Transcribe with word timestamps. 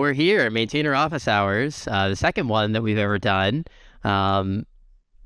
We're 0.00 0.14
here 0.14 0.48
Maintainer 0.48 0.94
Office 0.94 1.28
Hours, 1.28 1.86
uh, 1.86 2.08
the 2.08 2.16
second 2.16 2.48
one 2.48 2.72
that 2.72 2.82
we've 2.82 2.96
ever 2.96 3.18
done. 3.18 3.66
Um, 4.02 4.64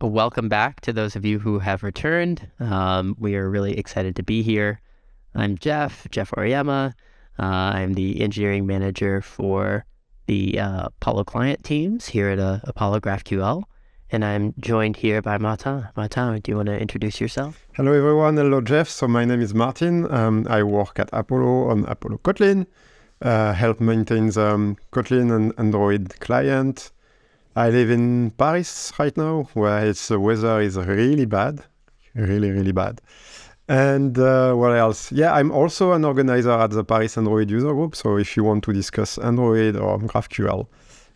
welcome 0.01 0.49
back 0.49 0.81
to 0.81 0.93
those 0.93 1.15
of 1.15 1.25
you 1.25 1.39
who 1.39 1.61
have 1.61 1.85
returned. 1.85 2.49
Um, 2.59 3.15
we 3.17 3.37
are 3.37 3.49
really 3.49 3.79
excited 3.79 4.17
to 4.17 4.25
be 4.25 4.43
here. 4.43 4.81
I'm 5.33 5.57
Jeff, 5.59 6.09
Jeff 6.11 6.33
Auriemma. 6.33 6.93
Uh, 7.39 7.45
I'm 7.45 7.95
the 7.95 8.21
engineering 8.21 8.67
manager 8.67 9.23
for 9.23 9.87
the 10.27 10.59
uh, 10.59 10.87
Apollo 10.87 11.23
client 11.23 11.63
teams 11.63 12.09
here 12.09 12.31
at 12.31 12.41
uh, 12.41 12.59
Apollo 12.65 12.99
GraphQL. 12.99 13.63
And 14.11 14.25
I'm 14.25 14.55
joined 14.59 14.97
here 14.97 15.23
by 15.23 15.39
Martin. 15.39 15.87
Martin, 15.97 16.41
do 16.41 16.51
you 16.51 16.57
want 16.57 16.67
to 16.67 16.77
introduce 16.77 17.21
yourself? 17.21 17.65
Hello, 17.77 17.93
everyone. 17.93 18.37
Hello, 18.37 18.61
Jeff. 18.61 18.89
So, 18.89 19.07
my 19.07 19.25
name 19.25 19.41
is 19.41 19.55
Martin. 19.55 20.13
Um, 20.13 20.49
I 20.51 20.65
work 20.65 20.99
at 20.99 21.11
Apollo 21.13 21.71
on 21.71 21.85
Apollo 21.85 22.19
Kotlin 22.25 22.67
help 23.23 23.81
maintain 23.81 24.29
the 24.29 24.47
um, 24.47 24.77
Kotlin 24.93 25.35
and 25.35 25.53
Android 25.59 26.19
client. 26.21 26.93
I 27.57 27.71
live 27.71 27.91
in 27.91 28.33
Paris 28.33 28.93
right 28.99 29.17
now, 29.17 29.49
where 29.55 29.87
its 29.87 30.09
the 30.09 30.19
weather 30.19 30.61
is 30.61 30.77
really 30.77 31.25
bad, 31.25 31.65
really, 32.15 32.51
really 32.51 32.73
bad. 32.73 33.01
And 33.69 34.19
uh, 34.19 34.55
what 34.55 34.77
else? 34.77 35.11
Yeah, 35.13 35.33
I'm 35.33 35.51
also 35.51 35.93
an 35.93 36.05
organizer 36.05 36.51
at 36.51 36.71
the 36.71 36.85
Paris 36.85 37.17
Android 37.17 37.51
user 37.51 37.73
group. 37.73 37.97
So 37.97 38.17
if 38.19 38.37
you 38.37 38.45
want 38.45 38.65
to 38.65 38.73
discuss 38.73 39.19
Android 39.19 39.77
or 39.77 39.99
GraphQL, 39.99 40.67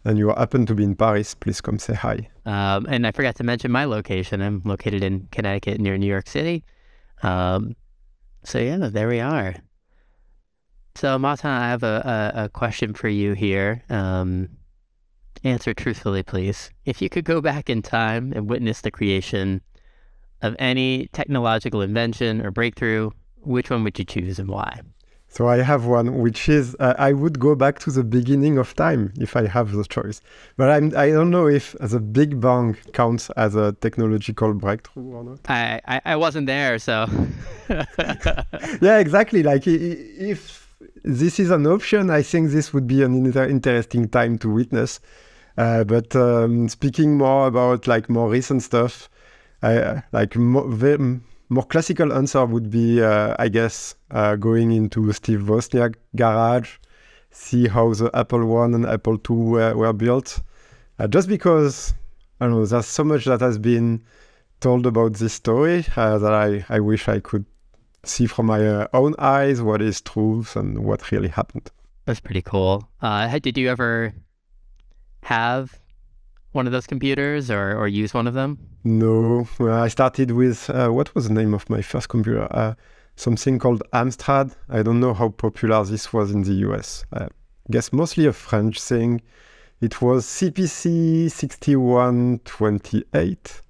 and 0.05 0.17
you 0.17 0.28
happen 0.28 0.65
to 0.67 0.75
be 0.75 0.84
in 0.84 0.95
Paris, 0.95 1.34
please 1.34 1.61
come 1.61 1.78
say 1.78 1.95
hi. 1.95 2.28
Um, 2.47 2.87
and 2.89 3.06
I 3.06 3.12
forgot 3.12 3.34
to 3.37 3.45
mention 3.45 3.70
my 3.70 3.84
location. 3.84 4.41
I'm 4.41 4.62
located 4.65 5.03
in 5.03 5.28
Connecticut 5.30 5.80
near 5.80 5.98
New 5.98 6.06
York 6.06 6.28
City. 6.28 6.65
Um, 7.23 7.75
so 8.45 8.59
yeah, 8.59 8.78
there 8.78 9.09
we 9.09 9.20
are. 9.20 9.56
So, 10.98 11.16
Martin, 11.16 11.51
I 11.51 11.69
have 11.69 11.84
a, 11.84 12.33
a, 12.34 12.43
a 12.45 12.48
question 12.48 12.93
for 12.93 13.06
you 13.06 13.34
here. 13.34 13.84
Um, 13.89 14.48
answer 15.45 15.73
truthfully, 15.73 16.25
please. 16.25 16.70
If 16.87 17.01
you 17.01 17.09
could 17.09 17.25
go 17.25 17.41
back 17.41 17.70
in 17.70 17.83
time 17.83 18.33
and 18.34 18.50
witness 18.50 18.81
the 18.81 18.91
creation 18.91 19.61
of 20.42 20.56
any 20.58 21.06
technological 21.12 21.83
invention 21.83 22.45
or 22.45 22.50
breakthrough, 22.50 23.11
which 23.42 23.70
one 23.70 23.84
would 23.84 23.97
you 23.97 24.05
choose 24.05 24.41
and 24.41 24.48
why? 24.48 24.81
So 25.28 25.47
I 25.47 25.58
have 25.58 25.84
one, 25.84 26.19
which 26.19 26.48
is 26.48 26.75
uh, 26.81 26.95
I 26.98 27.12
would 27.12 27.39
go 27.39 27.55
back 27.55 27.78
to 27.80 27.92
the 27.92 28.03
beginning 28.03 28.58
of 28.58 28.75
time 28.75 29.12
if 29.20 29.36
I 29.36 29.47
have 29.47 29.70
the 29.70 29.84
choice. 29.84 30.20
But 30.56 30.69
I'm 30.70 30.86
I 30.97 31.11
don't 31.11 31.30
know 31.30 31.47
if 31.47 31.77
the 31.78 32.01
Big 32.01 32.41
Bang 32.41 32.77
counts 32.92 33.30
as 33.36 33.55
a 33.55 33.73
technological 33.73 34.53
breakthrough 34.55 35.12
or 35.12 35.23
not. 35.23 35.39
I 35.48 35.80
I, 35.86 36.01
I 36.05 36.17
wasn't 36.17 36.48
there, 36.48 36.78
so. 36.80 37.06
yeah, 37.69 38.98
exactly. 38.98 39.45
Like 39.45 39.64
if 39.67 40.58
this 41.09 41.41
is 41.41 41.51
an 41.51 41.67
option. 41.67 42.11
I 42.11 42.20
think 42.20 42.51
this 42.51 42.75
would 42.75 42.87
be 42.87 43.03
an 43.03 43.14
inter- 43.14 43.48
interesting 43.48 44.09
time 44.09 44.37
to 44.39 44.51
witness. 44.51 45.01
Uh, 45.56 45.83
but 45.83 46.14
um, 46.14 46.69
speaking 46.69 47.17
more 47.17 47.47
about 47.47 47.87
like 47.87 48.11
more 48.11 48.28
recent 48.28 48.62
stuff, 48.62 49.09
I, 49.62 50.03
like 50.12 50.36
more, 50.36 50.69
more 51.48 51.64
classical 51.64 52.12
answer 52.12 52.45
would 52.45 52.70
be, 52.70 53.03
uh, 53.03 53.34
I 53.39 53.48
guess, 53.48 53.95
uh, 54.11 54.36
going 54.36 54.70
into 54.70 55.11
Steve 55.14 55.41
Wozniak 55.41 55.95
garage, 56.14 56.77
see 57.31 57.69
how 57.69 57.95
the 57.95 58.11
Apple 58.12 58.45
One 58.45 58.75
and 58.75 58.84
Apple 58.84 59.17
Two 59.17 59.34
were, 59.34 59.75
were 59.75 59.95
built. 59.95 60.42
Uh, 60.98 61.09
just 61.09 61.27
because 61.27 61.95
I 62.39 62.45
don't 62.45 62.55
know, 62.55 62.67
there's 62.67 62.86
so 62.86 63.03
much 63.03 63.25
that 63.25 63.41
has 63.41 63.59
been 63.59 64.05
told 64.61 64.86
about 64.86 65.14
this 65.14 65.33
story 65.33 65.86
uh, 65.97 66.19
that 66.19 66.34
I, 66.34 66.67
I 66.69 66.81
wish 66.81 67.09
I 67.09 67.20
could 67.20 67.47
see 68.05 68.27
from 68.27 68.47
my 68.47 68.67
uh, 68.67 68.87
own 68.93 69.15
eyes 69.19 69.63
what 69.63 69.83
is 69.83 70.01
truth 70.01 70.57
and 70.57 70.85
what 70.85 71.11
really 71.11 71.29
happened. 71.29 71.71
That's 72.07 72.21
pretty 72.21 72.43
cool. 72.43 72.89
Uh, 73.03 73.39
did 73.39 73.59
you 73.59 73.69
ever 73.69 74.15
have 75.23 75.79
one 76.53 76.67
of 76.67 76.73
those 76.73 76.87
computers 76.87 77.51
or, 77.51 77.77
or 77.77 77.89
use 77.89 78.15
one 78.15 78.27
of 78.27 78.33
them? 78.35 78.59
No. 78.85 79.47
I 79.61 79.89
started 79.89 80.31
with 80.31 80.71
uh, 80.71 80.89
what 80.89 81.15
was 81.15 81.29
the 81.29 81.35
name 81.35 81.53
of 81.53 81.69
my 81.69 81.83
first 81.83 82.08
computer? 82.08 82.48
Uh, 82.51 82.75
something 83.17 83.58
called 83.58 83.83
Amstrad. 83.92 84.55
I 84.69 84.83
don't 84.83 85.01
know 85.01 85.13
how 85.13 85.29
popular 85.29 85.85
this 85.85 86.13
was 86.13 86.31
in 86.31 86.42
the 86.42 86.55
US. 86.69 87.05
I 87.13 87.29
guess 87.70 87.92
mostly 87.92 88.27
a 88.27 88.33
French 88.33 88.81
thing. 88.81 89.20
It 89.81 90.01
was 90.01 90.27
CPC 90.27 91.31
6128. 91.31 93.63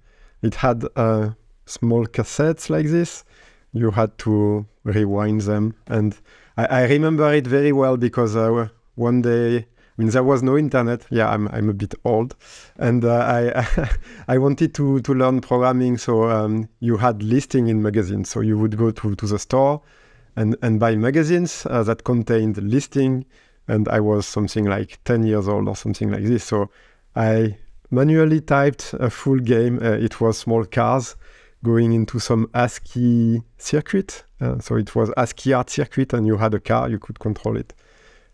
It 0.42 0.54
had 0.54 0.84
uh, 0.94 1.30
small 1.66 2.06
cassettes 2.06 2.70
like 2.70 2.86
this 2.86 3.24
you 3.72 3.90
had 3.90 4.16
to 4.18 4.66
rewind 4.84 5.42
them. 5.42 5.74
And 5.86 6.16
I, 6.56 6.66
I 6.66 6.86
remember 6.86 7.32
it 7.32 7.46
very 7.46 7.72
well 7.72 7.96
because 7.96 8.36
uh, 8.36 8.68
one 8.94 9.22
day, 9.22 9.58
I 9.58 9.64
mean, 9.96 10.10
there 10.10 10.22
was 10.22 10.42
no 10.42 10.56
internet. 10.56 11.04
Yeah, 11.10 11.28
I'm, 11.28 11.48
I'm 11.48 11.68
a 11.68 11.74
bit 11.74 11.94
old. 12.04 12.36
And 12.76 13.04
uh, 13.04 13.52
I, 13.56 13.88
I 14.28 14.38
wanted 14.38 14.74
to, 14.74 15.00
to 15.00 15.14
learn 15.14 15.40
programming. 15.40 15.98
So 15.98 16.30
um, 16.30 16.68
you 16.80 16.96
had 16.96 17.22
listing 17.22 17.68
in 17.68 17.82
magazines. 17.82 18.30
So 18.30 18.40
you 18.40 18.58
would 18.58 18.76
go 18.76 18.90
to, 18.90 19.14
to 19.14 19.26
the 19.26 19.38
store 19.38 19.82
and, 20.36 20.56
and 20.62 20.78
buy 20.80 20.96
magazines 20.96 21.66
uh, 21.68 21.82
that 21.84 22.04
contained 22.04 22.56
listing. 22.58 23.24
And 23.66 23.88
I 23.88 24.00
was 24.00 24.26
something 24.26 24.64
like 24.64 24.98
10 25.04 25.24
years 25.24 25.46
old 25.46 25.68
or 25.68 25.76
something 25.76 26.10
like 26.10 26.24
this. 26.24 26.44
So 26.44 26.70
I 27.14 27.58
manually 27.90 28.40
typed 28.40 28.94
a 28.94 29.10
full 29.10 29.38
game. 29.38 29.78
Uh, 29.82 29.92
it 29.92 30.20
was 30.20 30.38
small 30.38 30.64
cars 30.64 31.16
going 31.64 31.92
into 31.92 32.18
some 32.18 32.48
ASCII 32.54 33.42
circuit. 33.56 34.24
Uh, 34.40 34.58
so 34.58 34.76
it 34.76 34.94
was 34.94 35.10
ASCII 35.16 35.52
art 35.52 35.70
circuit, 35.70 36.12
and 36.12 36.26
you 36.26 36.36
had 36.36 36.54
a 36.54 36.60
car, 36.60 36.88
you 36.88 36.98
could 36.98 37.18
control 37.18 37.56
it. 37.56 37.74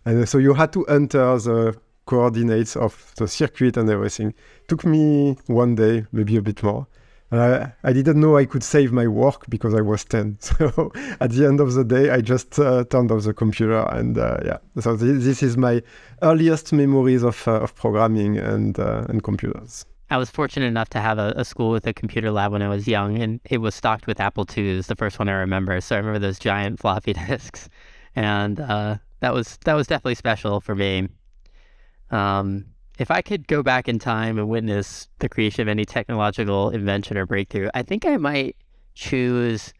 And 0.04 0.28
so 0.28 0.38
you 0.38 0.54
had 0.54 0.72
to 0.74 0.84
enter 0.86 1.38
the 1.38 1.76
coordinates 2.06 2.76
of 2.76 3.12
the 3.16 3.26
circuit 3.26 3.76
and 3.76 3.88
everything. 3.88 4.34
took 4.68 4.84
me 4.84 5.38
one 5.46 5.74
day, 5.74 6.04
maybe 6.12 6.36
a 6.36 6.42
bit 6.42 6.62
more. 6.62 6.86
Uh, 7.32 7.66
I 7.82 7.92
didn't 7.92 8.20
know 8.20 8.36
I 8.36 8.44
could 8.44 8.62
save 8.62 8.92
my 8.92 9.08
work 9.08 9.46
because 9.48 9.74
I 9.74 9.80
was 9.80 10.04
10. 10.04 10.38
So 10.40 10.92
at 11.20 11.30
the 11.30 11.46
end 11.46 11.60
of 11.60 11.72
the 11.72 11.84
day, 11.84 12.10
I 12.10 12.20
just 12.20 12.58
uh, 12.58 12.84
turned 12.84 13.10
off 13.10 13.24
the 13.24 13.34
computer. 13.34 13.80
And 13.90 14.16
uh, 14.18 14.38
yeah, 14.44 14.58
so 14.78 14.94
this, 14.94 15.24
this, 15.24 15.42
is 15.42 15.56
my 15.56 15.82
earliest 16.22 16.72
memories 16.72 17.24
of, 17.24 17.48
uh, 17.48 17.60
of 17.60 17.74
programming 17.74 18.38
and, 18.38 18.78
uh, 18.78 19.06
and 19.08 19.22
computers. 19.22 19.84
I 20.10 20.16
was 20.16 20.30
fortunate 20.30 20.66
enough 20.66 20.90
to 20.90 21.00
have 21.00 21.18
a, 21.18 21.32
a, 21.36 21.44
school 21.44 21.70
with 21.70 21.86
a 21.86 21.94
computer 21.94 22.30
lab 22.30 22.52
when 22.52 22.62
I 22.62 22.68
was 22.68 22.86
young, 22.86 23.18
and 23.18 23.40
it 23.44 23.58
was 23.58 23.74
stocked 23.74 24.06
with 24.06 24.20
Apple 24.20 24.46
IIs, 24.46 24.86
the 24.86 24.96
first 24.96 25.18
one 25.18 25.28
I 25.28 25.32
remember. 25.32 25.80
So 25.80 25.96
I 25.96 25.98
remember 25.98 26.18
those 26.18 26.38
giant 26.38 26.78
floppy 26.80 27.14
disks, 27.14 27.68
and 28.14 28.60
uh, 28.60 28.96
that 29.20 29.32
was 29.32 29.58
that 29.64 29.74
was 29.74 29.86
definitely 29.86 30.16
special 30.16 30.60
for 30.60 30.74
me. 30.74 31.08
Um, 32.10 32.66
if 32.98 33.10
I 33.10 33.22
could 33.22 33.48
go 33.48 33.62
back 33.62 33.88
in 33.88 33.98
time 33.98 34.38
and 34.38 34.48
witness 34.48 35.08
the 35.18 35.28
creation 35.28 35.62
of 35.62 35.68
any 35.68 35.84
technological 35.84 36.70
invention 36.70 37.16
or 37.16 37.26
breakthrough, 37.26 37.70
I 37.74 37.82
think 37.82 38.04
I 38.04 38.16
might 38.18 38.56
choose 38.94 39.72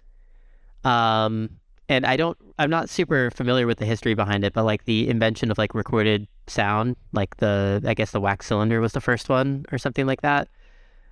um, 0.82 1.50
and 1.88 2.06
I 2.06 2.16
don't, 2.16 2.38
I'm 2.58 2.70
not 2.70 2.88
super 2.88 3.30
familiar 3.30 3.66
with 3.66 3.78
the 3.78 3.84
history 3.84 4.14
behind 4.14 4.44
it, 4.44 4.52
but 4.52 4.64
like 4.64 4.84
the 4.84 5.08
invention 5.08 5.50
of 5.50 5.58
like 5.58 5.74
recorded 5.74 6.26
sound, 6.46 6.96
like 7.12 7.36
the, 7.36 7.82
I 7.86 7.94
guess 7.94 8.10
the 8.10 8.20
wax 8.20 8.46
cylinder 8.46 8.80
was 8.80 8.92
the 8.92 9.00
first 9.00 9.28
one 9.28 9.64
or 9.70 9.78
something 9.78 10.06
like 10.06 10.22
that. 10.22 10.48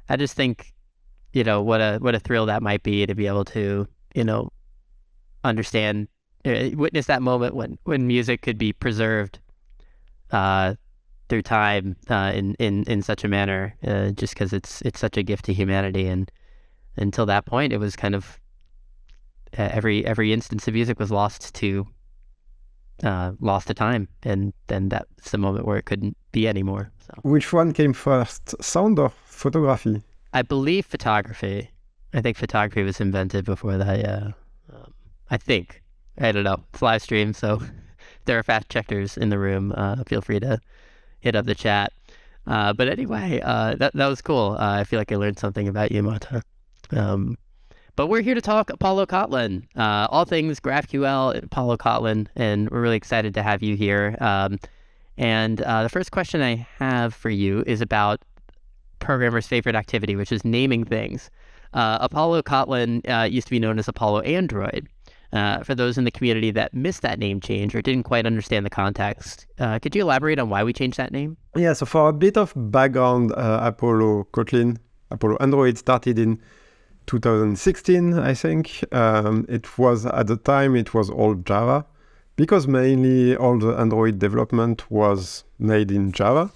I 0.09 0.17
just 0.17 0.35
think, 0.35 0.73
you 1.33 1.45
know, 1.45 1.63
what 1.63 1.81
a, 1.81 1.99
what 1.99 2.15
a 2.15 2.21
thrill 2.21 2.47
that 2.47 2.63
might 2.63 2.83
be 2.83 3.07
to 3.07 3.15
be 3.15 3.27
able 3.27 3.45
to, 3.47 3.87
you 4.15 4.25
know, 4.25 4.51
understand, 5.45 6.09
uh, 6.45 6.71
witness 6.75 7.07
that 7.07 7.23
moment 7.23 7.55
when, 7.55 7.79
when 7.85 8.07
music 8.07 8.43
could 8.43 8.59
be 8.59 8.73
preserved, 8.73 9.39
uh, 10.31 10.75
through 11.29 11.43
time, 11.43 11.97
uh, 12.11 12.33
in, 12.35 12.55
in, 12.55 12.85
in 12.85 13.01
such 13.01 13.25
a 13.25 13.29
manner, 13.29 13.75
uh, 13.87 14.11
just 14.11 14.35
because 14.35 14.53
it's, 14.53 14.83
it's 14.83 15.01
such 15.01 15.17
a 15.17 15.23
gift 15.23 15.45
to 15.47 15.53
humanity. 15.53 16.07
And 16.07 16.31
until 16.97 17.27
that 17.27 17.47
point, 17.47 17.73
it 17.73 17.79
was 17.79 17.97
kind 17.97 18.15
of, 18.15 18.39
uh, 19.59 19.69
every 19.73 20.05
every 20.07 20.33
instance 20.33 20.67
of 20.69 20.75
music 20.75 20.99
was 20.99 21.11
lost 21.11 21.55
to 21.55 21.87
uh, 23.03 23.33
lost 23.41 23.67
to 23.69 23.75
time, 23.75 24.09
and 24.23 24.53
then 24.69 24.89
that's 24.89 25.31
the 25.31 25.39
moment 25.39 25.67
where 25.67 25.77
it 25.77 25.85
couldn't 25.85 26.17
be 26.33 26.49
anymore. 26.49 26.91
So. 27.07 27.15
Which 27.23 27.53
one 27.53 27.73
came 27.73 27.93
first, 27.93 28.55
sound 28.63 28.99
or 28.99 29.11
photography? 29.25 30.03
I 30.33 30.43
believe 30.43 30.87
photography. 30.87 31.71
I 32.15 32.21
think 32.21 32.37
photography 32.37 32.83
was 32.83 33.01
invented 33.01 33.45
before 33.45 33.77
that. 33.79 33.99
Yeah, 33.99 34.31
um, 34.73 34.95
I 35.31 35.37
think. 35.37 35.83
I 36.19 36.31
don't 36.31 36.45
know. 36.45 36.63
It's 36.73 36.83
live 36.83 37.03
stream, 37.03 37.33
so 37.33 37.63
there 38.27 38.39
are 38.39 38.43
fact 38.43 38.71
checkers 38.71 39.17
in 39.17 39.31
the 39.31 39.39
room. 39.39 39.73
Uh, 39.77 40.05
feel 40.05 40.21
free 40.21 40.41
to 40.41 40.59
hit 41.21 41.35
up 41.35 41.47
the 41.47 41.55
chat. 41.55 41.93
Uh, 42.47 42.73
but 42.73 42.89
anyway, 42.89 43.41
uh, 43.43 43.75
that 43.77 43.95
that 43.95 44.07
was 44.07 44.21
cool. 44.21 44.57
Uh, 44.59 44.81
I 44.81 44.85
feel 44.85 44.99
like 44.99 45.13
I 45.13 45.17
learned 45.17 45.39
something 45.39 45.69
about 45.69 45.93
you, 45.93 46.03
Martin. 46.03 46.43
Um, 46.91 47.37
but 47.97 48.07
we're 48.07 48.23
here 48.23 48.35
to 48.35 48.41
talk 48.41 48.71
Apollo 48.71 49.07
Kotlin, 49.07 49.65
uh, 49.77 50.07
all 50.11 50.25
things 50.25 50.61
GraphQL, 50.61 51.45
Apollo 51.45 51.77
Kotlin, 51.77 52.27
and 52.37 52.71
we're 52.71 52.81
really 52.81 52.97
excited 52.97 53.35
to 53.35 53.43
have 53.43 53.63
you 53.63 53.77
here. 53.77 54.17
Um, 54.21 54.59
and 55.19 55.61
uh, 55.63 55.83
the 55.83 55.89
first 55.89 56.11
question 56.11 56.41
I 56.41 56.67
have 56.79 57.15
for 57.15 57.31
you 57.31 57.63
is 57.67 57.81
about 57.81 58.23
programmer's 58.99 59.47
favorite 59.47 59.75
activity, 59.75 60.17
which 60.17 60.33
is 60.33 60.45
naming 60.45 60.85
things. 60.85 61.31
Uh, 61.75 61.99
Apollo 62.01 62.43
Kotlin 62.43 63.09
uh, 63.09 63.25
used 63.25 63.47
to 63.49 63.51
be 63.51 63.59
known 63.59 63.79
as 63.79 63.89
Apollo 63.89 64.21
Android. 64.21 64.89
Uh, 65.33 65.63
for 65.63 65.75
those 65.75 65.97
in 65.97 66.05
the 66.05 66.11
community 66.11 66.51
that 66.51 66.75
missed 66.75 67.01
that 67.01 67.19
name 67.19 67.41
change 67.41 67.75
or 67.75 67.81
didn't 67.81 68.03
quite 68.03 68.27
understand 68.27 68.67
the 68.67 68.71
context, 68.71 69.47
uh, 69.61 69.79
could 69.79 69.97
you 69.97 70.03
elaborate 70.03 70.39
on 70.39 70.51
why 70.51 70.63
we 70.63 70.75
changed 70.75 70.99
that 70.99 71.11
name? 71.11 71.39
Yeah, 71.57 71.73
so 71.73 71.87
for 71.87 72.11
a 72.11 72.13
bit 72.13 72.37
of 72.37 72.53
background, 72.55 73.33
Apollo 73.35 74.29
Kotlin, 74.35 74.77
Apollo 75.11 75.39
Android 75.41 75.79
started 75.79 76.19
in 76.19 76.39
2016, 77.07 78.19
I 78.19 78.35
think. 78.35 78.85
Um, 78.93 79.47
it 79.49 79.79
was 79.79 80.07
at 80.07 80.27
the 80.27 80.37
time 80.37 80.77
it 80.77 80.95
was 80.95 81.11
all 81.11 81.35
Java 81.35 81.85
because 82.37 82.67
mainly 82.67 83.37
all 83.37 83.59
the 83.59 83.75
Android 83.75 84.19
development 84.19 84.91
was 84.91 85.45
made 85.59 85.91
in 85.91 86.13
Java. 86.13 86.51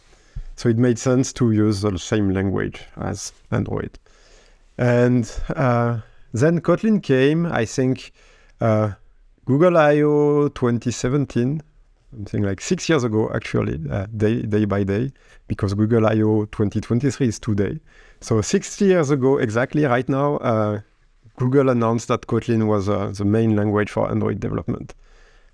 So 0.57 0.69
it 0.69 0.79
made 0.79 0.99
sense 0.99 1.33
to 1.35 1.53
use 1.53 1.83
the 1.83 1.99
same 1.99 2.31
language 2.31 2.83
as 2.97 3.33
Android. 3.51 3.99
And 4.79 5.31
uh, 5.55 6.01
then 6.33 6.61
Kotlin 6.61 7.03
came, 7.03 7.47
I 7.47 7.65
think, 7.65 8.13
uh, 8.61 8.93
Google 9.45 9.77
I/O 9.77 10.49
2017, 10.49 11.63
something 12.11 12.43
like 12.43 12.61
six 12.61 12.89
years 12.89 13.05
ago, 13.05 13.31
actually, 13.35 13.81
uh, 13.91 14.07
day 14.17 14.43
day 14.43 14.65
by 14.65 14.83
day, 14.83 15.13
because 15.47 15.75
Google 15.75 16.07
I/O 16.07 16.47
2023 16.47 17.29
is 17.29 17.39
today. 17.39 17.79
So 18.21 18.41
60 18.41 18.85
years 18.85 19.11
ago, 19.11 19.39
exactly 19.39 19.85
right 19.85 20.09
now, 20.09 20.37
uh, 20.39 20.81
Google 21.37 21.69
announced 21.69 22.09
that 22.09 22.27
Kotlin 22.27 22.67
was 22.67 22.89
uh, 22.89 23.13
the 23.15 23.25
main 23.25 23.55
language 23.57 23.91
for 23.91 24.11
Android 24.11 24.41
development. 24.41 24.95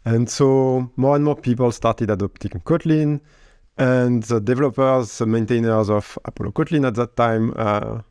And 0.04 0.28
so 0.28 0.90
more 0.96 1.16
and 1.16 1.24
more 1.24 1.36
people 1.36 1.72
started 1.72 2.10
adopting 2.10 2.52
Kotlin. 2.64 3.20
And 3.78 4.22
the 4.24 4.40
developers, 4.40 5.18
the 5.18 5.26
maintainers 5.26 5.90
of 5.90 6.18
Apollo 6.24 6.52
Kotlin 6.52 6.86
at 6.86 6.94
that 6.94 7.16
time, 7.16 7.52
uh, 7.56 8.02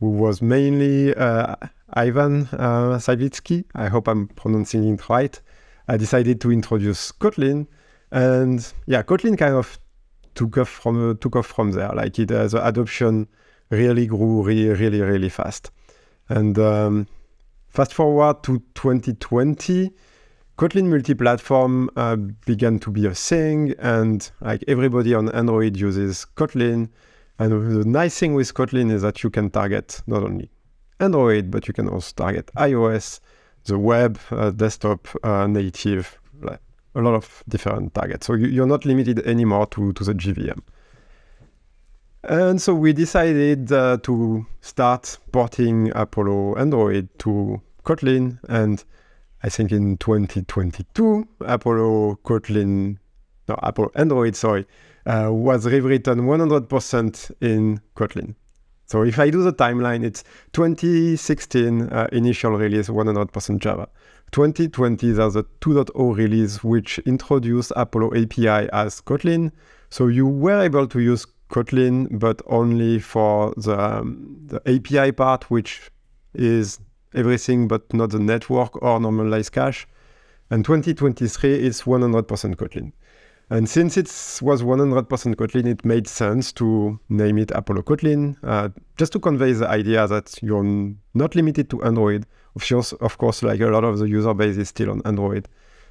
who 0.00 0.10
was 0.10 0.42
mainly 0.42 1.14
uh, 1.14 1.56
Ivan 1.94 2.48
uh, 2.52 2.98
Savytskyi, 2.98 3.64
I 3.74 3.88
hope 3.88 4.06
I'm 4.06 4.28
pronouncing 4.28 4.86
it 4.94 5.08
right, 5.08 5.40
I 5.88 5.96
decided 5.96 6.40
to 6.42 6.52
introduce 6.52 7.10
Kotlin. 7.12 7.66
And 8.12 8.72
yeah, 8.86 9.02
Kotlin 9.02 9.36
kind 9.36 9.54
of 9.54 9.78
took 10.34 10.58
off 10.58 10.68
from 10.68 11.16
took 11.18 11.36
off 11.36 11.46
from 11.46 11.72
there. 11.72 11.90
Like 11.92 12.18
it, 12.18 12.30
uh, 12.30 12.46
the 12.46 12.66
adoption 12.66 13.26
really 13.70 14.06
grew 14.06 14.42
really, 14.42 14.68
really, 14.68 15.00
really 15.00 15.28
fast. 15.28 15.70
And 16.28 16.58
um, 16.58 17.06
fast 17.68 17.94
forward 17.94 18.42
to 18.44 18.62
2020, 18.74 19.90
Kotlin 20.58 20.88
multi-platform 20.88 21.88
uh, 21.96 22.16
began 22.44 22.80
to 22.80 22.90
be 22.90 23.06
a 23.06 23.14
thing, 23.14 23.74
and 23.78 24.28
like 24.40 24.64
everybody 24.66 25.14
on 25.14 25.30
Android 25.30 25.76
uses 25.76 26.26
Kotlin. 26.36 26.88
And 27.38 27.52
the 27.52 27.88
nice 27.88 28.18
thing 28.18 28.34
with 28.34 28.52
Kotlin 28.52 28.90
is 28.90 29.02
that 29.02 29.22
you 29.22 29.30
can 29.30 29.50
target 29.50 30.02
not 30.08 30.24
only 30.24 30.50
Android, 30.98 31.52
but 31.52 31.68
you 31.68 31.74
can 31.74 31.88
also 31.88 32.12
target 32.16 32.50
iOS, 32.56 33.20
the 33.66 33.78
web, 33.78 34.18
uh, 34.32 34.50
desktop, 34.50 35.06
uh, 35.22 35.46
native, 35.46 36.18
like 36.40 36.60
a 36.96 37.00
lot 37.00 37.14
of 37.14 37.44
different 37.48 37.94
targets. 37.94 38.26
So 38.26 38.34
you, 38.34 38.62
are 38.62 38.66
not 38.66 38.84
limited 38.84 39.20
anymore 39.20 39.66
to, 39.66 39.92
to 39.92 40.04
the 40.04 40.12
JVM. 40.14 40.60
And 42.28 42.60
so 42.60 42.74
we 42.74 42.92
decided 42.92 43.72
uh, 43.72 43.96
to 44.02 44.46
start 44.60 45.16
porting 45.32 45.90
Apollo 45.94 46.56
Android 46.56 47.08
to 47.20 47.62
Kotlin. 47.86 48.38
And 48.50 48.84
I 49.42 49.48
think 49.48 49.72
in 49.72 49.96
2022, 49.96 51.26
Apollo 51.40 52.18
Kotlin, 52.24 52.98
no, 53.48 53.58
Apollo 53.62 53.92
Android, 53.94 54.36
sorry, 54.36 54.66
uh, 55.06 55.30
was 55.32 55.64
rewritten 55.64 56.26
100% 56.26 57.30
in 57.40 57.80
Kotlin. 57.96 58.34
So 58.84 59.04
if 59.04 59.18
I 59.18 59.30
do 59.30 59.42
the 59.42 59.54
timeline, 59.54 60.04
it's 60.04 60.22
2016 60.52 61.80
uh, 61.80 62.08
initial 62.12 62.58
release 62.58 62.88
100% 62.90 63.58
Java. 63.58 63.88
2020 64.32 65.12
there's 65.12 65.34
a 65.34 65.44
2.0 65.62 66.14
release 66.14 66.62
which 66.62 66.98
introduced 67.06 67.72
Apollo 67.74 68.08
API 68.22 68.68
as 68.74 69.00
Kotlin. 69.00 69.50
So 69.88 70.08
you 70.08 70.26
were 70.26 70.60
able 70.60 70.86
to 70.88 71.00
use 71.00 71.26
Kotlin, 71.48 72.18
but 72.18 72.42
only 72.46 72.98
for 72.98 73.54
the, 73.56 73.78
um, 73.78 74.36
the 74.46 74.60
API 74.66 75.12
part, 75.12 75.50
which 75.50 75.90
is 76.34 76.78
everything 77.14 77.68
but 77.68 77.92
not 77.92 78.10
the 78.10 78.18
network 78.18 78.80
or 78.82 79.00
normalized 79.00 79.52
cache. 79.52 79.86
And 80.50 80.64
2023 80.64 81.54
is 81.54 81.82
100% 81.82 82.56
Kotlin. 82.56 82.92
And 83.50 83.68
since 83.68 83.96
it 83.96 84.06
was 84.42 84.62
100% 84.62 85.06
Kotlin, 85.36 85.66
it 85.66 85.84
made 85.84 86.06
sense 86.06 86.52
to 86.52 87.00
name 87.08 87.38
it 87.38 87.50
Apollo 87.52 87.82
Kotlin, 87.82 88.36
uh, 88.42 88.68
just 88.98 89.12
to 89.12 89.18
convey 89.18 89.52
the 89.52 89.68
idea 89.68 90.06
that 90.06 90.38
you're 90.42 90.92
not 91.14 91.34
limited 91.34 91.70
to 91.70 91.82
Android. 91.82 92.26
Of 92.56 92.68
course, 92.68 92.92
of 92.92 93.16
course, 93.16 93.42
like 93.42 93.60
a 93.60 93.68
lot 93.68 93.84
of 93.84 93.98
the 93.98 94.08
user 94.08 94.34
base 94.34 94.58
is 94.58 94.68
still 94.68 94.90
on 94.90 95.00
Android, 95.06 95.48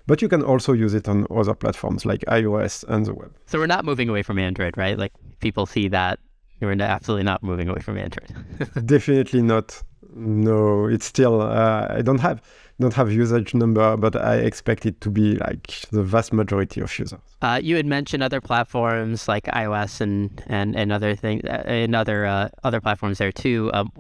but 0.08 0.22
you 0.22 0.30
can 0.30 0.42
also 0.42 0.74
use 0.74 0.94
it 0.94 1.08
on 1.08 1.28
other 1.30 1.54
platforms 1.54 2.06
like 2.06 2.22
iOS 2.22 2.84
and 2.88 3.06
the 3.06 3.14
web. 3.14 3.36
So 3.46 3.60
we're 3.60 3.68
not 3.68 3.86
moving 3.86 4.10
away 4.10 4.24
from 4.24 4.40
Android, 4.40 4.78
right? 4.78 4.98
Like 4.98 5.14
people 5.40 5.66
see 5.66 5.88
that 5.90 6.20
we're 6.62 6.82
absolutely 6.82 7.24
not 7.24 7.44
moving 7.44 7.70
away 7.70 7.82
from 7.82 7.98
Android. 7.98 8.34
Definitely 8.86 9.42
not. 9.42 9.84
No, 10.16 10.88
it's 10.88 11.06
still. 11.06 11.42
Uh, 11.42 11.88
I 11.90 12.02
don't 12.02 12.20
have 12.20 12.42
don't 12.80 12.94
have 12.94 13.12
usage 13.12 13.54
number, 13.54 13.98
but 13.98 14.16
I 14.16 14.38
expect 14.38 14.86
it 14.86 15.00
to 15.02 15.10
be 15.10 15.36
like 15.36 15.68
the 15.92 16.02
vast 16.02 16.34
majority 16.34 16.82
of 16.82 16.98
users. 16.98 17.20
Uh, 17.42 17.60
you 17.62 17.76
had 17.76 17.86
mentioned 17.86 18.24
other 18.24 18.42
platforms 18.42 19.28
like 19.28 19.46
iOS 19.46 20.02
and 20.02 20.42
and, 20.48 20.76
and 20.76 20.92
other 20.92 21.16
things 21.16 21.44
uh, 21.44 21.64
and 21.66 21.96
other 21.96 22.26
uh, 22.26 22.50
other 22.64 22.82
platforms 22.82 23.20
there 23.20 23.32
too. 23.32 23.70
Um, 23.74 23.92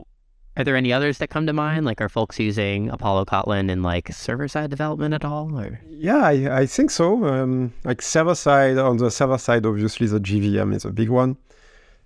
are 0.57 0.63
there 0.63 0.75
any 0.75 0.91
others 0.91 1.19
that 1.19 1.29
come 1.29 1.45
to 1.45 1.53
mind? 1.53 1.85
Like, 1.85 2.01
are 2.01 2.09
folks 2.09 2.39
using 2.39 2.89
Apollo 2.89 3.25
Kotlin 3.25 3.69
in 3.69 3.83
like 3.83 4.11
server 4.11 4.47
side 4.47 4.69
development 4.69 5.13
at 5.13 5.23
all? 5.23 5.57
Or 5.57 5.79
yeah, 5.87 6.23
I, 6.23 6.61
I 6.61 6.65
think 6.65 6.91
so. 6.91 7.25
Um, 7.25 7.73
like 7.83 8.01
server 8.01 8.35
side 8.35 8.77
on 8.77 8.97
the 8.97 9.09
server 9.09 9.37
side, 9.37 9.65
obviously 9.65 10.07
the 10.07 10.19
JVM 10.19 10.75
is 10.75 10.83
a 10.83 10.91
big 10.91 11.09
one. 11.09 11.37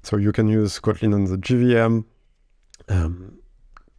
So 0.04 0.18
you 0.18 0.32
can 0.32 0.48
use 0.48 0.80
Kotlin 0.80 1.14
on 1.14 1.26
the 1.26 1.38
JVM. 1.38 2.06
Um, 2.90 3.40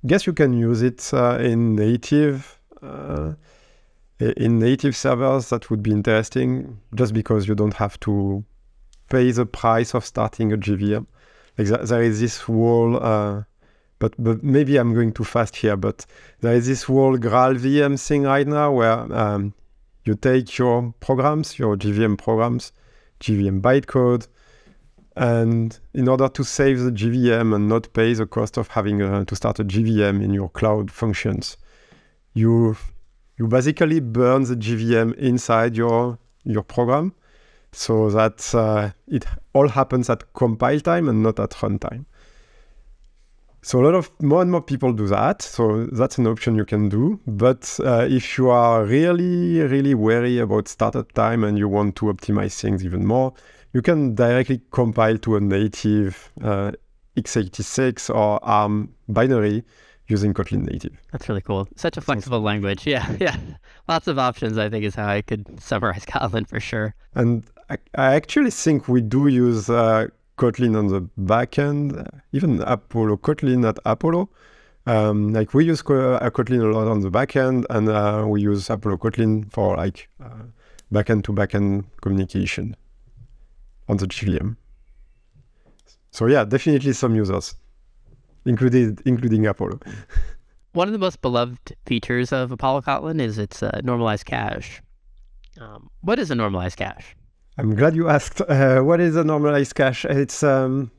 guess 0.06 0.26
you 0.26 0.32
can 0.32 0.52
use 0.52 0.82
it 0.82 1.10
uh, 1.14 1.38
in 1.40 1.74
native 1.74 2.60
uh, 2.82 3.34
in 4.36 4.58
native 4.58 4.96
servers, 4.96 5.48
that 5.50 5.70
would 5.70 5.82
be 5.82 5.90
interesting 5.90 6.78
just 6.94 7.12
because 7.12 7.48
you 7.48 7.54
don't 7.54 7.74
have 7.74 7.98
to 8.00 8.44
pay 9.08 9.30
the 9.32 9.46
price 9.46 9.94
of 9.94 10.04
starting 10.04 10.52
a 10.52 10.56
JVM. 10.56 11.06
Like 11.58 11.68
there 11.68 12.02
is 12.02 12.20
this 12.20 12.40
whole, 12.40 13.02
uh, 13.02 13.42
but 14.02 14.14
but 14.18 14.42
maybe 14.42 14.78
I'm 14.78 14.94
going 14.94 15.12
too 15.12 15.22
fast 15.22 15.54
here. 15.54 15.76
But 15.76 16.06
there 16.40 16.54
is 16.54 16.66
this 16.66 16.82
whole 16.82 17.16
GraalVM 17.16 18.04
thing 18.04 18.24
right 18.24 18.48
now 18.48 18.72
where 18.72 19.00
um, 19.16 19.54
you 20.04 20.16
take 20.16 20.58
your 20.58 20.92
programs, 20.98 21.56
your 21.56 21.76
JVM 21.76 22.18
programs, 22.18 22.72
JVM 23.20 23.60
bytecode, 23.60 24.26
and 25.14 25.78
in 25.94 26.08
order 26.08 26.28
to 26.28 26.42
save 26.42 26.80
the 26.80 26.90
JVM 26.90 27.54
and 27.54 27.68
not 27.68 27.92
pay 27.92 28.12
the 28.12 28.26
cost 28.26 28.56
of 28.56 28.66
having 28.66 29.00
a, 29.00 29.24
to 29.24 29.36
start 29.36 29.60
a 29.60 29.64
JVM 29.64 30.20
in 30.20 30.34
your 30.34 30.48
cloud 30.48 30.90
functions, 30.90 31.56
you 32.34 32.76
you 33.38 33.46
basically 33.46 34.00
burn 34.00 34.42
the 34.42 34.56
JVM 34.56 35.14
inside 35.14 35.76
your 35.76 36.18
your 36.42 36.64
program 36.64 37.14
so 37.70 38.10
that 38.10 38.52
uh, 38.52 38.90
it 39.06 39.24
all 39.52 39.68
happens 39.68 40.10
at 40.10 40.32
compile 40.32 40.80
time 40.80 41.08
and 41.08 41.22
not 41.22 41.38
at 41.38 41.50
runtime. 41.50 42.04
So 43.62 43.80
a 43.80 43.84
lot 43.84 43.94
of 43.94 44.10
more 44.20 44.42
and 44.42 44.50
more 44.50 44.60
people 44.60 44.92
do 44.92 45.06
that. 45.06 45.40
So 45.40 45.86
that's 45.86 46.18
an 46.18 46.26
option 46.26 46.56
you 46.56 46.64
can 46.64 46.88
do. 46.88 47.20
But 47.26 47.78
uh, 47.84 48.06
if 48.10 48.36
you 48.36 48.50
are 48.50 48.84
really, 48.84 49.60
really 49.60 49.94
wary 49.94 50.38
about 50.38 50.66
startup 50.66 51.12
time 51.12 51.44
and 51.44 51.56
you 51.56 51.68
want 51.68 51.94
to 51.96 52.06
optimize 52.06 52.60
things 52.60 52.84
even 52.84 53.06
more, 53.06 53.32
you 53.72 53.80
can 53.80 54.14
directly 54.14 54.60
compile 54.72 55.16
to 55.18 55.36
a 55.36 55.40
native 55.40 56.32
uh, 56.42 56.72
x86 57.16 58.10
or 58.10 58.44
ARM 58.44 58.92
binary 59.08 59.62
using 60.08 60.34
Kotlin 60.34 60.66
native. 60.70 60.92
That's 61.12 61.28
really 61.28 61.40
cool. 61.40 61.68
Such 61.76 61.96
a 61.96 62.00
flexible 62.00 62.40
language. 62.40 62.86
Yeah, 62.86 63.16
yeah. 63.20 63.36
Lots 63.88 64.08
of 64.08 64.18
options, 64.18 64.58
I 64.58 64.68
think, 64.68 64.84
is 64.84 64.94
how 64.94 65.06
I 65.06 65.22
could 65.22 65.60
summarize 65.60 66.04
Kotlin 66.04 66.48
for 66.48 66.60
sure. 66.60 66.94
And 67.14 67.44
I, 67.70 67.78
I 67.94 68.14
actually 68.14 68.50
think 68.50 68.88
we 68.88 69.00
do 69.00 69.28
use 69.28 69.70
uh, 69.70 70.08
Kotlin 70.42 70.76
on 70.76 70.88
the 70.88 71.02
backend, 71.20 72.04
even 72.32 72.60
Apollo 72.62 73.18
Kotlin 73.18 73.68
at 73.68 73.78
Apollo. 73.84 74.28
Um, 74.86 75.32
like 75.32 75.54
we 75.54 75.64
use 75.64 75.82
uh, 75.82 76.18
Kotlin 76.34 76.60
a 76.60 76.76
lot 76.76 76.88
on 76.88 76.98
the 77.00 77.10
backend, 77.10 77.64
and 77.70 77.88
uh, 77.88 78.24
we 78.26 78.42
use 78.42 78.68
Apollo 78.68 78.96
Kotlin 78.96 79.48
for 79.52 79.76
like 79.76 80.08
uh, 80.20 80.42
backend 80.92 81.22
to 81.24 81.32
backend 81.32 81.84
communication 82.00 82.74
on 83.88 83.98
the 83.98 84.06
JVM. 84.06 84.56
So 86.10 86.26
yeah, 86.26 86.44
definitely 86.44 86.92
some 86.92 87.14
users 87.14 87.54
including 88.44 88.98
including 89.06 89.46
Apollo. 89.46 89.78
One 90.72 90.88
of 90.88 90.92
the 90.92 90.98
most 90.98 91.22
beloved 91.22 91.76
features 91.86 92.32
of 92.32 92.50
Apollo 92.50 92.80
Kotlin 92.82 93.20
is 93.20 93.38
its 93.38 93.62
uh, 93.62 93.80
normalized 93.84 94.24
cache. 94.24 94.82
Um, 95.60 95.88
what 96.00 96.18
is 96.18 96.32
a 96.32 96.34
normalized 96.34 96.78
cache? 96.78 97.14
I'm 97.58 97.74
glad 97.74 97.94
you 97.94 98.08
asked. 98.08 98.40
Uh, 98.40 98.80
what 98.80 99.00
is 99.00 99.16
a 99.16 99.24
normalized 99.24 99.74
cache? 99.74 100.04
It's 100.06 100.42
um, 100.42 100.90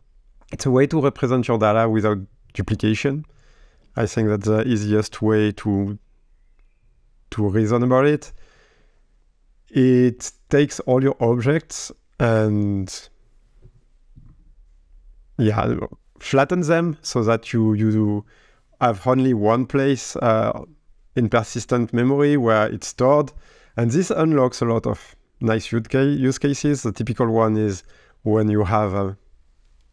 it's 0.51 0.65
a 0.65 0.71
way 0.71 0.87
to 0.87 1.01
represent 1.01 1.47
your 1.47 1.57
data 1.57 1.89
without 1.89 2.19
duplication. 2.53 3.25
I 3.95 4.05
think 4.05 4.29
that's 4.29 4.47
the 4.47 4.67
easiest 4.67 5.21
way 5.21 5.51
to 5.51 5.97
to 7.33 7.49
reason 7.49 7.83
about 7.83 8.05
it, 8.05 8.31
it 9.69 10.31
takes 10.49 10.79
all 10.81 11.03
your 11.03 11.15
objects 11.19 11.91
and 12.19 13.09
yeah, 15.39 15.75
flatten 16.19 16.61
them 16.61 16.97
so 17.01 17.23
that 17.23 17.51
you 17.51 17.73
you 17.73 18.25
have 18.79 19.05
only 19.07 19.33
one 19.33 19.65
place 19.65 20.15
uh, 20.17 20.61
in 21.15 21.27
persistent 21.27 21.91
memory 21.91 22.37
where 22.37 22.67
it's 22.67 22.87
stored, 22.87 23.31
and 23.75 23.89
this 23.89 24.11
unlocks 24.11 24.61
a 24.61 24.65
lot 24.65 24.85
of 24.85 25.15
nice 25.43 25.71
use 25.71 26.37
cases. 26.37 26.83
The 26.83 26.91
typical 26.91 27.27
one 27.27 27.57
is 27.57 27.83
when 28.23 28.49
you 28.49 28.63
have 28.63 28.93
a 28.93 29.17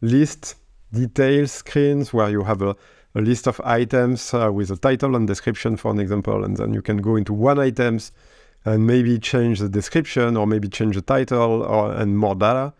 list 0.01 0.55
details 0.93 1.51
screens 1.51 2.13
where 2.13 2.29
you 2.29 2.43
have 2.43 2.61
a, 2.61 2.75
a 3.15 3.21
list 3.21 3.47
of 3.47 3.61
items 3.63 4.33
uh, 4.33 4.51
with 4.51 4.71
a 4.71 4.77
title 4.77 5.15
and 5.15 5.27
description, 5.27 5.77
for 5.77 5.91
an 5.91 5.99
example, 5.99 6.43
and 6.43 6.57
then 6.57 6.73
you 6.73 6.81
can 6.81 6.97
go 6.97 7.15
into 7.15 7.33
one 7.33 7.59
items 7.59 8.11
and 8.65 8.85
maybe 8.85 9.17
change 9.17 9.59
the 9.59 9.69
description 9.69 10.37
or 10.37 10.45
maybe 10.45 10.67
change 10.67 10.95
the 10.95 11.01
title 11.01 11.63
or 11.63 11.93
and 11.93 12.17
more 12.17 12.35
data. 12.35 12.73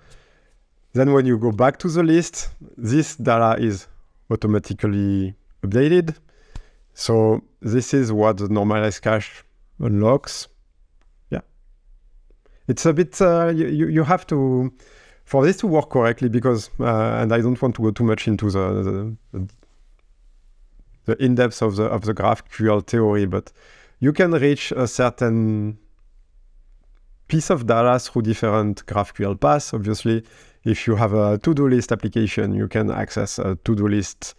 Then 0.94 1.14
when 1.14 1.26
you 1.26 1.38
go 1.38 1.52
back 1.52 1.80
to 1.80 1.90
the 1.90 2.04
list, 2.04 2.50
this 2.78 3.16
data 3.16 3.62
is 3.62 3.88
automatically 4.30 5.36
updated. 5.64 6.16
So 6.94 7.42
this 7.62 7.94
is 7.94 8.12
what 8.12 8.38
the 8.38 8.50
normalized 8.50 9.02
cache 9.02 9.44
unlocks. 9.80 10.48
It's 12.72 12.86
a 12.86 12.94
bit, 12.94 13.22
uh, 13.22 13.52
you, 13.54 13.88
you 13.98 14.04
have 14.04 14.26
to, 14.28 14.72
for 15.26 15.46
this 15.46 15.58
to 15.58 15.68
work 15.68 15.90
correctly, 15.90 16.30
because, 16.30 16.70
uh, 16.80 17.20
and 17.20 17.34
I 17.34 17.42
don't 17.42 17.62
want 17.62 17.76
to 17.76 17.82
go 17.82 17.92
too 17.92 18.06
much 18.06 18.30
into 18.30 18.50
the, 18.50 18.66
the, 19.34 19.48
the 21.08 21.16
in-depth 21.26 21.62
of 21.62 21.76
the, 21.76 21.84
of 21.96 22.02
the 22.08 22.14
GraphQL 22.14 22.88
theory, 22.88 23.26
but 23.26 23.52
you 24.00 24.14
can 24.14 24.32
reach 24.32 24.72
a 24.72 24.88
certain 24.88 25.78
piece 27.28 27.50
of 27.50 27.66
data 27.66 28.00
through 28.00 28.22
different 28.22 28.86
GraphQL 28.86 29.36
paths. 29.38 29.74
Obviously, 29.74 30.24
if 30.64 30.88
you 30.88 30.96
have 30.96 31.14
a 31.14 31.38
to-do 31.40 31.68
list 31.68 31.92
application, 31.92 32.54
you 32.54 32.68
can 32.70 32.90
access 32.90 33.38
a 33.38 33.58
to-do 33.66 33.88
list 33.88 34.36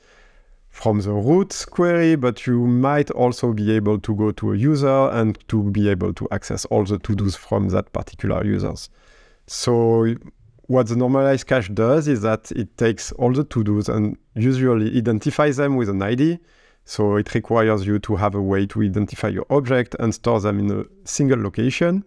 from 0.73 1.00
the 1.00 1.12
root 1.12 1.64
query, 1.71 2.17
but 2.17 2.47
you 2.47 2.67
might 2.67 3.11
also 3.12 3.52
be 3.52 3.71
able 3.71 4.00
to 4.00 4.14
go 4.17 4.33
to 4.33 4.52
a 4.52 4.57
user 4.57 5.09
and 5.11 5.38
to 5.49 5.71
be 5.71 5.88
able 5.88 6.12
to 6.14 6.26
access 6.33 6.64
all 6.67 6.85
the 6.85 6.99
to-dos 6.99 7.37
from 7.37 7.69
that 7.69 7.93
particular 7.93 8.45
users. 8.45 8.91
So 9.47 10.14
what 10.67 10.88
the 10.88 10.97
normalized 10.97 11.47
cache 11.47 11.69
does 11.69 12.09
is 12.09 12.23
that 12.23 12.50
it 12.52 12.76
takes 12.79 13.12
all 13.12 13.33
the 13.33 13.45
to-dos 13.45 13.88
and 13.88 14.17
usually 14.35 14.97
identifies 14.97 15.59
them 15.59 15.76
with 15.76 15.88
an 15.91 16.02
ID 16.02 16.38
so 16.85 17.17
it 17.17 17.33
requires 17.35 17.87
you 17.87 17.99
to 18.00 18.17
have 18.17 18.35
a 18.35 18.43
way 18.43 18.67
to 18.67 18.83
identify 18.83 19.29
your 19.29 19.47
object 19.50 19.95
and 20.00 20.14
store 20.14 20.41
them 20.41 20.59
in 20.59 20.71
a 20.71 20.85
single 21.05 21.41
location. 21.41 22.02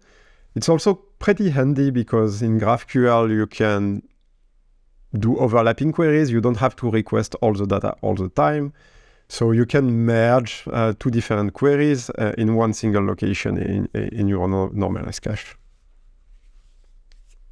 It's 0.54 0.68
also 0.68 0.94
pretty 1.18 1.50
handy 1.50 1.90
because 1.90 2.42
in 2.42 2.60
GraphQL 2.60 3.30
you 3.30 3.46
can 3.46 4.02
do 5.16 5.38
overlapping 5.38 5.92
queries. 5.92 6.30
You 6.30 6.40
don't 6.40 6.56
have 6.56 6.76
to 6.76 6.90
request 6.90 7.34
all 7.40 7.52
the 7.52 7.66
data 7.66 7.96
all 8.02 8.14
the 8.14 8.28
time. 8.28 8.72
So 9.28 9.50
you 9.50 9.66
can 9.66 10.06
merge 10.06 10.64
uh, 10.72 10.94
two 10.98 11.10
different 11.10 11.52
queries 11.52 12.10
uh, 12.10 12.32
in 12.38 12.54
one 12.54 12.72
single 12.72 13.04
location 13.04 13.58
in, 13.58 13.88
in 13.94 14.28
your 14.28 14.46
no 14.48 14.68
normalized 14.68 15.22
cache. 15.22 15.56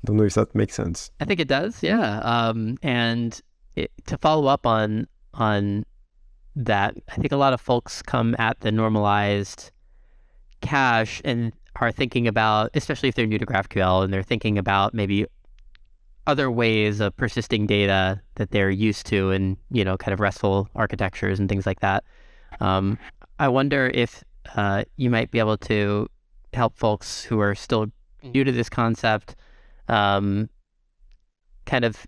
Don't 0.04 0.16
know 0.16 0.25
if 0.25 0.35
that 0.35 0.54
makes 0.54 0.75
sense. 0.75 1.11
I 1.21 1.25
think 1.25 1.40
it 1.40 1.49
does, 1.49 1.83
yeah. 1.83 2.18
Um, 2.21 2.76
and 2.83 3.40
it, 3.75 3.90
to 4.06 4.18
follow 4.18 4.47
up 4.47 4.66
on 4.66 5.09
on 5.33 5.85
that 6.56 6.97
I 7.09 7.16
think 7.16 7.33
a 7.33 7.37
lot 7.37 7.52
of 7.52 7.61
folks 7.61 8.02
come 8.02 8.37
at 8.38 8.61
the 8.61 8.71
normalized 8.71 9.73
cache 10.61 11.21
and 11.25 11.52
are 11.76 11.90
thinking 11.90 12.28
about, 12.28 12.71
especially 12.75 13.09
if 13.09 13.16
they're 13.16 13.26
new 13.26 13.38
to 13.38 13.47
GraphQL 13.47 14.04
and 14.04 14.12
they're 14.12 14.23
thinking 14.23 14.59
about 14.59 14.94
maybe 14.94 15.26
other 16.26 16.50
ways 16.50 17.00
of 17.00 17.16
persisting 17.16 17.66
data 17.66 18.21
that 18.37 18.50
they're 18.50 18.71
used 18.71 19.07
to 19.07 19.31
in, 19.31 19.57
you 19.71 19.85
know, 19.85 19.97
kind 19.97 20.12
of 20.12 20.21
RESTful 20.21 20.69
architectures 20.75 21.38
and 21.38 21.49
things 21.49 21.66
like 21.66 21.81
that. 21.81 22.04
Um, 22.61 22.99
I 23.38 23.49
wonder 23.49 23.90
if 23.93 24.25
uh, 24.57 24.85
you 24.97 25.11
might 25.11 25.31
be 25.31 25.38
able 25.38 25.59
to 25.59 26.09
help 26.52 26.76
folks 26.78 27.23
who 27.23 27.40
are 27.40 27.54
still 27.54 27.87
new 28.23 28.45
to 28.45 28.52
this 28.52 28.69
concept 28.69 29.37
um, 29.88 30.49
kind 31.66 31.85
of 31.85 32.07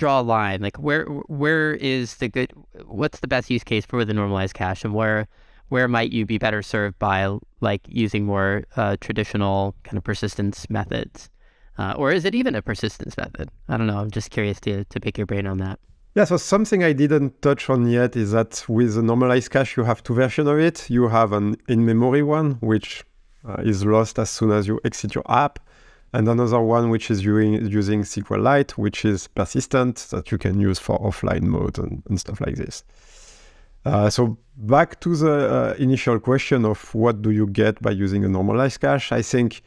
draw 0.00 0.20
a 0.20 0.22
line? 0.22 0.62
Like 0.62 0.78
where 0.78 1.04
where 1.04 1.74
is 1.74 2.16
the 2.16 2.28
good? 2.28 2.52
What's 2.86 3.20
the 3.20 3.28
best 3.28 3.50
use 3.50 3.62
case 3.62 3.84
for 3.84 4.04
the 4.04 4.14
normalized 4.14 4.54
cache, 4.54 4.84
and 4.84 4.94
where 4.94 5.28
where 5.68 5.86
might 5.86 6.10
you 6.10 6.26
be 6.26 6.38
better 6.38 6.62
served 6.62 6.98
by 6.98 7.38
like 7.60 7.82
using 7.86 8.24
more 8.24 8.64
uh, 8.76 8.96
traditional 9.00 9.76
kind 9.84 9.98
of 9.98 10.02
persistence 10.02 10.68
methods, 10.68 11.30
uh, 11.78 11.94
or 11.96 12.12
is 12.12 12.24
it 12.24 12.34
even 12.34 12.54
a 12.54 12.62
persistence 12.62 13.16
method? 13.16 13.50
I 13.68 13.76
don't 13.76 13.86
know. 13.86 13.98
I'm 13.98 14.10
just 14.10 14.30
curious 14.30 14.60
to 14.60 14.84
to 14.84 15.00
pick 15.00 15.18
your 15.18 15.26
brain 15.26 15.46
on 15.46 15.58
that. 15.58 15.78
Yeah, 16.14 16.24
so 16.24 16.36
something 16.36 16.82
I 16.82 16.92
didn't 16.92 17.40
touch 17.40 17.70
on 17.70 17.88
yet 17.88 18.16
is 18.16 18.32
that 18.32 18.64
with 18.68 18.94
the 18.94 19.02
normalized 19.02 19.50
cache, 19.50 19.76
you 19.76 19.84
have 19.84 20.02
two 20.02 20.14
versions 20.14 20.48
of 20.48 20.58
it. 20.58 20.90
You 20.90 21.06
have 21.06 21.32
an 21.32 21.56
in-memory 21.68 22.24
one, 22.24 22.52
which 22.60 23.04
uh, 23.48 23.62
is 23.62 23.84
lost 23.84 24.18
as 24.18 24.28
soon 24.28 24.50
as 24.50 24.66
you 24.66 24.80
exit 24.84 25.14
your 25.14 25.24
app 25.30 25.60
and 26.12 26.28
another 26.28 26.60
one 26.60 26.90
which 26.90 27.10
is 27.10 27.24
using, 27.24 27.64
using 27.66 28.02
SQLite, 28.02 28.72
which 28.72 29.04
is 29.04 29.28
persistent 29.28 30.08
that 30.10 30.32
you 30.32 30.38
can 30.38 30.60
use 30.60 30.78
for 30.78 30.98
offline 30.98 31.42
mode 31.42 31.78
and, 31.78 32.02
and 32.08 32.18
stuff 32.18 32.40
like 32.40 32.56
this. 32.56 32.82
Uh, 33.84 34.10
so 34.10 34.36
back 34.56 35.00
to 35.00 35.14
the 35.14 35.30
uh, 35.32 35.74
initial 35.78 36.18
question 36.18 36.64
of 36.64 36.92
what 36.94 37.22
do 37.22 37.30
you 37.30 37.46
get 37.46 37.80
by 37.80 37.90
using 37.90 38.24
a 38.24 38.28
normalized 38.28 38.80
cache, 38.80 39.12
I 39.12 39.22
think 39.22 39.62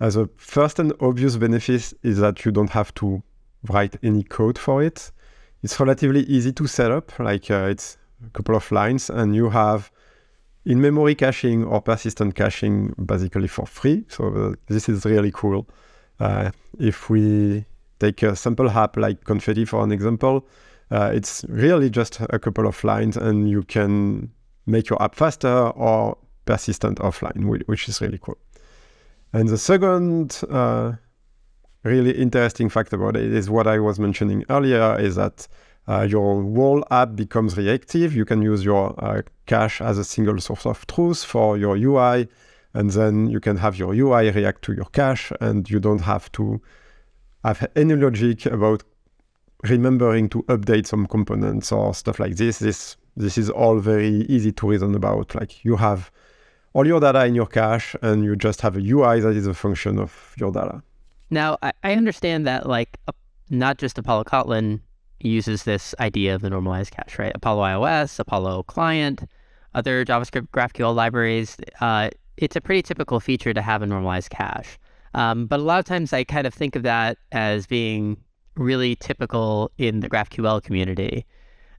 as 0.00 0.16
a 0.16 0.28
first 0.36 0.78
and 0.78 0.92
obvious 1.00 1.36
benefit 1.36 1.92
is 2.02 2.18
that 2.18 2.44
you 2.44 2.52
don't 2.52 2.70
have 2.70 2.92
to 2.94 3.22
write 3.68 3.96
any 4.02 4.22
code 4.22 4.58
for 4.58 4.82
it. 4.82 5.10
It's 5.62 5.78
relatively 5.80 6.20
easy 6.24 6.52
to 6.52 6.66
set 6.66 6.90
up, 6.90 7.18
like 7.18 7.50
uh, 7.50 7.68
it's 7.70 7.96
a 8.26 8.30
couple 8.30 8.56
of 8.56 8.70
lines, 8.70 9.08
and 9.08 9.34
you 9.34 9.50
have 9.50 9.90
in-memory 10.66 11.14
caching 11.14 11.64
or 11.64 11.80
persistent 11.80 12.34
caching 12.34 12.94
basically 13.06 13.48
for 13.48 13.66
free. 13.66 14.04
So 14.08 14.28
uh, 14.28 14.54
this 14.66 14.88
is 14.88 15.04
really 15.04 15.30
cool. 15.32 15.66
Uh, 16.20 16.50
if 16.78 17.10
we 17.10 17.64
take 17.98 18.22
a 18.22 18.36
simple 18.36 18.70
app 18.70 18.96
like 18.96 19.24
Confetti 19.24 19.64
for 19.64 19.82
an 19.82 19.92
example, 19.92 20.46
uh, 20.90 21.10
it's 21.14 21.44
really 21.48 21.90
just 21.90 22.20
a 22.20 22.38
couple 22.38 22.66
of 22.66 22.82
lines 22.84 23.16
and 23.16 23.48
you 23.48 23.62
can 23.62 24.30
make 24.66 24.88
your 24.88 25.02
app 25.02 25.14
faster 25.14 25.68
or 25.70 26.16
persistent 26.44 26.98
offline, 26.98 27.44
which 27.66 27.88
is 27.88 28.00
really 28.00 28.18
cool. 28.18 28.38
And 29.34 29.48
the 29.48 29.58
second 29.58 30.40
uh, 30.48 30.92
really 31.82 32.12
interesting 32.12 32.68
fact 32.68 32.92
about 32.92 33.16
it 33.16 33.32
is 33.32 33.50
what 33.50 33.66
I 33.66 33.80
was 33.80 33.98
mentioning 33.98 34.44
earlier 34.48 34.96
is 34.96 35.16
that 35.16 35.48
uh, 35.88 36.06
your 36.08 36.40
whole 36.40 36.84
app 36.92 37.16
becomes 37.16 37.56
reactive. 37.56 38.14
You 38.14 38.24
can 38.24 38.42
use 38.42 38.64
your 38.64 38.94
uh, 39.04 39.22
cache 39.46 39.80
as 39.80 39.98
a 39.98 40.04
single 40.04 40.40
source 40.40 40.64
of 40.66 40.86
truth 40.86 41.24
for 41.24 41.58
your 41.58 41.76
UI, 41.76 42.28
and 42.74 42.90
then 42.90 43.26
you 43.28 43.40
can 43.40 43.56
have 43.56 43.76
your 43.76 43.92
UI 43.92 44.30
react 44.30 44.62
to 44.66 44.72
your 44.72 44.86
cache, 44.92 45.32
and 45.40 45.68
you 45.68 45.80
don't 45.80 46.02
have 46.02 46.30
to 46.30 46.62
have 47.42 47.68
any 47.74 47.96
logic 47.96 48.46
about 48.46 48.84
remembering 49.64 50.28
to 50.28 50.44
update 50.44 50.86
some 50.86 51.08
components 51.08 51.72
or 51.72 51.92
stuff 51.92 52.20
like 52.20 52.36
this. 52.36 52.60
This 52.60 52.96
this 53.16 53.36
is 53.36 53.50
all 53.50 53.80
very 53.80 54.26
easy 54.28 54.52
to 54.52 54.68
reason 54.68 54.94
about. 54.94 55.34
Like 55.34 55.64
you 55.64 55.74
have 55.74 56.12
all 56.74 56.86
your 56.86 57.00
data 57.00 57.24
in 57.24 57.34
your 57.34 57.46
cache, 57.46 57.96
and 58.02 58.24
you 58.24 58.36
just 58.36 58.60
have 58.60 58.76
a 58.76 58.80
UI 58.80 59.20
that 59.20 59.34
is 59.36 59.46
a 59.46 59.54
function 59.54 59.98
of 59.98 60.34
your 60.38 60.52
data. 60.52 60.82
Now, 61.30 61.56
I, 61.62 61.94
understand 61.94 62.46
that 62.46 62.68
like 62.68 62.98
not 63.48 63.78
just 63.78 63.96
Apollo 63.96 64.24
Kotlin 64.24 64.80
uses 65.20 65.62
this 65.62 65.94
idea 66.00 66.34
of 66.34 66.42
the 66.42 66.50
normalized 66.50 66.92
cache, 66.92 67.18
right? 67.18 67.32
Apollo 67.34 67.62
iOS, 67.62 68.18
Apollo 68.18 68.64
Client, 68.64 69.22
other 69.74 70.04
JavaScript 70.04 70.48
GraphQL 70.48 70.94
libraries. 70.94 71.56
Uh, 71.80 72.10
it's 72.36 72.56
a 72.56 72.60
pretty 72.60 72.82
typical 72.82 73.20
feature 73.20 73.54
to 73.54 73.62
have 73.62 73.82
a 73.82 73.86
normalized 73.86 74.30
cache. 74.30 74.78
Um, 75.14 75.46
but 75.46 75.60
a 75.60 75.62
lot 75.62 75.78
of 75.78 75.84
times 75.84 76.12
I 76.12 76.24
kind 76.24 76.46
of 76.46 76.52
think 76.52 76.76
of 76.76 76.82
that 76.82 77.18
as 77.32 77.66
being 77.66 78.16
really 78.56 78.96
typical 78.96 79.70
in 79.78 80.00
the 80.00 80.10
GraphQL 80.10 80.62
community. 80.62 81.24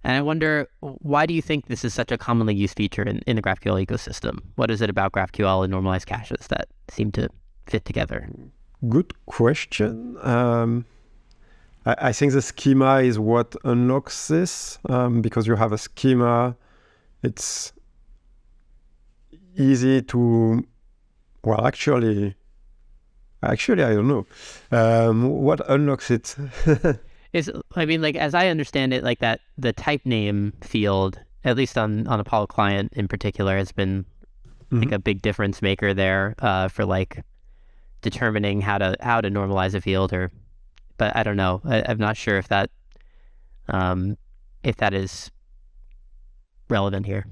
And 0.05 0.15
I 0.15 0.21
wonder, 0.21 0.69
why 0.81 1.25
do 1.25 1.33
you 1.33 1.41
think 1.41 1.65
this 1.65 1.83
is 1.83 1.91
such 1.91 2.11
a 2.11 2.17
commonly 2.17 2.53
used 2.53 2.77
feature 2.77 3.01
in, 3.01 3.23
in 3.25 3.37
the 3.37 3.41
GraphQL 3.41 3.83
ecosystem? 3.83 4.37
What 4.55 4.69
is 4.69 4.79
it 4.79 4.87
about 4.87 5.13
GraphQL 5.13 5.63
and 5.63 5.71
normalized 5.71 6.05
caches 6.05 6.45
that 6.49 6.67
seem 6.91 7.11
to 7.13 7.27
fit 7.65 7.85
together? 7.85 8.29
Good 8.87 9.13
question. 9.25 10.15
Um, 10.21 10.85
I, 11.87 11.95
I, 12.09 12.11
think 12.11 12.33
the 12.33 12.43
schema 12.43 13.01
is 13.01 13.17
what 13.17 13.55
unlocks 13.63 14.27
this 14.27 14.77
um, 14.87 15.23
because 15.23 15.47
you 15.47 15.55
have 15.55 15.71
a 15.71 15.77
schema. 15.79 16.55
It's 17.23 17.73
easy 19.57 20.03
to, 20.03 20.63
well, 21.43 21.65
actually, 21.65 22.35
actually, 23.41 23.83
I 23.83 23.95
don't 23.95 24.07
know. 24.07 24.27
Um, 24.71 25.29
what 25.29 25.67
unlocks 25.67 26.11
it? 26.11 26.35
is 27.35 27.51
I 27.75 27.85
mean, 27.85 28.01
like 28.01 28.15
as 28.15 28.33
I 28.33 28.47
understand 28.47 28.93
it, 28.93 29.03
like 29.03 29.19
that 29.19 29.41
the 29.57 29.73
type 29.73 30.05
name 30.05 30.53
field, 30.61 31.19
at 31.43 31.57
least 31.57 31.77
on 31.77 32.07
on 32.07 32.19
Apollo 32.19 32.47
client 32.47 32.93
in 32.95 33.07
particular, 33.07 33.57
has 33.57 33.71
been 33.71 34.05
I 34.71 34.79
think 34.79 34.91
a 34.91 34.99
big 34.99 35.21
difference 35.21 35.61
maker 35.61 35.93
there 35.93 36.35
uh, 36.39 36.69
for 36.69 36.85
like 36.85 37.23
determining 38.01 38.61
how 38.61 38.77
to 38.77 38.95
how 39.01 39.21
to 39.21 39.29
normalize 39.29 39.75
a 39.75 39.81
field 39.81 40.13
or 40.13 40.31
but 40.97 41.15
I 41.15 41.23
don't 41.23 41.37
know. 41.37 41.61
I, 41.65 41.83
I'm 41.87 41.97
not 41.97 42.15
sure 42.15 42.37
if 42.37 42.47
that 42.47 42.69
um, 43.67 44.17
if 44.63 44.77
that 44.77 44.93
is 44.93 45.29
relevant 46.69 47.05
here. 47.05 47.25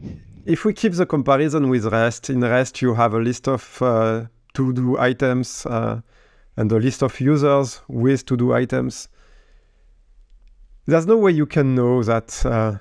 If 0.46 0.66
we 0.66 0.74
keep 0.74 0.94
the 0.94 1.06
comparison 1.06 1.70
with 1.70 1.86
REST, 1.86 2.30
in 2.30 2.42
REST 2.42 2.82
you 2.82 2.94
have 2.96 3.14
a 3.14 3.20
list 3.20 3.48
of 3.48 3.82
uh, 3.82 4.26
to-do 4.54 5.00
items 5.00 5.66
uh, 5.66 6.02
and 6.58 6.72
a 6.72 6.78
list 6.78 7.02
of 7.02 7.20
users 7.22 7.82
with 7.88 8.26
to-do 8.26 8.54
items. 8.54 9.08
There's 10.86 11.08
no 11.08 11.18
way 11.18 11.32
you 11.32 11.46
can 11.46 11.75
know 11.75 12.04
that 12.04 12.46
uh, 12.46 12.78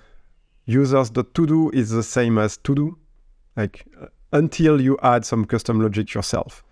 users.todo 0.65 1.71
is 1.71 1.91
the 1.91 2.03
same 2.03 2.39
as 2.39 2.57
to-do, 2.59 2.99
like 3.57 3.87
uh, 4.01 4.07
until 4.33 4.81
you 4.81 4.99
add 5.03 5.25
some 5.25 5.45
custom 5.45 5.81
logic 5.81 6.15
yourself. 6.15 6.65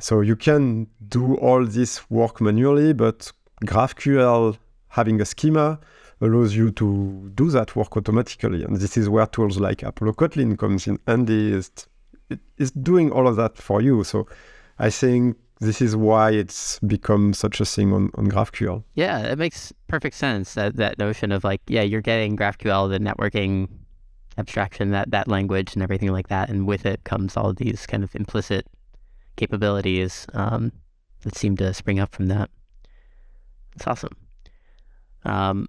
So 0.00 0.20
you 0.20 0.36
can 0.36 0.86
do 1.08 1.34
all 1.36 1.64
this 1.66 2.08
work 2.10 2.40
manually, 2.40 2.92
but 2.92 3.30
GraphQL 3.64 4.56
having 4.88 5.20
a 5.20 5.24
schema 5.24 5.80
allows 6.20 6.54
you 6.54 6.70
to 6.72 7.30
do 7.34 7.50
that 7.50 7.76
work 7.76 7.96
automatically. 7.96 8.64
And 8.64 8.76
this 8.76 8.96
is 8.96 9.08
where 9.08 9.26
tools 9.26 9.58
like 9.58 9.82
Apollo 9.82 10.14
Kotlin 10.14 10.56
comes 10.58 10.86
in 10.86 10.98
handy. 11.06 11.52
Is 11.52 11.70
it 12.30 12.40
is 12.56 12.70
doing 12.70 13.10
all 13.10 13.26
of 13.26 13.36
that 13.36 13.56
for 13.56 13.80
you. 13.80 14.04
So 14.04 14.28
I 14.78 14.90
think 14.90 15.36
this 15.60 15.80
is 15.82 15.96
why 15.96 16.30
it's 16.30 16.78
become 16.80 17.32
such 17.32 17.60
a 17.60 17.64
thing 17.64 17.92
on, 17.92 18.10
on 18.14 18.30
GraphQL. 18.30 18.84
Yeah, 18.94 19.20
it 19.20 19.38
makes 19.38 19.72
perfect 19.88 20.14
sense. 20.16 20.54
That 20.54 20.76
that 20.76 20.98
notion 20.98 21.32
of 21.32 21.44
like, 21.44 21.60
yeah, 21.66 21.82
you're 21.82 22.00
getting 22.00 22.36
GraphQL, 22.36 22.90
the 22.90 23.00
networking 23.00 23.68
abstraction, 24.36 24.90
that 24.90 25.10
that 25.10 25.28
language 25.28 25.74
and 25.74 25.82
everything 25.82 26.12
like 26.12 26.28
that, 26.28 26.48
and 26.48 26.66
with 26.66 26.86
it 26.86 27.04
comes 27.04 27.36
all 27.36 27.52
these 27.52 27.86
kind 27.86 28.04
of 28.04 28.14
implicit 28.14 28.66
capabilities 29.36 30.26
um, 30.34 30.72
that 31.22 31.36
seem 31.36 31.56
to 31.56 31.74
spring 31.74 31.98
up 31.98 32.14
from 32.14 32.26
that. 32.26 32.50
It's 33.74 33.86
awesome. 33.86 34.16
Um, 35.24 35.68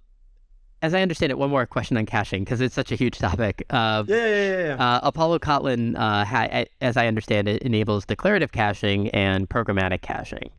as 0.82 0.94
I 0.94 1.02
understand 1.02 1.30
it, 1.30 1.38
one 1.38 1.50
more 1.50 1.66
question 1.66 1.96
on 1.96 2.06
caching 2.06 2.44
because 2.44 2.60
it's 2.60 2.74
such 2.74 2.90
a 2.90 2.94
huge 2.94 3.18
topic. 3.18 3.64
Uh, 3.70 4.04
yeah, 4.06 4.16
yeah, 4.16 4.26
yeah. 4.26 4.66
yeah. 4.66 4.74
Uh, 4.74 5.00
Apollo 5.02 5.40
Kotlin, 5.40 5.96
uh, 5.96 6.24
ha- 6.24 6.64
as 6.80 6.96
I 6.96 7.06
understand 7.06 7.48
it, 7.48 7.62
enables 7.62 8.06
declarative 8.06 8.52
caching 8.52 9.08
and 9.10 9.48
programmatic 9.48 10.02
caching. 10.02 10.50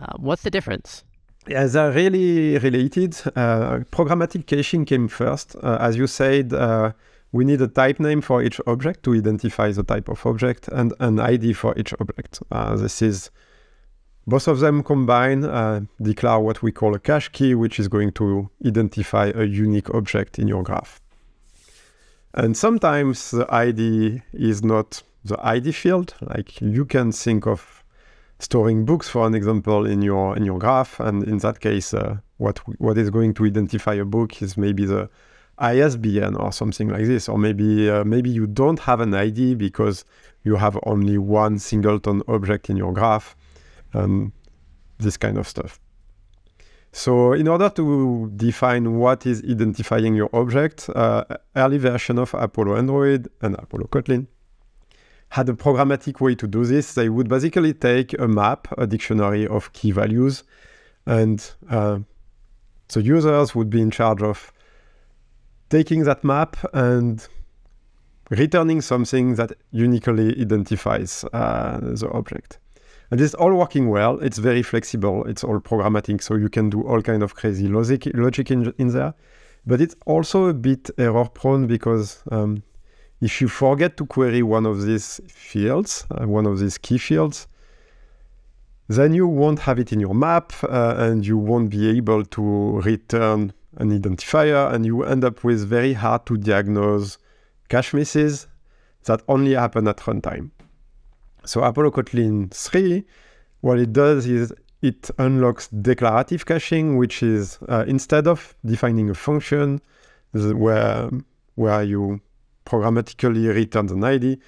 Uh, 0.00 0.14
what's 0.16 0.42
the 0.42 0.50
difference? 0.50 1.04
Yeah, 1.46 1.66
they're 1.66 1.92
really 1.92 2.58
related. 2.58 3.16
Uh, 3.36 3.80
programmatic 3.90 4.46
caching 4.46 4.84
came 4.84 5.08
first. 5.08 5.56
Uh, 5.62 5.78
as 5.80 5.96
you 5.96 6.06
said, 6.06 6.52
we 7.32 7.44
need 7.44 7.60
a 7.60 7.68
type 7.68 8.00
name 8.00 8.20
for 8.20 8.42
each 8.42 8.60
object 8.66 9.04
to 9.04 9.14
identify 9.14 9.70
the 9.70 9.84
type 9.84 10.08
of 10.08 10.24
object 10.26 10.68
and 10.68 10.92
an 11.00 11.20
ID 11.20 11.52
for 11.52 11.78
each 11.78 11.94
object. 12.00 12.40
this 12.76 13.02
is 13.02 13.30
both 14.26 14.46
of 14.48 14.60
them 14.60 14.82
combine 14.82 15.44
uh, 15.44 15.80
declare 16.00 16.38
what 16.38 16.62
we 16.62 16.72
call 16.72 16.94
a 16.94 16.98
cache 16.98 17.30
key, 17.30 17.54
which 17.54 17.78
is 17.80 17.88
going 17.88 18.12
to 18.12 18.50
identify 18.66 19.32
a 19.34 19.44
unique 19.44 19.92
object 19.94 20.38
in 20.38 20.46
your 20.46 20.62
graph. 20.62 21.00
And 22.34 22.56
sometimes 22.56 23.32
the 23.32 23.52
ID 23.52 24.22
is 24.32 24.62
not 24.62 25.02
the 25.24 25.38
ID 25.44 25.72
field. 25.72 26.14
Like 26.20 26.60
you 26.60 26.84
can 26.84 27.12
think 27.12 27.46
of 27.46 27.82
storing 28.38 28.84
books, 28.84 29.08
for 29.08 29.26
an 29.26 29.34
example, 29.34 29.84
in 29.84 30.02
your 30.02 30.36
in 30.36 30.44
your 30.44 30.58
graph, 30.58 31.00
and 31.00 31.24
in 31.24 31.38
that 31.38 31.60
case, 31.60 31.92
uh, 31.92 32.18
what 32.36 32.58
what 32.80 32.98
is 32.98 33.10
going 33.10 33.34
to 33.34 33.46
identify 33.46 33.94
a 33.94 34.04
book 34.04 34.40
is 34.42 34.56
maybe 34.56 34.86
the 34.86 35.08
ISBN 35.58 36.36
or 36.36 36.52
something 36.52 36.88
like 36.88 37.06
this, 37.06 37.28
or 37.28 37.36
maybe 37.36 37.90
uh, 37.90 38.04
maybe 38.04 38.30
you 38.30 38.46
don't 38.46 38.80
have 38.80 39.00
an 39.00 39.12
ID 39.12 39.56
because 39.56 40.04
you 40.44 40.56
have 40.56 40.78
only 40.84 41.18
one 41.18 41.58
singleton 41.58 42.22
object 42.28 42.70
in 42.70 42.76
your 42.76 42.92
graph 42.92 43.36
um, 43.94 44.32
this 44.98 45.16
kind 45.16 45.38
of 45.38 45.48
stuff. 45.48 45.80
So 46.92 47.32
in 47.34 47.46
order 47.46 47.70
to 47.70 48.32
define 48.34 48.98
what 48.98 49.24
is 49.24 49.42
identifying 49.48 50.16
your 50.16 50.28
object, 50.32 50.88
uh, 50.90 51.24
early 51.54 51.78
version 51.78 52.18
of 52.18 52.34
Apollo 52.34 52.76
Android 52.76 53.28
and 53.40 53.54
Apollo 53.54 53.86
Kotlin 53.86 54.26
had 55.28 55.48
a 55.48 55.52
programmatic 55.52 56.20
way 56.20 56.34
to 56.34 56.46
do 56.48 56.64
this. 56.64 56.94
They 56.94 57.08
would 57.08 57.28
basically 57.28 57.72
take 57.72 58.18
a 58.18 58.26
map, 58.26 58.66
a 58.76 58.86
dictionary 58.86 59.46
of 59.46 59.72
key 59.72 59.92
values, 59.92 60.42
and 61.06 61.52
uh, 61.68 62.00
the 62.88 63.02
users 63.02 63.54
would 63.54 63.70
be 63.70 63.80
in 63.80 63.92
charge 63.92 64.22
of 64.22 64.52
taking 65.68 66.02
that 66.04 66.24
map 66.24 66.56
and 66.74 67.26
returning 68.30 68.80
something 68.80 69.36
that 69.36 69.52
uniquely 69.70 70.40
identifies 70.40 71.24
uh, 71.32 71.78
the 71.80 72.08
object. 72.12 72.58
And 73.10 73.20
it's 73.20 73.34
all 73.34 73.52
working 73.54 73.88
well. 73.88 74.20
It's 74.20 74.38
very 74.38 74.62
flexible. 74.62 75.24
It's 75.24 75.42
all 75.42 75.58
programmatic, 75.60 76.22
so 76.22 76.36
you 76.36 76.48
can 76.48 76.70
do 76.70 76.82
all 76.82 77.02
kind 77.02 77.22
of 77.22 77.34
crazy 77.34 77.66
logic 77.66 78.08
logic 78.14 78.50
in, 78.50 78.72
in 78.78 78.88
there. 78.88 79.14
But 79.66 79.80
it's 79.80 79.96
also 80.06 80.46
a 80.46 80.54
bit 80.54 80.90
error 80.96 81.24
prone 81.24 81.66
because 81.66 82.22
um, 82.30 82.62
if 83.20 83.40
you 83.40 83.48
forget 83.48 83.96
to 83.98 84.06
query 84.06 84.42
one 84.42 84.64
of 84.64 84.82
these 84.82 85.20
fields, 85.28 86.06
uh, 86.10 86.26
one 86.26 86.46
of 86.46 86.58
these 86.58 86.78
key 86.78 86.98
fields, 86.98 87.48
then 88.88 89.12
you 89.12 89.26
won't 89.26 89.60
have 89.60 89.78
it 89.78 89.92
in 89.92 90.00
your 90.00 90.14
map 90.14 90.52
uh, 90.64 90.94
and 90.96 91.26
you 91.26 91.36
won't 91.36 91.70
be 91.70 91.96
able 91.96 92.24
to 92.24 92.80
return 92.80 93.52
an 93.76 93.90
identifier 93.96 94.72
and 94.72 94.84
you 94.84 95.04
end 95.04 95.24
up 95.24 95.44
with 95.44 95.68
very 95.68 95.92
hard 95.92 96.26
to 96.26 96.36
diagnose 96.36 97.18
cache 97.68 97.94
misses 97.94 98.48
that 99.04 99.22
only 99.28 99.54
happen 99.54 99.86
at 99.86 99.98
runtime. 99.98 100.50
So 101.44 101.62
Apollo 101.62 101.92
Kotlin 101.92 102.52
3, 102.52 103.04
what 103.60 103.78
it 103.78 103.92
does 103.92 104.26
is 104.26 104.52
it 104.82 105.10
unlocks 105.18 105.68
declarative 105.68 106.46
caching, 106.46 106.96
which 106.96 107.22
is 107.22 107.58
uh, 107.68 107.84
instead 107.86 108.26
of 108.26 108.54
defining 108.64 109.10
a 109.10 109.14
function 109.14 109.80
where, 110.32 111.10
where 111.54 111.82
you 111.82 112.20
programmatically 112.64 113.52
return 113.54 113.88
an 113.90 114.04
ID, 114.04 114.38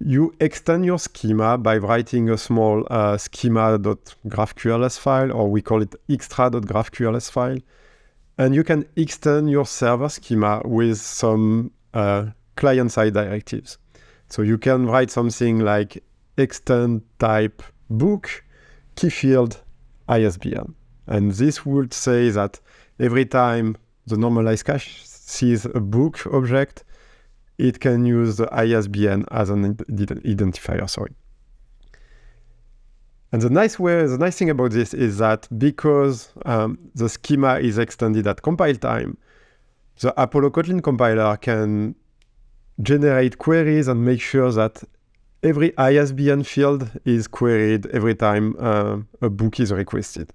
you 0.00 0.34
extend 0.40 0.84
your 0.84 0.98
schema 0.98 1.58
by 1.58 1.76
writing 1.76 2.30
a 2.30 2.38
small 2.38 2.86
uh, 2.90 3.16
schema.graphqls 3.18 4.98
file, 4.98 5.32
or 5.32 5.50
we 5.50 5.60
call 5.60 5.82
it 5.82 5.94
extra.graphqls 6.08 7.30
file. 7.30 7.58
And 8.38 8.54
you 8.54 8.64
can 8.64 8.86
extend 8.96 9.50
your 9.50 9.66
server 9.66 10.08
schema 10.08 10.62
with 10.64 10.98
some 10.98 11.72
uh, 11.92 12.26
client-side 12.56 13.12
directives. 13.12 13.76
So 14.30 14.42
you 14.42 14.58
can 14.58 14.86
write 14.86 15.10
something 15.10 15.58
like 15.58 16.02
extend 16.36 17.02
type 17.18 17.62
book 17.90 18.44
key 18.94 19.10
field 19.10 19.62
ISBN. 20.08 20.74
And 21.06 21.32
this 21.32 21.66
would 21.66 21.92
say 21.92 22.30
that 22.30 22.60
every 22.98 23.26
time 23.26 23.76
the 24.06 24.16
normalized 24.16 24.64
cache 24.64 25.02
sees 25.04 25.64
a 25.64 25.80
book 25.80 26.26
object, 26.32 26.84
it 27.58 27.80
can 27.80 28.06
use 28.06 28.36
the 28.36 28.48
ISBN 28.54 29.26
as 29.32 29.50
an 29.50 29.74
identifier. 29.74 30.88
Sorry. 30.88 31.12
And 33.32 33.42
the 33.42 33.50
nice 33.50 33.78
way, 33.78 34.06
the 34.06 34.18
nice 34.18 34.36
thing 34.36 34.50
about 34.50 34.72
this 34.72 34.94
is 34.94 35.18
that 35.18 35.46
because 35.56 36.32
um, 36.44 36.78
the 36.94 37.08
schema 37.08 37.58
is 37.58 37.78
extended 37.78 38.26
at 38.26 38.42
compile 38.42 38.74
time, 38.74 39.18
the 40.00 40.20
Apollo 40.20 40.50
Kotlin 40.50 40.82
compiler 40.82 41.36
can 41.36 41.94
generate 42.82 43.38
queries 43.38 43.88
and 43.88 44.04
make 44.04 44.20
sure 44.20 44.50
that 44.52 44.82
every 45.42 45.76
ISBN 45.78 46.44
field 46.44 46.90
is 47.04 47.26
queried 47.26 47.86
every 47.86 48.14
time 48.14 48.56
uh, 48.58 48.98
a 49.20 49.30
book 49.30 49.60
is 49.60 49.72
requested. 49.72 50.32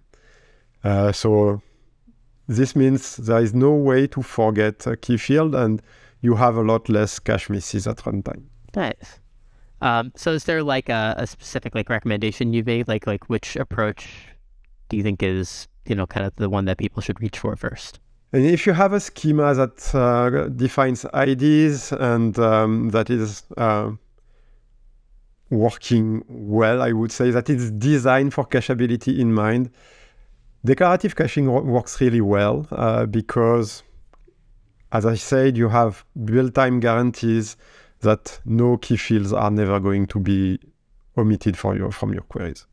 Uh, 0.84 1.12
so 1.12 1.62
this 2.47 2.75
means 2.75 3.17
there 3.17 3.39
is 3.39 3.53
no 3.53 3.71
way 3.71 4.08
to 4.08 4.21
forget 4.21 4.86
a 4.86 4.95
key 4.95 5.17
field 5.17 5.55
and 5.55 5.81
you 6.21 6.36
have 6.36 6.55
a 6.55 6.62
lot 6.62 6.89
less 6.89 7.19
cache 7.19 7.49
misses 7.49 7.88
at 7.88 7.97
runtime. 7.97 8.43
Nice. 8.75 9.19
Um, 9.81 10.12
so 10.15 10.31
is 10.31 10.45
there 10.45 10.63
like 10.63 10.89
a, 10.89 11.15
a, 11.17 11.27
specific 11.27 11.75
like 11.75 11.89
recommendation 11.89 12.53
you 12.53 12.63
made, 12.63 12.88
like 12.88 13.05
like 13.05 13.29
which 13.29 13.55
approach 13.55 14.08
do 14.89 14.97
you 14.97 15.03
think 15.03 15.21
is 15.21 15.67
you 15.86 15.95
know 15.95 16.08
kind 16.08 16.25
of 16.25 16.36
the 16.38 16.49
one 16.49 16.65
that 16.65 16.77
people 16.77 17.01
should 17.01 17.21
reach 17.21 17.38
for 17.39 17.55
first? 17.55 17.99
And 18.34 18.46
if 18.46 18.66
you 18.66 18.74
have 18.74 18.94
a 18.94 19.00
schema 19.00 19.54
that 19.54 19.96
uh, 19.96 20.50
defines 20.50 21.06
IDs 21.14 21.92
and 21.92 22.38
um, 22.40 22.90
that 22.90 23.10
is 23.10 23.44
uh, 23.56 23.92
working 25.50 26.24
well, 26.28 26.82
I 26.82 26.92
would 26.92 27.12
say 27.12 27.32
that 27.32 27.50
it's 27.50 27.72
designed 27.72 28.34
for 28.34 28.46
cacheability 28.46 29.20
in 29.20 29.34
mind. 29.34 29.70
Declarative 30.66 31.16
caching 31.16 31.52
works 31.52 32.02
really 32.02 32.22
well 32.22 32.68
uh, 32.72 33.06
because, 33.06 33.84
as 34.92 35.06
I 35.06 35.16
said, 35.16 35.56
you 35.56 35.70
have 35.70 36.04
build-time 36.26 36.80
guarantees 36.80 37.56
that 38.00 38.40
no 38.46 38.78
key 38.78 38.98
fields 38.98 39.32
are 39.32 39.52
never 39.52 39.80
going 39.80 40.08
to 40.08 40.20
be 40.20 40.60
omitted 41.18 41.58
for 41.58 41.76
you, 41.76 41.92
from 41.92 42.14
your 42.14 42.24
queries. 42.24 42.66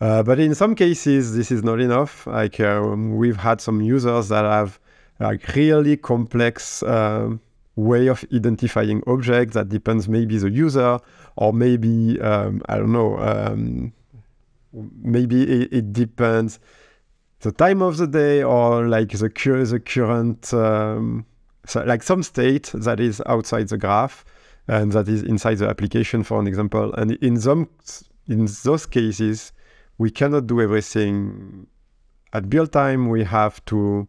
Uh, 0.00 0.22
but 0.22 0.38
in 0.38 0.54
some 0.54 0.74
cases, 0.74 1.34
this 1.34 1.50
is 1.50 1.62
not 1.62 1.80
enough. 1.80 2.26
Like 2.26 2.60
um, 2.60 3.16
we've 3.16 3.36
had 3.36 3.60
some 3.60 3.80
users 3.80 4.28
that 4.28 4.44
have 4.44 4.78
like 5.18 5.54
really 5.54 5.96
complex 5.96 6.82
uh, 6.82 7.30
way 7.76 8.08
of 8.08 8.24
identifying 8.32 9.02
objects 9.06 9.54
that 9.54 9.68
depends 9.68 10.08
maybe 10.08 10.38
the 10.38 10.50
user 10.50 10.98
or 11.36 11.52
maybe 11.52 12.20
um, 12.20 12.62
I 12.68 12.78
don't 12.78 12.92
know 12.92 13.18
um, 13.18 13.92
maybe 14.72 15.42
it, 15.42 15.72
it, 15.72 15.92
depends 15.92 16.58
the 17.40 17.52
time 17.52 17.82
of 17.82 17.98
the 17.98 18.06
day 18.06 18.42
or 18.42 18.88
like 18.88 19.10
the, 19.10 19.28
the 19.28 19.80
current 19.80 20.52
um, 20.54 21.26
so 21.66 21.82
like 21.84 22.02
some 22.02 22.22
state 22.22 22.70
that 22.74 22.98
is 22.98 23.22
outside 23.26 23.68
the 23.68 23.78
graph 23.78 24.24
and 24.68 24.92
that 24.92 25.08
is 25.08 25.22
inside 25.22 25.58
the 25.58 25.68
application 25.68 26.22
for 26.22 26.40
an 26.40 26.46
example 26.46 26.94
and 26.94 27.12
in 27.12 27.38
some 27.38 27.68
in 28.26 28.48
those 28.64 28.86
cases 28.86 29.52
we 29.98 30.10
cannot 30.10 30.46
do 30.46 30.60
everything 30.60 31.66
at 32.32 32.50
build 32.50 32.72
time 32.72 33.08
we 33.08 33.24
have 33.24 33.64
to 33.66 34.06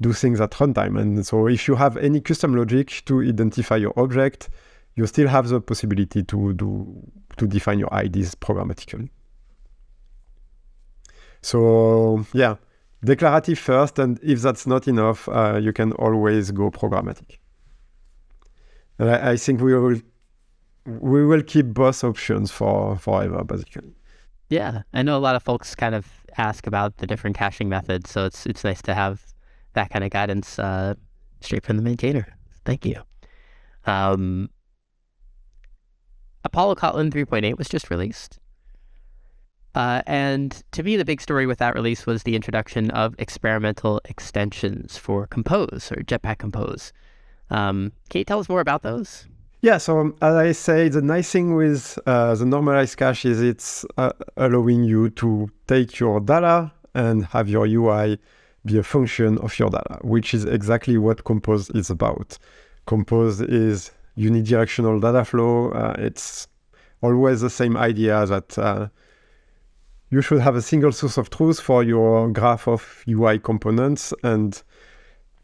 do 0.00 0.12
things 0.12 0.40
at 0.40 0.52
runtime. 0.52 0.98
And 0.98 1.26
so 1.26 1.46
if 1.46 1.68
you 1.68 1.74
have 1.74 1.96
any 1.98 2.20
custom 2.20 2.54
logic 2.54 3.02
to 3.04 3.20
identify 3.20 3.76
your 3.76 3.92
object, 3.98 4.48
you 4.94 5.06
still 5.06 5.28
have 5.28 5.48
the 5.48 5.60
possibility 5.60 6.22
to 6.24 6.52
do 6.54 7.12
to 7.36 7.46
define 7.46 7.78
your 7.78 7.90
IDs 7.92 8.34
programmatically. 8.34 9.08
So 11.42 12.24
yeah, 12.32 12.56
declarative 13.04 13.58
first, 13.58 13.98
and 13.98 14.18
if 14.22 14.42
that's 14.42 14.66
not 14.66 14.88
enough, 14.88 15.28
uh, 15.28 15.58
you 15.62 15.72
can 15.72 15.92
always 15.92 16.50
go 16.50 16.70
programmatic. 16.70 17.38
And 18.98 19.10
I, 19.10 19.32
I, 19.32 19.36
think 19.36 19.60
we 19.60 19.74
will 19.74 20.00
we 20.84 21.24
will 21.24 21.42
keep 21.42 21.66
both 21.66 22.04
options 22.04 22.50
for 22.50 22.96
forever, 22.98 23.42
basically. 23.44 23.94
Yeah, 24.50 24.82
I 24.92 25.02
know 25.02 25.16
a 25.16 25.22
lot 25.22 25.36
of 25.36 25.44
folks 25.44 25.76
kind 25.76 25.94
of 25.94 26.06
ask 26.36 26.66
about 26.66 26.96
the 26.96 27.06
different 27.06 27.36
caching 27.36 27.68
methods, 27.68 28.10
so 28.10 28.26
it's 28.26 28.46
it's 28.46 28.64
nice 28.64 28.82
to 28.82 28.94
have 28.94 29.24
that 29.74 29.90
kind 29.90 30.04
of 30.04 30.10
guidance 30.10 30.58
uh, 30.58 30.94
straight 31.40 31.64
from 31.64 31.76
the 31.76 31.82
maintainer. 31.82 32.26
Thank 32.64 32.84
you. 32.84 33.00
Um, 33.86 34.50
Apollo 36.44 36.74
Kotlin 36.74 37.12
3.8 37.12 37.56
was 37.56 37.68
just 37.68 37.90
released. 37.90 38.40
Uh, 39.74 40.02
and 40.06 40.64
to 40.72 40.82
me, 40.82 40.96
the 40.96 41.04
big 41.04 41.20
story 41.20 41.46
with 41.46 41.58
that 41.58 41.74
release 41.74 42.04
was 42.04 42.24
the 42.24 42.34
introduction 42.34 42.90
of 42.90 43.14
experimental 43.18 44.00
extensions 44.06 44.96
for 44.96 45.28
Compose 45.28 45.92
or 45.92 46.02
Jetpack 46.02 46.38
Compose. 46.38 46.92
Um, 47.50 47.92
can 48.08 48.18
you 48.18 48.24
tell 48.24 48.40
us 48.40 48.48
more 48.48 48.60
about 48.60 48.82
those? 48.82 49.28
Yeah, 49.62 49.76
so 49.76 49.98
um, 49.98 50.16
as 50.22 50.34
I 50.34 50.52
say, 50.52 50.88
the 50.88 51.02
nice 51.02 51.30
thing 51.30 51.54
with 51.54 51.98
uh, 52.06 52.34
the 52.34 52.46
normalized 52.46 52.96
cache 52.96 53.26
is 53.26 53.42
it's 53.42 53.84
uh, 53.98 54.12
allowing 54.38 54.84
you 54.84 55.10
to 55.10 55.50
take 55.66 55.98
your 55.98 56.18
data 56.18 56.72
and 56.94 57.26
have 57.26 57.46
your 57.48 57.66
UI 57.66 58.18
be 58.64 58.78
a 58.78 58.82
function 58.82 59.36
of 59.38 59.58
your 59.58 59.68
data, 59.68 59.98
which 60.02 60.32
is 60.32 60.46
exactly 60.46 60.96
what 60.96 61.24
Compose 61.24 61.68
is 61.70 61.90
about. 61.90 62.38
Compose 62.86 63.42
is 63.42 63.90
unidirectional 64.16 64.98
data 64.98 65.26
flow. 65.26 65.70
Uh, 65.72 65.94
it's 65.98 66.48
always 67.02 67.42
the 67.42 67.50
same 67.50 67.76
idea 67.76 68.24
that 68.26 68.58
uh, 68.58 68.88
you 70.08 70.22
should 70.22 70.40
have 70.40 70.56
a 70.56 70.62
single 70.62 70.92
source 70.92 71.18
of 71.18 71.28
truth 71.28 71.60
for 71.60 71.82
your 71.82 72.30
graph 72.30 72.66
of 72.66 73.04
UI 73.06 73.38
components, 73.38 74.14
and 74.22 74.62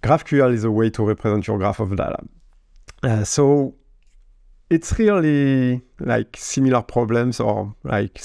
GraphQL 0.02 0.54
is 0.54 0.64
a 0.64 0.70
way 0.70 0.88
to 0.88 1.04
represent 1.04 1.46
your 1.46 1.58
graph 1.58 1.80
of 1.80 1.94
data. 1.94 2.18
Uh, 3.02 3.22
so 3.22 3.74
it's 4.70 4.98
really 4.98 5.82
like 6.00 6.36
similar 6.36 6.82
problems 6.82 7.40
or 7.40 7.74
like 7.84 8.20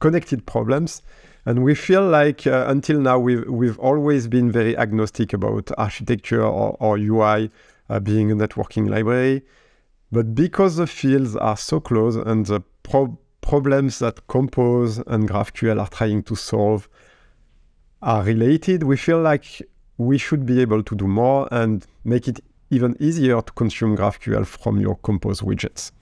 connected 0.00 0.44
problems 0.46 1.02
and 1.46 1.62
we 1.62 1.74
feel 1.74 2.06
like 2.06 2.46
uh, 2.46 2.64
until 2.68 3.00
now 3.00 3.18
we've, 3.18 3.46
we've 3.48 3.78
always 3.78 4.26
been 4.28 4.50
very 4.50 4.76
agnostic 4.76 5.32
about 5.32 5.70
architecture 5.76 6.42
or, 6.42 6.76
or 6.80 6.96
UI 6.96 7.50
uh, 7.90 8.00
being 8.00 8.30
a 8.30 8.34
networking 8.34 8.88
library. 8.88 9.42
But 10.10 10.34
because 10.34 10.76
the 10.76 10.86
fields 10.86 11.36
are 11.36 11.56
so 11.56 11.80
close 11.80 12.16
and 12.16 12.46
the 12.46 12.60
pro- 12.82 13.18
problems 13.42 13.98
that 13.98 14.26
Compose 14.26 14.98
and 14.98 15.28
GraphQL 15.28 15.80
are 15.80 15.88
trying 15.88 16.22
to 16.24 16.34
solve 16.34 16.88
are 18.00 18.22
related, 18.22 18.84
we 18.84 18.96
feel 18.96 19.20
like 19.20 19.60
we 19.98 20.16
should 20.16 20.46
be 20.46 20.62
able 20.62 20.82
to 20.82 20.94
do 20.94 21.06
more 21.06 21.46
and 21.50 21.86
make 22.04 22.26
it 22.26 22.40
even 22.70 22.96
easier 23.00 23.40
to 23.40 23.52
consume 23.52 23.96
GraphQL 23.96 24.46
from 24.46 24.80
your 24.80 24.96
Compose 24.96 25.40
widgets. 25.40 25.92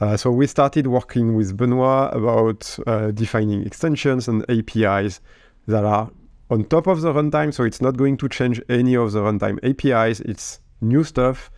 Uh, 0.00 0.16
so 0.16 0.30
we 0.30 0.46
started 0.46 0.86
working 0.86 1.34
with 1.36 1.56
Benoit 1.56 2.14
about 2.14 2.78
uh, 2.86 3.10
defining 3.10 3.66
extensions 3.66 4.28
and 4.28 4.44
APIs 4.48 5.20
that 5.66 5.84
are 5.84 6.10
on 6.48 6.64
top 6.64 6.86
of 6.86 7.02
the 7.02 7.12
runtime. 7.12 7.52
So 7.52 7.64
it's 7.64 7.80
not 7.80 7.96
going 7.96 8.16
to 8.18 8.28
change 8.28 8.62
any 8.68 8.96
of 8.96 9.12
the 9.12 9.20
runtime 9.20 9.58
APIs. 9.62 10.20
It's 10.20 10.60
new 10.80 11.04
stuff 11.04 11.50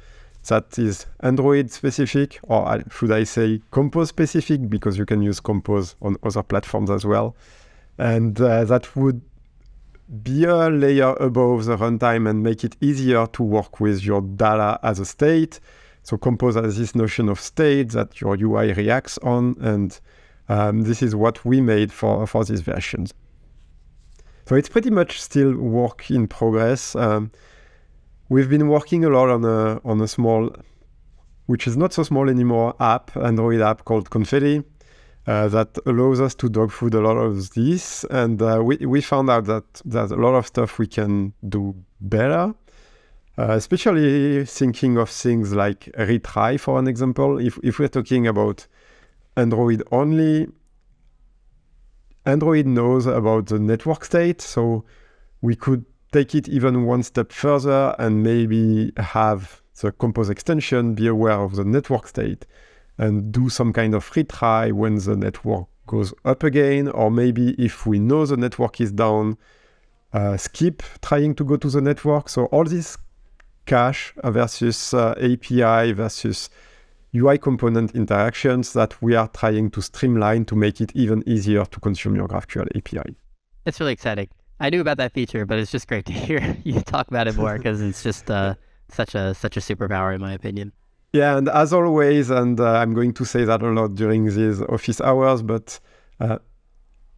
that 0.48 0.76
is 0.78 1.06
Android 1.20 1.70
specific, 1.70 2.40
or 2.42 2.82
should 2.90 3.12
I 3.12 3.24
say 3.24 3.62
Compose 3.70 4.08
specific, 4.08 4.68
because 4.68 4.98
you 4.98 5.06
can 5.06 5.22
use 5.22 5.38
Compose 5.38 5.94
on 6.02 6.16
other 6.24 6.42
platforms 6.42 6.90
as 6.90 7.04
well. 7.04 7.36
And 7.98 8.40
uh, 8.40 8.64
that 8.64 8.96
would 8.96 9.20
be 10.22 10.44
a 10.44 10.68
layer 10.68 11.14
above 11.14 11.64
the 11.64 11.76
runtime 11.76 12.28
and 12.28 12.42
make 12.42 12.64
it 12.64 12.76
easier 12.80 13.26
to 13.28 13.42
work 13.42 13.80
with 13.80 14.02
your 14.04 14.20
data 14.20 14.78
as 14.82 14.98
a 14.98 15.04
state 15.04 15.60
so 16.02 16.16
Compose 16.16 16.56
has 16.56 16.76
this 16.76 16.94
notion 16.94 17.28
of 17.28 17.40
state 17.40 17.90
that 17.90 18.20
your 18.20 18.36
UI 18.36 18.72
reacts 18.72 19.18
on, 19.18 19.56
and 19.60 19.98
um, 20.48 20.82
this 20.82 21.00
is 21.02 21.14
what 21.14 21.44
we 21.44 21.60
made 21.60 21.92
for, 21.92 22.26
for 22.26 22.44
these 22.44 22.60
versions. 22.60 23.14
So 24.46 24.56
it's 24.56 24.68
pretty 24.68 24.90
much 24.90 25.22
still 25.22 25.54
work 25.54 26.10
in 26.10 26.26
progress. 26.26 26.96
Um, 26.96 27.30
we've 28.28 28.50
been 28.50 28.68
working 28.68 29.04
a 29.04 29.08
lot 29.08 29.30
on 29.30 29.44
a, 29.44 29.80
on 29.84 30.00
a 30.00 30.08
small, 30.08 30.50
which 31.46 31.68
is 31.68 31.76
not 31.76 31.92
so 31.92 32.02
small 32.02 32.28
anymore, 32.28 32.74
app, 32.80 33.16
Android 33.16 33.60
app 33.60 33.84
called 33.84 34.10
Confetti. 34.10 34.64
Uh, 35.24 35.46
that 35.46 35.78
allows 35.86 36.20
us 36.20 36.34
to 36.34 36.48
dog 36.48 36.72
food 36.72 36.94
a 36.94 37.00
lot 37.00 37.16
of 37.16 37.50
this. 37.50 38.04
And 38.10 38.42
uh, 38.42 38.60
we, 38.62 38.76
we 38.78 39.00
found 39.00 39.30
out 39.30 39.44
that 39.44 39.64
there's 39.84 40.10
a 40.10 40.16
lot 40.16 40.34
of 40.34 40.46
stuff 40.48 40.78
we 40.78 40.88
can 40.88 41.32
do 41.48 41.76
better. 42.00 42.54
Uh, 43.38 43.52
especially 43.52 44.44
thinking 44.44 44.98
of 44.98 45.08
things 45.08 45.54
like 45.54 45.84
retry, 45.96 46.60
for 46.60 46.78
an 46.78 46.86
example. 46.86 47.38
If, 47.38 47.58
if 47.62 47.78
we're 47.78 47.88
talking 47.88 48.26
about 48.26 48.66
Android 49.36 49.82
only, 49.90 50.48
Android 52.26 52.66
knows 52.66 53.06
about 53.06 53.46
the 53.46 53.58
network 53.58 54.04
state, 54.04 54.42
so 54.42 54.84
we 55.40 55.56
could 55.56 55.86
take 56.12 56.34
it 56.34 56.46
even 56.48 56.84
one 56.84 57.02
step 57.02 57.32
further 57.32 57.94
and 57.98 58.22
maybe 58.22 58.92
have 58.98 59.62
the 59.80 59.92
Compose 59.92 60.28
extension 60.28 60.94
be 60.94 61.06
aware 61.06 61.40
of 61.40 61.56
the 61.56 61.64
network 61.64 62.06
state 62.06 62.46
and 62.98 63.32
do 63.32 63.48
some 63.48 63.72
kind 63.72 63.94
of 63.94 64.08
retry 64.10 64.72
when 64.72 64.96
the 64.96 65.16
network 65.16 65.66
goes 65.86 66.14
up 66.24 66.42
again, 66.42 66.88
or 66.88 67.10
maybe 67.10 67.50
if 67.58 67.86
we 67.86 67.98
know 67.98 68.24
the 68.26 68.36
network 68.36 68.80
is 68.80 68.92
down, 68.92 69.36
uh, 70.12 70.36
skip 70.36 70.82
trying 71.00 71.34
to 71.34 71.44
go 71.44 71.56
to 71.56 71.68
the 71.68 71.80
network. 71.80 72.28
So 72.28 72.46
all 72.46 72.64
these 72.64 72.96
cache 73.66 74.14
versus 74.24 74.94
uh, 74.94 75.14
API 75.18 75.92
versus 75.92 76.50
UI 77.14 77.38
component 77.38 77.94
interactions 77.94 78.72
that 78.72 79.00
we 79.02 79.14
are 79.14 79.28
trying 79.28 79.70
to 79.70 79.82
streamline 79.82 80.44
to 80.46 80.56
make 80.56 80.80
it 80.80 80.92
even 80.94 81.22
easier 81.26 81.64
to 81.66 81.80
consume 81.80 82.16
your 82.16 82.26
GraphQL 82.26 82.68
API. 82.76 83.14
It's 83.66 83.78
really 83.80 83.92
exciting. 83.92 84.28
I 84.60 84.70
knew 84.70 84.80
about 84.80 84.96
that 84.96 85.12
feature, 85.12 85.44
but 85.44 85.58
it's 85.58 85.70
just 85.70 85.88
great 85.88 86.06
to 86.06 86.12
hear 86.26 86.56
you 86.64 86.80
talk 86.80 87.08
about 87.08 87.28
it 87.28 87.36
more 87.36 87.56
because 87.56 87.80
it's 87.82 88.02
just 88.02 88.30
uh, 88.30 88.54
such 88.88 89.14
a 89.14 89.34
such 89.34 89.56
a 89.56 89.60
superpower 89.60 90.14
in 90.14 90.20
my 90.20 90.32
opinion. 90.32 90.72
Yeah, 91.12 91.36
and 91.36 91.48
as 91.50 91.74
always, 91.74 92.30
and 92.30 92.58
uh, 92.58 92.72
I'm 92.72 92.94
going 92.94 93.12
to 93.14 93.24
say 93.26 93.44
that 93.44 93.62
a 93.62 93.68
lot 93.68 93.94
during 93.94 94.24
these 94.24 94.62
office 94.62 94.98
hours, 94.98 95.42
but 95.42 95.78
uh, 96.20 96.38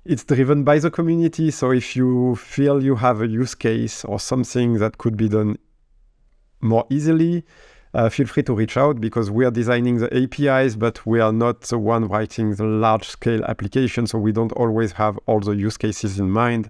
it's 0.05 0.25
driven 0.25 0.65
by 0.65 0.81
the 0.81 0.91
community. 0.91 1.53
So 1.53 1.71
if 1.71 1.95
you 1.95 2.35
feel 2.35 2.83
you 2.83 2.97
have 2.97 3.23
a 3.23 3.29
use 3.29 3.55
case 3.55 4.05
or 4.05 4.19
something 4.19 4.75
that 4.79 4.99
could 4.99 5.17
be 5.17 5.29
done 5.29 5.59
more 6.61 6.85
easily, 6.91 7.45
uh, 7.95 8.09
feel 8.09 8.27
free 8.27 8.43
to 8.43 8.55
reach 8.55 8.77
out 8.77 9.01
because 9.01 9.31
we 9.31 9.45
are 9.45 9.53
designing 9.53 9.99
the 9.99 10.13
APIs, 10.13 10.75
but 10.75 11.07
we 11.07 11.21
are 11.21 11.33
not 11.33 11.61
the 11.61 11.79
one 11.79 12.09
writing 12.09 12.57
the 12.57 12.65
large 12.65 13.07
scale 13.07 13.45
application. 13.45 14.09
So 14.09 14.19
we 14.19 14.33
don't 14.33 14.53
always 14.55 14.91
have 14.93 15.17
all 15.27 15.39
the 15.39 15.53
use 15.53 15.77
cases 15.77 16.19
in 16.19 16.31
mind. 16.31 16.69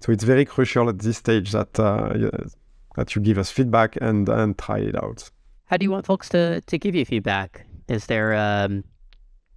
So 0.00 0.10
it's 0.10 0.24
very 0.24 0.46
crucial 0.46 0.88
at 0.88 1.00
this 1.00 1.18
stage 1.18 1.52
that 1.52 1.78
uh, 1.78 2.14
that 2.96 3.14
you 3.14 3.20
give 3.20 3.36
us 3.36 3.50
feedback 3.50 3.98
and 4.00 4.26
and 4.30 4.56
try 4.56 4.78
it 4.78 4.96
out. 4.96 5.30
How 5.72 5.78
do 5.78 5.84
you 5.84 5.90
want 5.90 6.04
folks 6.04 6.28
to 6.28 6.60
to 6.60 6.78
give 6.78 6.94
you 6.94 7.06
feedback? 7.06 7.64
Is 7.88 8.04
there 8.04 8.34
um, 8.34 8.84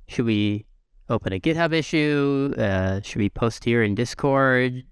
should 0.07 0.23
we 0.23 0.65
open 1.09 1.33
a 1.33 1.41
GitHub 1.41 1.73
issue? 1.73 2.53
Uh, 2.57 3.01
should 3.01 3.17
we 3.17 3.29
post 3.29 3.65
here 3.65 3.83
in 3.83 3.95
Discord? 3.95 4.83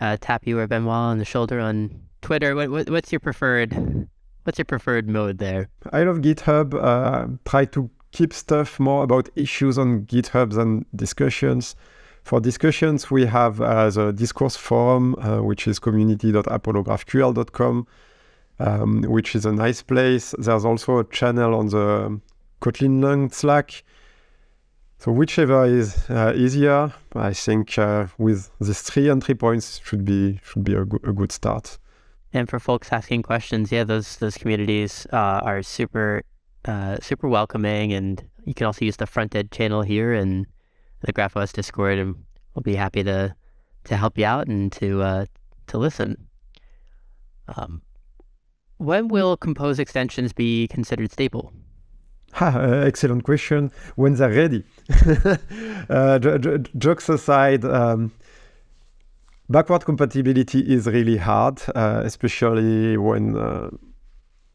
Uh, 0.00 0.16
tap 0.18 0.46
you 0.46 0.58
or 0.58 0.66
Benoit 0.66 0.94
on 0.94 1.18
the 1.18 1.26
shoulder 1.26 1.60
on 1.60 2.00
Twitter. 2.22 2.54
What, 2.54 2.70
what, 2.70 2.88
what's 2.88 3.12
your 3.12 3.20
preferred 3.20 4.08
what's 4.44 4.58
your 4.58 4.64
preferred 4.64 5.10
mode 5.10 5.36
there? 5.36 5.68
I 5.92 6.04
love 6.04 6.22
GitHub. 6.22 6.72
Uh, 6.72 7.26
try 7.44 7.66
to 7.66 7.90
keep 8.12 8.32
stuff 8.32 8.80
more 8.80 9.04
about 9.04 9.28
issues 9.36 9.76
on 9.76 10.06
GitHub 10.06 10.54
than 10.54 10.86
discussions. 10.96 11.76
For 12.22 12.40
discussions, 12.40 13.10
we 13.10 13.26
have 13.26 13.60
uh, 13.60 13.90
the 13.90 14.10
discourse 14.10 14.56
forum, 14.56 15.16
uh, 15.16 15.42
which 15.42 15.68
is 15.68 15.78
community.apollographql.com. 15.78 17.86
um, 18.58 19.02
which 19.02 19.34
is 19.34 19.46
a 19.46 19.52
nice 19.52 19.82
place. 19.82 20.34
There's 20.38 20.64
also 20.64 20.98
a 20.98 21.04
channel 21.04 21.54
on 21.54 21.68
the 21.68 22.20
Kotlin 22.60 23.32
Slack. 23.32 23.82
So 24.98 25.12
whichever 25.12 25.66
is 25.66 26.08
uh, 26.08 26.32
easier, 26.34 26.92
I 27.14 27.34
think 27.34 27.76
uh, 27.78 28.06
with 28.16 28.50
these 28.60 28.80
three 28.80 29.10
entry 29.10 29.34
points 29.34 29.80
should 29.84 30.04
be 30.04 30.40
should 30.42 30.64
be 30.64 30.74
a, 30.74 30.84
go- 30.84 31.00
a 31.04 31.12
good 31.12 31.30
start. 31.30 31.78
And 32.32 32.48
for 32.48 32.58
folks 32.58 32.90
asking 32.90 33.22
questions, 33.22 33.70
yeah, 33.70 33.84
those 33.84 34.16
those 34.16 34.38
communities 34.38 35.06
uh, 35.12 35.40
are 35.44 35.62
super 35.62 36.22
uh, 36.64 36.96
super 37.00 37.28
welcoming, 37.28 37.92
and 37.92 38.24
you 38.44 38.54
can 38.54 38.66
also 38.66 38.84
use 38.84 38.96
the 38.96 39.06
Frontend 39.06 39.50
channel 39.50 39.82
here 39.82 40.14
and 40.14 40.46
the 41.02 41.12
GraphOS 41.12 41.52
Discord, 41.52 41.98
and 41.98 42.14
we'll 42.54 42.62
be 42.62 42.76
happy 42.76 43.04
to 43.04 43.34
to 43.84 43.96
help 43.96 44.16
you 44.16 44.24
out 44.24 44.46
and 44.46 44.72
to 44.72 45.02
uh, 45.02 45.26
to 45.66 45.78
listen. 45.78 46.26
Um, 47.56 47.82
when 48.78 49.08
will 49.08 49.36
compose 49.36 49.78
extensions 49.78 50.32
be 50.32 50.68
considered 50.68 51.12
stable? 51.12 51.52
Ha, 52.32 52.46
uh, 52.56 52.84
excellent 52.86 53.24
question. 53.24 53.70
When 53.96 54.14
they're 54.14 54.30
ready. 54.30 54.64
uh, 55.88 56.18
j- 56.18 56.38
j- 56.38 56.70
jokes 56.76 57.08
aside, 57.08 57.64
um, 57.64 58.12
backward 59.48 59.84
compatibility 59.84 60.60
is 60.60 60.86
really 60.86 61.16
hard, 61.16 61.62
uh, 61.74 62.02
especially 62.04 62.96
when 62.96 63.36
uh, 63.36 63.70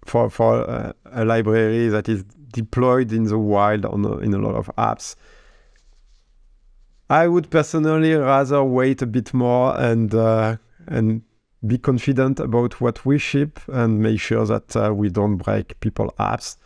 for 0.05 0.29
for 0.29 0.69
uh, 0.69 0.93
a 1.05 1.25
library 1.25 1.87
that 1.89 2.09
is 2.09 2.23
deployed 2.51 3.11
in 3.11 3.25
the 3.25 3.37
wild 3.37 3.85
on 3.85 4.03
a, 4.05 4.17
in 4.17 4.33
a 4.33 4.39
lot 4.39 4.55
of 4.55 4.69
apps. 4.77 5.15
I 7.09 7.27
would 7.27 7.49
personally 7.49 8.13
rather 8.13 8.63
wait 8.63 9.01
a 9.01 9.07
bit 9.07 9.33
more 9.33 9.79
and 9.79 10.13
uh, 10.13 10.57
and 10.87 11.21
be 11.65 11.77
confident 11.77 12.39
about 12.39 12.79
what 12.79 13.05
we 13.05 13.17
ship 13.17 13.59
and 13.67 13.99
make 13.99 14.19
sure 14.19 14.45
that 14.45 14.75
uh, 14.75 14.93
we 14.93 15.09
don't 15.09 15.37
break 15.37 15.79
people 15.79 16.13
apps 16.19 16.57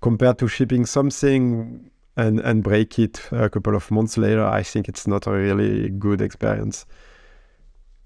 compared 0.00 0.38
to 0.38 0.46
shipping 0.46 0.86
something 0.86 1.90
and 2.16 2.40
and 2.40 2.62
break 2.62 2.98
it 2.98 3.28
a 3.32 3.50
couple 3.50 3.74
of 3.74 3.90
months 3.90 4.16
later 4.16 4.44
i 4.44 4.62
think 4.62 4.88
it's 4.88 5.06
not 5.06 5.26
a 5.26 5.32
really 5.32 5.90
good 5.90 6.20
experience. 6.20 6.86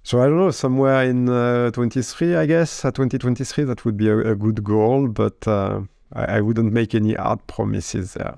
So 0.02 0.20
i 0.20 0.24
don't 0.24 0.38
know 0.38 0.50
somewhere 0.50 1.04
in 1.04 1.28
uh, 1.28 1.70
23 1.72 2.36
i 2.36 2.46
guess 2.46 2.84
at 2.84 2.94
2023 2.94 3.64
that 3.64 3.84
would 3.84 3.96
be 3.96 4.08
a, 4.08 4.18
a 4.32 4.34
good 4.34 4.64
goal 4.64 5.08
but 5.08 5.46
uh, 5.46 5.82
I, 6.14 6.38
I 6.38 6.40
wouldn't 6.40 6.72
make 6.72 6.94
any 6.94 7.14
hard 7.14 7.46
promises 7.46 8.14
there 8.14 8.36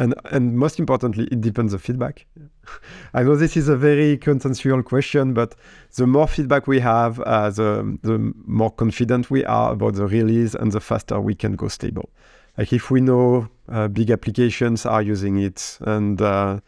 and 0.00 0.14
and 0.30 0.56
most 0.56 0.78
importantly 0.78 1.28
it 1.30 1.40
depends 1.40 1.74
on 1.74 1.78
feedback. 1.78 2.26
I 3.14 3.22
know 3.22 3.36
this 3.36 3.56
is 3.56 3.68
a 3.68 3.76
very 3.76 4.16
consensual 4.16 4.82
question 4.82 5.34
but 5.34 5.54
the 5.96 6.06
more 6.06 6.26
feedback 6.26 6.66
we 6.66 6.80
have 6.80 7.20
uh, 7.20 7.50
the 7.50 7.98
the 8.02 8.32
more 8.46 8.70
confident 8.70 9.30
we 9.30 9.44
are 9.44 9.72
about 9.72 9.94
the 9.94 10.06
release 10.06 10.54
and 10.54 10.72
the 10.72 10.80
faster 10.80 11.20
we 11.20 11.34
can 11.34 11.54
go 11.54 11.68
stable. 11.68 12.08
Like 12.56 12.72
if 12.72 12.90
we 12.90 13.00
know 13.00 13.48
uh, 13.68 13.88
big 13.88 14.10
applications 14.10 14.86
are 14.86 15.02
using 15.02 15.38
it 15.38 15.78
and 15.82 16.20
uh, 16.20 16.60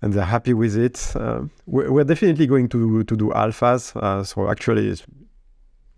and 0.00 0.12
they're 0.12 0.24
happy 0.24 0.54
with 0.54 0.76
it 0.76 1.12
uh, 1.16 1.42
we're, 1.66 1.92
we're, 1.92 2.04
definitely 2.04 2.46
going 2.46 2.68
to 2.70 3.04
to 3.04 3.16
do 3.16 3.28
alphas. 3.30 3.94
Uh, 3.96 4.24
so 4.24 4.50
actually 4.50 4.88
it's, 4.88 5.04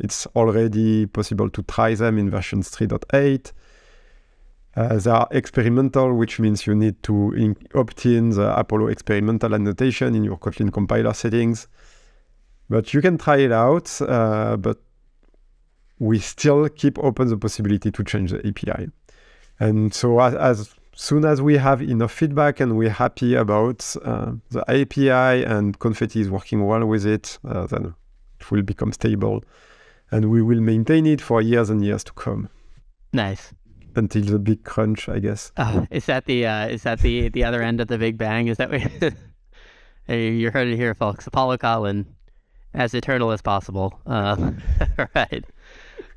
it's 0.01 0.27
already 0.35 1.07
possible 1.07 1.49
to 1.49 1.63
try 1.63 1.95
them 1.95 2.19
in 2.19 2.29
versions 2.29 2.71
3.8 2.71 3.53
uh, 4.77 4.99
they 4.99 5.11
are 5.11 5.27
experimental, 5.31 6.13
which 6.13 6.39
means 6.39 6.67
you 6.67 6.75
need 6.75 7.03
to 7.03 7.57
opt 7.75 8.05
in 8.05 8.31
the 8.31 8.59
Apollo 8.59 8.89
experimental 8.89 9.55
annotation 9.55 10.15
in 10.15 10.23
your 10.23 10.37
Kotlin 10.37 10.71
compiler 10.71 11.15
settings. 11.15 11.67
But 12.69 12.93
you 12.93 13.01
can 13.01 13.17
try 13.17 13.39
it 13.39 13.53
out, 13.53 14.01
uh, 14.03 14.57
but 14.59 14.79
we 15.99 16.19
still 16.19 16.69
keep 16.69 16.99
open 16.99 17.29
the 17.29 17.39
possibility 17.39 17.91
to 17.91 18.05
change 18.05 18.33
the 18.33 18.47
API. 18.47 18.89
And 19.59 19.95
so 19.95 20.21
as, 20.21 20.35
as 20.35 20.75
soon 20.95 21.25
as 21.25 21.41
we 21.41 21.57
have 21.57 21.81
enough 21.81 22.13
feedback 22.13 22.61
and 22.61 22.77
we're 22.77 22.91
happy 22.91 23.35
about 23.35 23.97
uh, 24.05 24.33
the 24.51 24.63
API 24.69 25.43
and 25.45 25.79
Confetti 25.79 26.21
is 26.21 26.29
working 26.29 26.67
well 26.67 26.85
with 26.85 27.07
it, 27.07 27.39
uh, 27.49 27.67
then 27.67 27.95
it 28.39 28.51
will 28.51 28.63
become 28.63 28.93
stable 28.93 29.43
and 30.11 30.31
we 30.31 30.43
will 30.43 30.61
maintain 30.61 31.07
it 31.07 31.23
for 31.23 31.41
years 31.41 31.71
and 31.71 31.83
years 31.83 32.05
to 32.05 32.13
come. 32.13 32.51
Nice 33.15 33.55
until 33.97 34.23
the 34.23 34.39
big 34.39 34.65
crunch, 34.65 35.09
I 35.09 35.19
guess. 35.19 35.53
Uh, 35.57 35.87
is 35.91 36.07
that 36.07 36.27
the 36.27 36.47
uh, 36.47 36.69
is 36.69 36.83
that 36.83 37.01
the 37.01 37.29
the 37.29 37.45
other 37.45 37.63
end 37.63 37.81
of 37.81 37.89
the 37.89 37.99
Big 37.99 38.19
Bang? 38.19 38.49
Is 38.49 38.57
that 38.59 38.71
what 38.71 39.15
you 40.09 40.51
heard 40.51 40.69
it 40.69 40.77
here, 40.77 40.95
folks? 40.95 41.27
Apollo 41.27 41.59
Kotlin, 41.59 42.07
as 42.75 42.95
eternal 42.95 43.31
as 43.31 43.43
possible. 43.43 43.99
Uh, 44.07 44.53
right. 45.15 45.45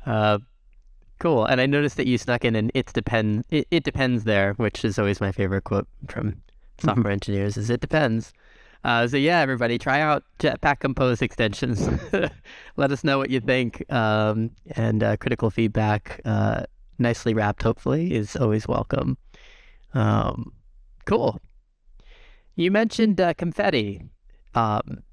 Uh, 0.05 0.39
cool. 1.19 1.45
And 1.45 1.59
I 1.61 1.65
noticed 1.65 1.97
that 1.97 2.07
you 2.07 2.17
snuck 2.17 2.45
in 2.45 2.55
an 2.55 2.71
"it 2.73 2.91
depends." 2.93 3.45
It, 3.49 3.67
it 3.71 3.83
depends 3.83 4.23
there, 4.23 4.53
which 4.53 4.83
is 4.85 4.99
always 4.99 5.21
my 5.21 5.31
favorite 5.31 5.63
quote 5.63 5.87
from 6.07 6.41
software 6.79 7.11
engineers. 7.11 7.57
Is 7.57 7.69
it 7.69 7.81
depends. 7.81 8.33
Uh, 8.83 9.05
so 9.07 9.17
yeah, 9.17 9.39
everybody, 9.39 9.77
try 9.77 9.99
out 9.99 10.23
Jetpack 10.39 10.79
Compose 10.79 11.21
extensions. 11.21 11.89
Let 12.77 12.91
us 12.91 13.03
know 13.03 13.17
what 13.17 13.29
you 13.29 13.41
think, 13.41 13.83
um, 13.91 14.51
and 14.71 15.03
uh, 15.03 15.17
critical 15.17 15.49
feedback 15.49 16.21
uh, 16.23 16.63
nicely 16.99 17.33
wrapped, 17.33 17.63
hopefully, 17.63 18.13
is 18.13 18.35
always 18.35 18.67
welcome. 18.67 19.17
Um, 19.93 20.53
cool. 21.05 21.39
You 22.55 22.71
mentioned 22.71 23.19
uh, 23.19 23.33
confetti. 23.33 24.03
Um, 24.55 25.03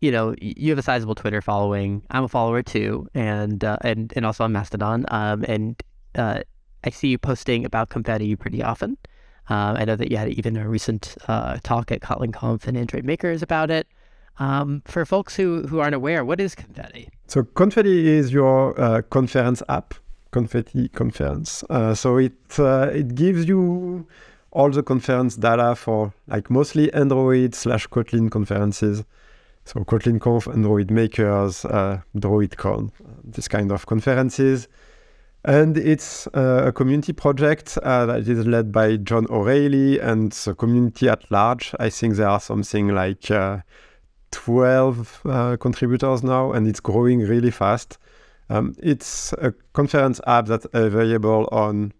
you 0.00 0.12
know, 0.12 0.34
you 0.40 0.70
have 0.70 0.78
a 0.78 0.82
sizable 0.82 1.14
Twitter 1.14 1.40
following. 1.40 2.02
I'm 2.10 2.24
a 2.24 2.28
follower 2.28 2.62
too, 2.62 3.08
and 3.14 3.64
uh, 3.64 3.78
and 3.82 4.12
and 4.14 4.24
also 4.24 4.44
on 4.44 4.52
Mastodon. 4.52 5.06
Um, 5.08 5.44
and 5.48 5.82
uh, 6.14 6.40
I 6.84 6.90
see 6.90 7.08
you 7.08 7.18
posting 7.18 7.64
about 7.64 7.88
confetti 7.88 8.36
pretty 8.36 8.62
often. 8.62 8.96
Uh, 9.50 9.74
I 9.78 9.84
know 9.84 9.96
that 9.96 10.10
you 10.10 10.16
had 10.16 10.28
even 10.28 10.56
a 10.56 10.68
recent 10.68 11.16
uh, 11.26 11.58
talk 11.62 11.90
at 11.90 12.00
Kotlin 12.00 12.32
Conf 12.32 12.66
and 12.68 12.76
Android 12.76 13.04
Makers 13.04 13.42
about 13.42 13.70
it. 13.70 13.86
Um, 14.38 14.82
for 14.86 15.04
folks 15.04 15.34
who, 15.34 15.62
who 15.62 15.80
aren't 15.80 15.94
aware, 15.94 16.24
what 16.24 16.40
is 16.40 16.54
Confetti? 16.54 17.08
So 17.26 17.42
Confetti 17.42 18.06
is 18.08 18.32
your 18.32 18.78
uh, 18.80 19.02
conference 19.02 19.62
app 19.68 19.94
Confetti 20.30 20.88
conference. 20.88 21.64
Uh, 21.70 21.94
so 21.94 22.18
it 22.18 22.58
uh, 22.58 22.90
it 22.92 23.14
gives 23.14 23.46
you 23.46 24.06
all 24.50 24.70
the 24.70 24.82
conference 24.82 25.36
data 25.36 25.74
for 25.74 26.12
like 26.26 26.50
mostly 26.50 26.92
Android 26.92 27.54
slash 27.54 27.86
Kotlin 27.88 28.30
conferences. 28.30 29.04
So 29.64 29.80
Kotlin 29.80 30.18
Conf, 30.20 30.48
Android 30.48 30.90
Makers, 30.90 31.64
uh, 31.66 32.00
DroidCon, 32.16 32.90
this 33.24 33.48
kind 33.48 33.70
of 33.70 33.84
conferences. 33.84 34.66
And 35.44 35.76
it's 35.78 36.26
uh, 36.28 36.64
a 36.66 36.72
community 36.72 37.12
project 37.12 37.78
uh, 37.82 38.06
that 38.06 38.26
is 38.26 38.46
led 38.46 38.72
by 38.72 38.96
John 38.96 39.26
O'Reilly 39.30 40.00
and 40.00 40.32
the 40.32 40.54
community 40.54 41.08
at 41.08 41.30
large. 41.30 41.74
I 41.78 41.90
think 41.90 42.16
there 42.16 42.28
are 42.28 42.40
something 42.40 42.88
like 42.88 43.30
uh, 43.30 43.58
12 44.30 45.20
uh, 45.24 45.56
contributors 45.58 46.22
now, 46.22 46.52
and 46.52 46.66
it's 46.66 46.80
growing 46.80 47.20
really 47.20 47.50
fast. 47.50 47.98
Um, 48.50 48.74
it's 48.82 49.32
a 49.34 49.52
conference 49.72 50.20
app 50.26 50.46
that's 50.46 50.66
available 50.72 51.48
on 51.52 51.92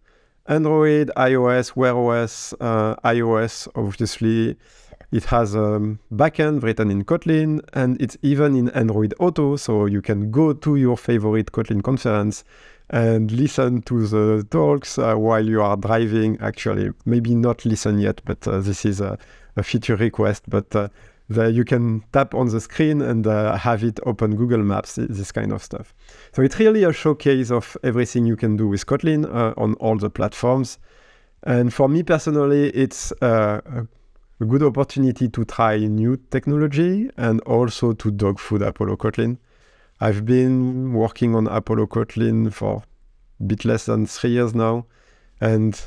Android, 0.47 1.11
iOS, 1.17 1.77
Wear 1.77 1.95
OS, 1.95 2.55
uh, 2.61 2.97
iOS, 3.05 3.69
obviously. 3.75 4.57
It 5.11 5.25
has 5.25 5.55
a 5.55 5.97
backend 6.13 6.63
written 6.63 6.91
in 6.91 7.05
Kotlin, 7.05 7.61
and 7.73 8.01
it's 8.01 8.17
even 8.23 8.57
in 8.57 8.69
Android 8.71 9.15
Auto, 9.19 9.57
so 9.57 9.87
you 9.87 10.03
can 10.03 10.31
go 10.31 10.53
to 10.53 10.77
your 10.77 10.97
favorite 10.97 11.53
Kotlin 11.53 11.83
conference 11.83 12.45
and 12.91 13.31
listen 13.31 13.83
to 13.83 14.07
the 14.07 14.47
talks 14.51 14.99
uh, 14.99 15.15
while 15.15 15.47
you 15.47 15.61
are 15.63 15.77
driving. 15.77 16.39
Actually, 16.41 16.91
maybe 17.05 17.35
not 17.35 17.65
listen 17.65 17.99
yet, 17.99 18.21
but 18.25 18.47
uh, 18.49 18.61
this 18.61 18.85
is 18.85 19.01
a, 19.01 19.19
a, 19.57 19.63
feature 19.63 19.97
request. 19.97 20.45
But 20.49 20.75
uh, 20.75 20.89
that 21.31 21.53
you 21.53 21.64
can 21.64 22.03
tap 22.12 22.35
on 22.35 22.49
the 22.49 22.61
screen 22.61 23.03
and 23.03 23.27
uh, 23.27 23.57
have 23.57 23.85
it 23.85 24.01
open 24.07 24.35
Google 24.37 24.62
Maps, 24.62 24.95
this 24.97 25.31
kind 25.31 25.53
of 25.53 25.62
stuff. 25.62 25.95
So 26.33 26.43
it's 26.43 26.59
really 26.59 26.85
a 26.85 26.93
showcase 26.93 27.51
of 27.51 27.77
everything 27.83 28.25
you 28.25 28.37
can 28.37 28.57
do 28.57 28.67
with 28.67 28.87
Kotlin 28.87 29.27
uh, 29.27 29.53
on 29.57 29.75
all 29.75 29.97
the 29.97 30.09
platforms. 30.09 30.79
And 31.43 31.73
for 31.73 31.88
me 31.88 32.03
personally, 32.03 32.71
it's 32.71 33.12
uh, 33.21 33.61
a 34.41 34.45
good 34.45 34.62
opportunity 34.62 35.29
to 35.29 35.45
try 35.45 35.79
new 35.79 36.17
technology 36.31 37.11
and 37.17 37.41
also 37.43 37.93
to 37.93 38.11
dog 38.11 38.38
food 38.38 38.62
Apollo 38.62 38.97
Kotlin. 38.97 39.37
I've 40.01 40.25
been 40.25 40.93
working 40.93 41.35
on 41.35 41.47
Apollo 41.47 41.88
Kotlin 41.88 42.53
for 42.53 42.83
a 43.41 43.43
bit 43.45 43.64
less 43.64 43.87
than 43.87 44.07
three 44.07 44.31
years 44.31 44.55
now. 44.55 44.87
And 45.41 45.81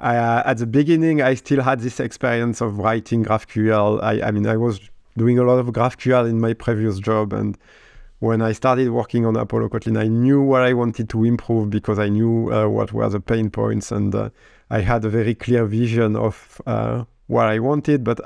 I, 0.00 0.16
uh, 0.16 0.42
at 0.44 0.58
the 0.58 0.66
beginning, 0.66 1.22
I 1.22 1.34
still 1.34 1.62
had 1.62 1.80
this 1.80 1.98
experience 1.98 2.60
of 2.60 2.78
writing 2.78 3.24
GraphQL. 3.24 4.02
I, 4.02 4.28
I 4.28 4.30
mean, 4.30 4.46
I 4.46 4.56
was 4.56 4.80
doing 5.16 5.38
a 5.38 5.42
lot 5.42 5.58
of 5.58 5.66
GraphQL 5.66 6.28
in 6.28 6.40
my 6.40 6.52
previous 6.54 6.98
job, 6.98 7.32
and 7.32 7.58
when 8.20 8.42
I 8.42 8.52
started 8.52 8.90
working 8.90 9.26
on 9.26 9.36
Apollo 9.36 9.70
Kotlin, 9.70 9.98
I 9.98 10.08
knew 10.08 10.40
what 10.42 10.62
I 10.62 10.72
wanted 10.72 11.08
to 11.10 11.24
improve 11.24 11.70
because 11.70 11.98
I 11.98 12.08
knew 12.08 12.52
uh, 12.52 12.68
what 12.68 12.92
were 12.92 13.08
the 13.08 13.20
pain 13.20 13.50
points, 13.50 13.90
and 13.90 14.14
uh, 14.14 14.30
I 14.70 14.80
had 14.80 15.04
a 15.04 15.08
very 15.08 15.34
clear 15.34 15.64
vision 15.64 16.16
of 16.16 16.60
uh, 16.66 17.04
what 17.26 17.46
I 17.46 17.58
wanted. 17.58 18.04
But 18.04 18.20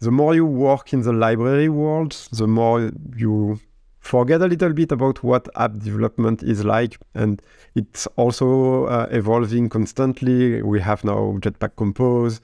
the 0.00 0.10
more 0.10 0.34
you 0.34 0.46
work 0.46 0.92
in 0.92 1.02
the 1.02 1.12
library 1.12 1.68
world, 1.68 2.12
the 2.32 2.46
more 2.46 2.90
you 3.16 3.60
forget 4.00 4.40
a 4.40 4.46
little 4.46 4.72
bit 4.72 4.90
about 4.90 5.22
what 5.22 5.48
app 5.56 5.78
development 5.78 6.42
is 6.42 6.64
like. 6.64 6.98
And 7.14 7.40
it's 7.74 8.06
also 8.16 8.86
uh, 8.86 9.06
evolving 9.10 9.68
constantly. 9.68 10.62
We 10.62 10.80
have 10.80 11.04
now 11.04 11.36
Jetpack 11.38 11.76
Compose, 11.76 12.40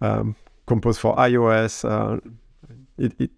um, 0.00 0.36
Compose 0.66 0.98
for 0.98 1.14
iOS. 1.16 1.84
Uh, 1.84 2.20
it, 2.96 3.12
it, 3.18 3.30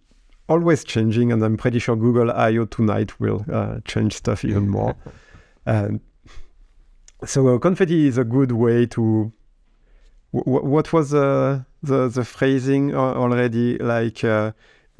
always 0.48 0.84
changing, 0.84 1.32
and 1.32 1.42
I'm 1.42 1.56
pretty 1.56 1.78
sure 1.78 1.96
Google 1.96 2.30
I/O 2.30 2.66
tonight 2.66 3.18
will 3.18 3.44
uh, 3.50 3.78
change 3.84 4.14
stuff 4.14 4.44
even 4.44 4.68
more. 4.68 4.94
so 7.24 7.54
uh, 7.54 7.58
Confetti 7.58 8.06
is 8.06 8.18
a 8.18 8.24
good 8.24 8.52
way 8.52 8.86
to. 8.86 9.32
W- 10.34 10.66
what 10.66 10.92
was 10.92 11.10
the 11.10 11.64
the 11.82 12.24
phrasing 12.24 12.94
already? 12.94 13.78
Like 13.78 14.24
uh, 14.24 14.52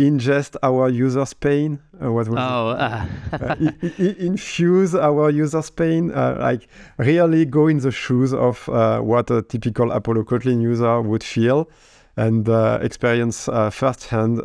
ingest 0.09 0.57
our 0.63 0.89
users' 0.89 1.35
pain. 1.35 1.81
Uh, 2.03 2.13
what 2.13 2.29
was 2.29 2.39
oh, 2.39 2.69
uh. 2.71 3.07
uh, 3.33 3.55
infuse 3.99 4.95
our 4.95 5.31
users' 5.31 5.71
pain. 5.71 6.11
Uh, 6.11 6.37
like 6.41 6.69
really 6.99 7.45
go 7.45 7.69
in 7.69 7.79
the 7.79 7.91
shoes 7.91 8.33
of 8.35 8.69
uh, 8.69 9.01
what 9.01 9.31
a 9.31 9.43
typical 9.43 9.93
Apollo 9.93 10.25
Kotlin 10.25 10.61
user 10.61 11.01
would 11.01 11.25
feel, 11.25 11.71
and 12.17 12.49
uh, 12.49 12.79
experience 12.83 13.49
firsthand 13.71 14.41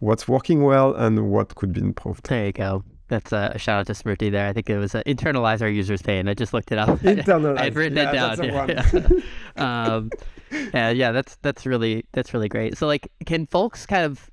what's 0.00 0.26
working 0.28 0.62
well 0.62 0.94
and 0.94 1.30
what 1.30 1.54
could 1.54 1.72
be 1.72 1.80
improved. 1.80 2.28
There 2.28 2.46
you 2.46 2.52
go. 2.52 2.84
That's 3.08 3.30
a 3.30 3.58
shout 3.58 3.80
out 3.80 3.86
to 3.88 3.92
Smriti 3.92 4.30
there. 4.30 4.48
I 4.48 4.54
think 4.54 4.70
it 4.70 4.78
was 4.78 4.92
internalize 4.92 5.60
our 5.60 5.68
users' 5.68 6.00
pain. 6.00 6.28
I 6.28 6.34
just 6.34 6.54
looked 6.54 6.72
it 6.72 6.78
up. 6.78 6.88
Internalize. 7.00 7.58
I've 7.58 7.76
written 7.76 7.98
yeah, 7.98 8.32
it 8.32 8.38
down. 8.38 9.22
Yeah. 9.56 9.56
um, 9.94 10.10
yeah, 10.74 10.90
yeah, 10.90 11.12
that's 11.12 11.36
that's 11.42 11.66
really 11.66 12.06
that's 12.12 12.32
really 12.32 12.48
great. 12.48 12.78
So 12.78 12.86
like, 12.86 13.12
can 13.26 13.46
folks 13.46 13.86
kind 13.86 14.04
of 14.04 14.30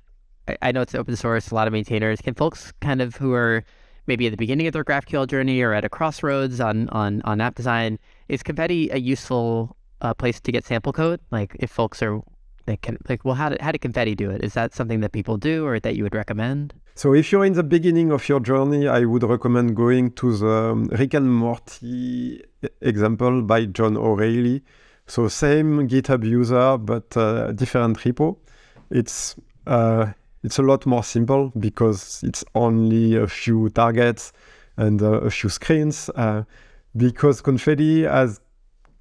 I 0.62 0.72
know 0.72 0.80
it's 0.80 0.94
open 0.94 1.16
source, 1.16 1.50
a 1.50 1.54
lot 1.54 1.66
of 1.66 1.72
maintainers. 1.72 2.20
Can 2.20 2.34
folks 2.34 2.72
kind 2.80 3.00
of 3.00 3.16
who 3.16 3.32
are 3.34 3.64
maybe 4.06 4.26
at 4.26 4.30
the 4.30 4.36
beginning 4.36 4.66
of 4.66 4.72
their 4.72 4.84
GraphQL 4.84 5.26
journey 5.28 5.60
or 5.62 5.72
at 5.72 5.84
a 5.84 5.88
crossroads 5.88 6.60
on 6.60 6.88
on 6.90 7.22
on 7.22 7.40
app 7.40 7.54
design, 7.54 7.98
is 8.28 8.42
Confetti 8.42 8.90
a 8.90 8.96
useful 8.98 9.76
uh, 10.00 10.14
place 10.14 10.40
to 10.40 10.52
get 10.52 10.64
sample 10.64 10.92
code? 10.92 11.20
Like 11.30 11.56
if 11.60 11.70
folks 11.70 12.02
are 12.02 12.20
they 12.66 12.76
can 12.76 12.98
like, 13.08 13.24
well, 13.24 13.34
how 13.34 13.48
did 13.48 13.60
how 13.60 13.72
did 13.72 13.80
Confetti 13.80 14.14
do 14.14 14.30
it? 14.30 14.42
Is 14.42 14.54
that 14.54 14.74
something 14.74 15.00
that 15.00 15.12
people 15.12 15.36
do 15.36 15.64
or 15.66 15.78
that 15.80 15.96
you 15.96 16.02
would 16.02 16.14
recommend? 16.14 16.74
So 16.94 17.14
if 17.14 17.32
you're 17.32 17.44
in 17.44 17.54
the 17.54 17.62
beginning 17.62 18.12
of 18.12 18.28
your 18.28 18.40
journey, 18.40 18.86
I 18.88 19.04
would 19.04 19.22
recommend 19.22 19.76
going 19.76 20.12
to 20.12 20.36
the 20.36 20.46
um, 20.72 20.84
Rick 20.86 21.14
and 21.14 21.32
Morty 21.32 22.42
example 22.80 23.42
by 23.42 23.66
John 23.66 23.96
O'Reilly. 23.96 24.62
So 25.06 25.28
same 25.28 25.88
GitHub 25.88 26.24
user 26.24 26.76
but 26.78 27.16
uh, 27.16 27.52
different 27.52 27.98
repo. 27.98 28.36
It's 28.90 29.34
uh, 29.66 30.12
it's 30.42 30.58
a 30.58 30.62
lot 30.62 30.86
more 30.86 31.04
simple 31.04 31.52
because 31.58 32.22
it's 32.22 32.44
only 32.54 33.16
a 33.16 33.26
few 33.26 33.68
targets 33.70 34.32
and 34.76 35.02
uh, 35.02 35.20
a 35.20 35.30
few 35.30 35.50
screens. 35.50 36.08
Uh, 36.14 36.44
because 36.96 37.40
Confetti 37.40 38.02
has 38.02 38.40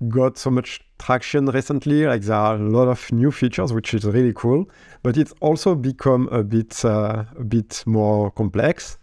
got 0.08 0.38
so 0.38 0.50
much 0.50 0.82
traction 1.00 1.46
recently, 1.48 2.06
like 2.06 2.22
there 2.22 2.36
are 2.36 2.56
a 2.56 2.70
lot 2.70 2.88
of 2.88 3.12
new 3.12 3.32
features, 3.32 3.74
which 3.74 3.94
is 3.94 4.06
really 4.06 4.34
cool. 4.34 4.70
But 5.04 5.18
it's 5.18 5.34
also 5.40 5.76
become 5.76 6.28
a 6.32 6.44
bit 6.44 6.84
uh, 6.86 7.26
a 7.38 7.44
bit 7.44 7.84
more 7.86 8.32
complex. 8.32 8.98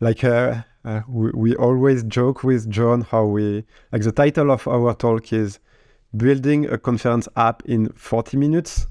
Like 0.00 0.24
uh, 0.24 0.62
uh, 0.84 1.00
we, 1.08 1.30
we 1.34 1.56
always 1.56 2.04
joke 2.04 2.44
with 2.44 2.70
John 2.70 3.02
how 3.02 3.24
we 3.24 3.64
like 3.92 4.02
the 4.02 4.12
title 4.12 4.50
of 4.50 4.66
our 4.68 4.94
talk 4.94 5.32
is 5.32 5.58
building 6.16 6.66
a 6.66 6.78
conference 6.78 7.28
app 7.36 7.62
in 7.64 7.88
40 7.92 8.36
minutes. 8.36 8.86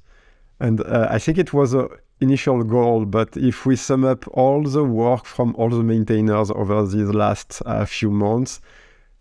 And 0.59 0.81
uh, 0.81 1.07
I 1.09 1.19
think 1.19 1.37
it 1.37 1.53
was 1.53 1.73
a 1.73 1.87
initial 2.21 2.63
goal, 2.63 3.05
but 3.05 3.37
if 3.37 3.65
we 3.65 3.75
sum 3.75 4.03
up 4.03 4.27
all 4.29 4.63
the 4.63 4.83
work 4.83 5.25
from 5.25 5.55
all 5.55 5.69
the 5.69 5.83
maintainers 5.83 6.51
over 6.51 6.85
these 6.85 7.09
last 7.09 7.61
uh, 7.65 7.85
few 7.85 8.11
months, 8.11 8.61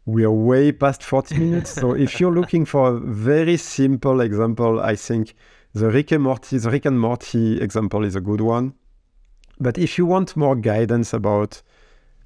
we 0.05 0.25
are 0.25 0.33
way 0.33 0.73
past 0.73 1.03
40 1.03 1.39
minutes. 1.45 1.71
so 1.71 1.93
if 1.95 2.19
you're 2.19 2.35
looking 2.35 2.65
for 2.65 2.89
a 2.89 3.01
very 3.01 3.57
simple 3.57 4.21
example, 4.21 4.81
I 4.81 4.97
think 4.97 5.35
the 5.75 5.91
Rick 5.91 6.13
and 6.13 6.23
Morty, 6.23 6.59
the 6.59 6.71
Rick 6.71 6.87
and 6.87 6.99
Morty 6.99 7.61
example 7.61 8.05
is 8.05 8.17
a 8.17 8.21
good 8.21 8.41
one. 8.41 8.75
But 9.61 9.77
if 9.77 9.99
you 9.99 10.07
want 10.07 10.37
more 10.37 10.57
guidance 10.57 11.13
about 11.13 11.63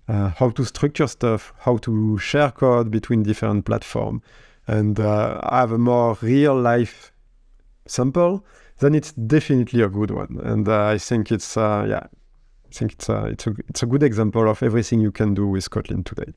uh, 0.08 0.30
how 0.30 0.50
to 0.50 0.64
structure 0.64 1.06
stuff, 1.06 1.52
how 1.58 1.76
to 1.78 2.18
share 2.18 2.50
code 2.50 2.90
between 2.90 3.22
different 3.22 3.64
platforms, 3.64 4.22
and 4.66 4.98
uh, 5.00 5.40
have 5.50 5.72
a 5.72 5.78
more 5.78 6.16
real 6.22 6.54
life 6.54 7.12
sample, 7.87 8.44
then 8.78 8.94
it's 8.94 9.12
definitely 9.12 9.82
a 9.82 9.88
good 9.88 10.11
one. 10.11 10.40
And 10.42 10.68
uh, 10.68 10.87
I 10.87 10.98
think 10.98 11.30
it's 11.30 11.56
uh, 11.56 11.87
yeah, 11.88 12.06
I 12.06 12.74
think 12.74 12.92
it's 12.92 13.08
a, 13.08 13.26
it's 13.26 13.46
a 13.46 13.54
it's 13.68 13.82
a 13.82 13.87
good 13.87 14.02
example 14.02 14.48
of 14.48 14.62
everything 14.62 15.00
you 15.00 15.12
can 15.12 15.35
do 15.35 15.46
with 15.46 15.70
Kotlin 15.70 16.04
today. 16.04 16.32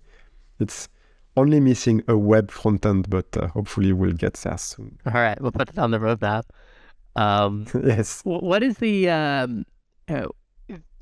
It's 0.60 0.90
only 1.38 1.60
missing 1.60 2.02
a 2.08 2.18
web 2.18 2.52
front 2.52 2.86
end, 2.86 3.10
but 3.10 3.26
uh, 3.38 3.48
hopefully 3.48 3.92
we'll 3.94 4.14
get 4.14 4.36
there 4.36 4.58
soon. 4.58 4.98
All 5.06 5.14
right, 5.14 5.40
we'll 5.42 5.52
put 5.52 5.70
it 5.70 5.78
on 5.78 5.92
the 5.92 6.00
roadmap. 6.00 6.44
Um, 7.16 7.66
yes. 7.84 8.22
What 8.24 8.64
is 8.64 8.78
the? 8.78 9.10
Um, 9.10 9.66
uh, 10.08 10.28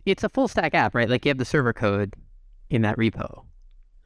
it's 0.05 0.23
a 0.23 0.29
full 0.29 0.47
stack 0.47 0.73
app, 0.73 0.95
right? 0.95 1.09
Like 1.09 1.25
you 1.25 1.29
have 1.29 1.37
the 1.37 1.45
server 1.45 1.73
code 1.73 2.13
in 2.69 2.81
that 2.81 2.97
repo. 2.97 3.45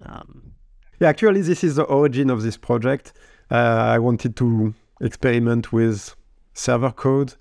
Um, 0.05 0.53
yeah, 0.99 1.09
actually, 1.09 1.41
this 1.41 1.63
is 1.63 1.75
the 1.75 1.83
origin 1.83 2.29
of 2.29 2.41
this 2.41 2.57
project. 2.57 3.13
Uh, 3.49 3.55
I 3.55 3.99
wanted 3.99 4.35
to 4.37 4.73
experiment 5.01 5.71
with 5.71 6.15
server 6.57 6.91
code. 6.91 7.35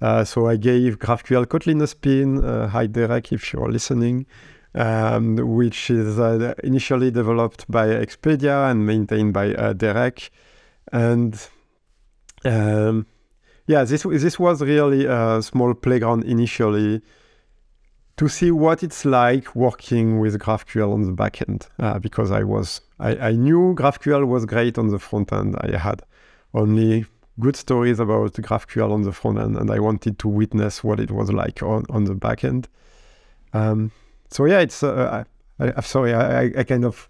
Uh, 0.00 0.24
so 0.24 0.48
I 0.48 0.56
gave 0.56 0.98
GraphQL 0.98 1.46
Kotlin 1.46 1.82
a 1.82 1.86
spin. 1.86 2.44
Uh, 2.44 2.68
hi, 2.68 2.86
Derek, 2.86 3.32
if 3.32 3.52
you're 3.52 3.70
listening, 3.70 4.26
um, 4.74 5.36
which 5.36 5.90
is 5.90 6.18
uh, 6.18 6.54
initially 6.64 7.10
developed 7.10 7.70
by 7.70 7.86
Expedia 7.86 8.70
and 8.70 8.84
maintained 8.86 9.32
by 9.32 9.54
uh, 9.54 9.72
Derek. 9.72 10.30
And 10.92 11.34
um, 12.44 13.06
yeah, 13.66 13.84
this 13.84 14.02
this 14.02 14.38
was 14.38 14.60
really 14.60 15.06
a 15.06 15.40
small 15.42 15.74
playground 15.74 16.24
initially 16.24 17.00
to 18.16 18.28
see 18.28 18.50
what 18.50 18.82
it's 18.82 19.04
like 19.04 19.56
working 19.56 20.20
with 20.20 20.38
GraphQL 20.38 20.92
on 20.92 21.02
the 21.02 21.12
backend. 21.12 21.68
Uh, 21.78 21.98
because 21.98 22.30
I 22.30 22.42
was 22.42 22.80
I, 22.98 23.16
I 23.16 23.32
knew 23.32 23.74
GraphQL 23.74 24.26
was 24.26 24.44
great 24.44 24.76
on 24.76 24.88
the 24.88 24.98
front 24.98 25.32
end. 25.32 25.56
I 25.60 25.78
had 25.78 26.02
only 26.52 27.06
good 27.40 27.56
stories 27.56 28.00
about 28.00 28.32
GraphQL 28.34 28.90
on 28.92 29.02
the 29.02 29.12
front 29.12 29.38
end, 29.38 29.56
and 29.56 29.70
I 29.70 29.78
wanted 29.78 30.18
to 30.20 30.28
witness 30.28 30.84
what 30.84 31.00
it 31.00 31.10
was 31.10 31.32
like 31.32 31.62
on, 31.62 31.84
on 31.90 32.04
the 32.04 32.14
back 32.14 32.44
end. 32.44 32.68
Um, 33.52 33.92
so 34.30 34.44
yeah, 34.46 34.60
it's. 34.60 34.82
Uh, 34.82 35.24
I, 35.60 35.68
am 35.68 35.82
sorry, 35.82 36.14
I, 36.14 36.50
I 36.58 36.64
kind 36.64 36.84
of 36.84 37.08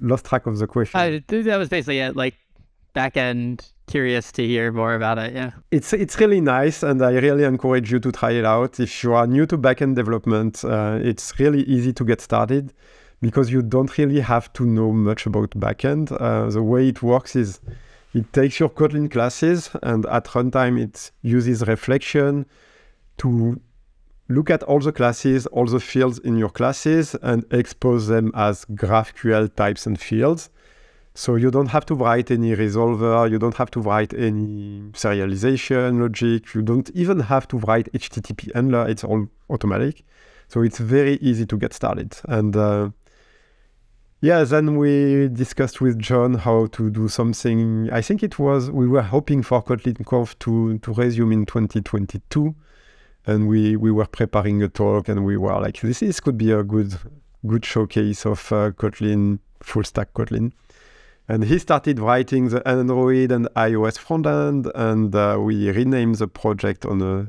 lost 0.00 0.26
track 0.26 0.46
of 0.46 0.58
the 0.58 0.66
question. 0.66 1.00
I, 1.00 1.22
that 1.28 1.56
was 1.56 1.68
basically 1.68 2.00
it. 2.00 2.16
Like 2.16 2.34
back 2.92 3.16
end, 3.16 3.66
curious 3.86 4.32
to 4.32 4.46
hear 4.46 4.72
more 4.72 4.94
about 4.94 5.18
it. 5.18 5.32
Yeah, 5.34 5.52
it's 5.70 5.92
it's 5.92 6.18
really 6.20 6.40
nice, 6.40 6.82
and 6.82 7.02
I 7.02 7.12
really 7.12 7.44
encourage 7.44 7.90
you 7.92 8.00
to 8.00 8.12
try 8.12 8.32
it 8.32 8.44
out. 8.44 8.80
If 8.80 9.02
you 9.02 9.14
are 9.14 9.26
new 9.26 9.46
to 9.46 9.56
back 9.56 9.82
end 9.82 9.96
development, 9.96 10.64
uh, 10.64 10.98
it's 11.00 11.38
really 11.38 11.62
easy 11.62 11.92
to 11.94 12.04
get 12.04 12.20
started 12.20 12.72
because 13.20 13.50
you 13.50 13.62
don't 13.62 13.96
really 13.98 14.20
have 14.20 14.52
to 14.54 14.64
know 14.64 14.92
much 14.92 15.26
about 15.26 15.50
backend. 15.50 16.12
Uh, 16.12 16.50
the 16.50 16.62
way 16.62 16.88
it 16.88 17.02
works 17.02 17.34
is 17.34 17.60
it 18.14 18.32
takes 18.32 18.58
your 18.58 18.70
Kotlin 18.70 19.10
classes 19.10 19.70
and 19.82 20.06
at 20.06 20.24
runtime 20.26 20.80
it 20.80 21.10
uses 21.22 21.66
reflection 21.66 22.46
to 23.18 23.60
look 24.28 24.50
at 24.50 24.62
all 24.62 24.80
the 24.80 24.92
classes, 24.92 25.46
all 25.46 25.66
the 25.66 25.80
fields 25.80 26.18
in 26.18 26.36
your 26.36 26.50
classes 26.50 27.14
and 27.22 27.44
expose 27.50 28.06
them 28.08 28.30
as 28.34 28.64
GraphQL 28.66 29.54
types 29.54 29.86
and 29.86 29.98
fields. 29.98 30.50
So 31.14 31.34
you 31.34 31.50
don't 31.50 31.66
have 31.68 31.84
to 31.86 31.94
write 31.94 32.30
any 32.30 32.54
resolver, 32.54 33.28
you 33.28 33.38
don't 33.38 33.56
have 33.56 33.70
to 33.72 33.80
write 33.80 34.14
any 34.14 34.90
serialization 34.92 36.00
logic, 36.00 36.54
you 36.54 36.62
don't 36.62 36.88
even 36.90 37.20
have 37.20 37.48
to 37.48 37.58
write 37.58 37.92
HTTP 37.92 38.54
handler, 38.54 38.88
it's 38.88 39.02
all 39.02 39.26
automatic. 39.50 40.04
So 40.46 40.62
it's 40.62 40.78
very 40.78 41.14
easy 41.16 41.44
to 41.46 41.56
get 41.56 41.74
started. 41.74 42.16
And 42.28 42.56
uh, 42.56 42.90
yeah, 44.20 44.42
then 44.42 44.76
we 44.76 45.28
discussed 45.28 45.80
with 45.80 45.98
John 45.98 46.34
how 46.34 46.66
to 46.66 46.90
do 46.90 47.06
something. 47.08 47.88
I 47.92 48.00
think 48.02 48.22
it 48.22 48.38
was 48.38 48.70
we 48.70 48.88
were 48.88 49.02
hoping 49.02 49.42
for 49.42 49.62
Kotlin 49.62 50.04
Conf 50.04 50.38
to 50.40 50.78
to 50.78 50.92
resume 50.92 51.32
in 51.32 51.46
2022, 51.46 52.54
and 53.26 53.46
we 53.46 53.76
we 53.76 53.92
were 53.92 54.06
preparing 54.06 54.62
a 54.62 54.68
talk, 54.68 55.08
and 55.08 55.24
we 55.24 55.36
were 55.36 55.60
like, 55.60 55.80
this 55.80 56.02
is 56.02 56.18
could 56.18 56.36
be 56.36 56.50
a 56.50 56.64
good 56.64 56.98
good 57.46 57.64
showcase 57.64 58.26
of 58.26 58.52
uh, 58.52 58.72
Kotlin 58.72 59.38
full 59.62 59.84
stack 59.84 60.12
Kotlin. 60.14 60.52
And 61.28 61.44
he 61.44 61.58
started 61.58 62.00
writing 62.00 62.48
the 62.48 62.66
Android 62.66 63.30
and 63.30 63.46
iOS 63.54 63.98
front 63.98 64.26
end, 64.26 64.72
and 64.74 65.14
uh, 65.14 65.36
we 65.38 65.70
renamed 65.70 66.16
the 66.16 66.26
project 66.26 66.84
on 66.84 67.02
a 67.02 67.28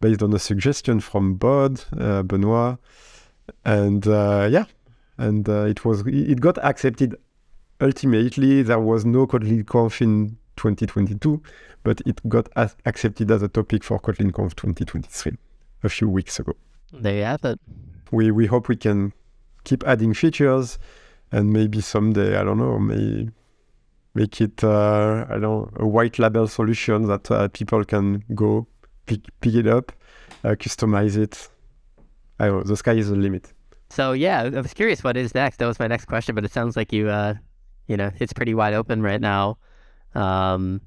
based 0.00 0.22
on 0.22 0.32
a 0.34 0.38
suggestion 0.38 1.00
from 1.00 1.34
Bod 1.34 1.84
uh, 1.98 2.22
Benoit, 2.22 2.78
and 3.64 4.06
uh, 4.06 4.48
yeah, 4.50 4.64
and 5.18 5.48
uh, 5.48 5.64
it 5.64 5.84
was 5.84 6.06
it 6.06 6.40
got 6.40 6.58
accepted. 6.64 7.16
Ultimately, 7.80 8.62
there 8.62 8.80
was 8.80 9.04
no 9.04 9.26
Kotlin 9.26 9.64
Conf 9.64 10.02
in 10.02 10.36
2022, 10.56 11.40
but 11.84 12.00
it 12.06 12.26
got 12.28 12.48
as 12.56 12.74
accepted 12.86 13.30
as 13.30 13.42
a 13.42 13.48
topic 13.48 13.84
for 13.84 14.00
Kotlin 14.00 14.32
Conf 14.32 14.56
2023 14.56 15.32
a 15.84 15.88
few 15.88 16.08
weeks 16.08 16.40
ago. 16.40 16.54
There 16.92 17.14
you 17.14 17.22
have 17.24 17.44
it. 17.44 17.60
We 18.10 18.30
we 18.30 18.46
hope 18.46 18.68
we 18.68 18.76
can 18.76 19.12
keep 19.64 19.84
adding 19.86 20.14
features, 20.14 20.78
and 21.30 21.52
maybe 21.52 21.80
someday 21.80 22.36
I 22.36 22.44
don't 22.44 22.58
know, 22.58 22.78
may 22.78 23.28
make 24.14 24.40
it 24.40 24.64
uh, 24.64 25.26
I 25.28 25.38
don't 25.38 25.70
a 25.76 25.86
white 25.86 26.18
label 26.18 26.48
solution 26.48 27.06
that 27.06 27.30
uh, 27.30 27.48
people 27.48 27.84
can 27.84 28.24
go 28.34 28.66
pick 29.06 29.20
pick 29.40 29.54
it 29.54 29.66
up, 29.66 29.92
uh, 30.44 30.50
customize 30.50 31.16
it. 31.16 31.48
I 32.40 32.46
don't 32.46 32.58
know. 32.58 32.62
The 32.64 32.76
sky 32.76 32.94
is 32.94 33.10
the 33.10 33.16
limit. 33.16 33.52
So 33.90 34.12
yeah, 34.12 34.42
I 34.42 34.60
was 34.60 34.74
curious 34.74 35.02
what 35.02 35.16
is 35.16 35.34
next. 35.34 35.58
That 35.58 35.66
was 35.66 35.78
my 35.78 35.86
next 35.86 36.04
question, 36.06 36.34
but 36.34 36.44
it 36.44 36.52
sounds 36.52 36.76
like 36.76 36.92
you, 36.92 37.08
uh, 37.08 37.34
you 37.86 37.96
know, 37.96 38.10
it's 38.18 38.32
pretty 38.32 38.54
wide 38.54 38.74
open 38.74 39.02
right 39.02 39.20
now. 39.20 39.58
Um, 40.14 40.82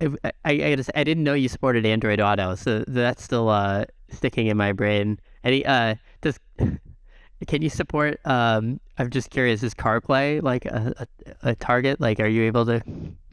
I, 0.00 0.32
I, 0.44 0.74
just, 0.76 0.90
I 0.94 1.04
didn't 1.04 1.24
know 1.24 1.34
you 1.34 1.48
supported 1.48 1.84
Android 1.84 2.20
Auto, 2.20 2.54
so 2.54 2.84
that's 2.88 3.22
still 3.22 3.48
uh, 3.48 3.84
sticking 4.08 4.46
in 4.46 4.56
my 4.56 4.72
brain. 4.72 5.20
Any 5.44 5.64
uh, 5.64 5.96
does 6.20 6.38
can 7.46 7.62
you 7.62 7.70
support? 7.70 8.18
Um, 8.24 8.80
I'm 8.98 9.10
just 9.10 9.30
curious. 9.30 9.62
Is 9.62 9.74
CarPlay 9.74 10.42
like 10.42 10.64
a, 10.66 11.06
a, 11.42 11.50
a 11.50 11.54
target? 11.54 12.00
Like, 12.00 12.20
are 12.20 12.26
you 12.26 12.44
able 12.44 12.66
to 12.66 12.82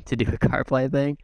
to 0.06 0.16
do 0.16 0.26
a 0.28 0.38
CarPlay 0.38 0.92
thing 0.92 1.18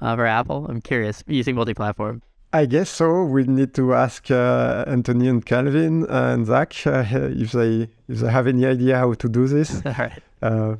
uh, 0.00 0.16
for 0.16 0.26
Apple? 0.26 0.66
I'm 0.68 0.80
curious 0.80 1.22
using 1.26 1.54
multi-platform. 1.54 2.22
I 2.52 2.64
guess 2.66 2.88
so. 2.88 3.24
We 3.24 3.44
need 3.44 3.74
to 3.74 3.94
ask 3.94 4.30
uh, 4.30 4.84
Anthony 4.86 5.28
and 5.28 5.44
Calvin 5.44 6.06
and 6.08 6.46
Zach 6.46 6.74
uh, 6.86 7.04
if 7.10 7.52
they 7.52 7.88
if 8.08 8.20
they 8.20 8.30
have 8.30 8.46
any 8.46 8.64
idea 8.64 8.98
how 8.98 9.12
to 9.14 9.28
do 9.28 9.46
this. 9.46 9.82
All 9.86 9.94
right. 9.98 10.22
Uh, 10.40 10.76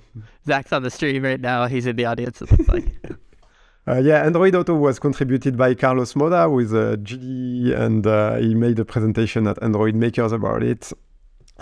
Zach's 0.46 0.72
on 0.72 0.82
the 0.82 0.90
stream 0.90 1.22
right 1.24 1.40
now. 1.40 1.66
He's 1.66 1.86
in 1.86 1.96
the 1.96 2.06
audience. 2.06 2.40
It 2.40 2.50
looks 2.50 2.68
like. 2.68 2.94
Uh, 3.86 4.02
yeah, 4.04 4.22
Android 4.22 4.54
Auto 4.54 4.74
was 4.74 4.98
contributed 4.98 5.56
by 5.56 5.72
Carlos 5.72 6.14
Mota 6.14 6.46
with 6.50 6.74
uh, 6.74 6.96
GD, 6.96 7.74
and 7.74 8.06
uh, 8.06 8.36
he 8.36 8.54
made 8.54 8.78
a 8.78 8.84
presentation 8.84 9.46
at 9.46 9.62
Android 9.62 9.94
Makers 9.94 10.30
about 10.30 10.62
it. 10.62 10.84
So 10.84 10.94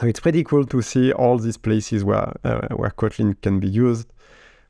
it's 0.03 0.19
pretty 0.19 0.43
cool 0.43 0.67
to 0.67 0.83
see 0.83 1.13
all 1.13 1.39
these 1.39 1.57
places 1.57 2.03
where 2.03 2.33
uh, 2.43 2.67
where 2.75 2.91
Kotlin 2.91 3.41
can 3.43 3.61
be 3.61 3.69
used. 3.69 4.13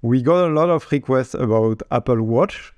We 0.02 0.20
got 0.20 0.50
a 0.50 0.52
lot 0.52 0.68
of 0.68 0.86
requests 0.92 1.32
about 1.32 1.82
Apple 1.90 2.22
Watch, 2.22 2.74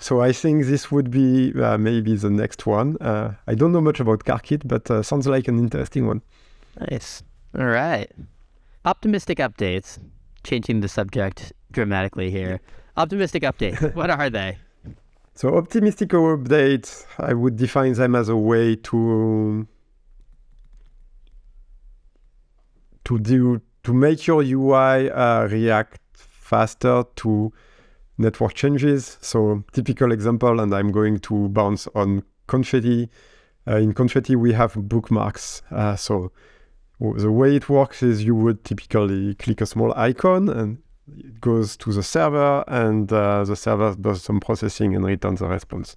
so 0.00 0.20
I 0.20 0.32
think 0.32 0.66
this 0.66 0.90
would 0.90 1.10
be 1.10 1.52
uh, 1.62 1.78
maybe 1.78 2.16
the 2.16 2.30
next 2.30 2.66
one. 2.66 2.96
Uh, 3.00 3.34
I 3.46 3.54
don't 3.54 3.72
know 3.72 3.80
much 3.80 4.00
about 4.00 4.24
CarKit, 4.24 4.62
but 4.66 5.04
sounds 5.04 5.26
like 5.26 5.46
an 5.46 5.58
interesting 5.58 6.06
one. 6.06 6.22
Nice. 6.90 7.22
All 7.56 7.66
right. 7.66 8.10
Optimistic 8.84 9.38
updates. 9.38 9.98
Changing 10.42 10.80
the 10.80 10.88
subject 10.88 11.52
dramatically 11.70 12.30
here. 12.30 12.60
Optimistic 12.96 13.42
updates. 13.42 13.94
what 13.94 14.10
are 14.10 14.30
they? 14.30 14.56
So 15.34 15.56
optimistic 15.56 16.10
updates, 16.10 17.06
I 17.18 17.34
would 17.34 17.56
define 17.56 17.92
them 17.92 18.14
as 18.14 18.28
a 18.28 18.36
way 18.36 18.76
to 18.76 19.66
to 23.04 23.18
do 23.18 23.60
to 23.84 23.94
make 23.94 24.26
your 24.26 24.42
UI 24.42 25.10
uh, 25.10 25.46
react 25.48 26.00
faster 26.14 27.04
to 27.16 27.52
network 28.20 28.54
changes. 28.54 29.18
So 29.20 29.64
typical 29.72 30.12
example, 30.12 30.60
and 30.60 30.74
I'm 30.74 30.92
going 30.92 31.18
to 31.20 31.48
bounce 31.48 31.88
on 31.94 32.22
Confetti. 32.46 33.08
Uh, 33.66 33.76
in 33.76 33.92
Confetti, 33.92 34.36
we 34.36 34.52
have 34.52 34.74
bookmarks. 34.74 35.62
Uh, 35.70 35.96
so 35.96 36.32
the 37.00 37.32
way 37.32 37.56
it 37.56 37.68
works 37.68 38.02
is 38.02 38.24
you 38.24 38.34
would 38.34 38.64
typically 38.64 39.34
click 39.36 39.60
a 39.60 39.66
small 39.66 39.92
icon 39.96 40.48
and 40.48 40.78
it 41.16 41.40
goes 41.40 41.76
to 41.78 41.92
the 41.92 42.02
server 42.02 42.62
and 42.68 43.12
uh, 43.12 43.42
the 43.44 43.56
server 43.56 43.94
does 43.94 44.22
some 44.22 44.38
processing 44.38 44.94
and 44.94 45.04
returns 45.04 45.40
a 45.40 45.46
response. 45.46 45.96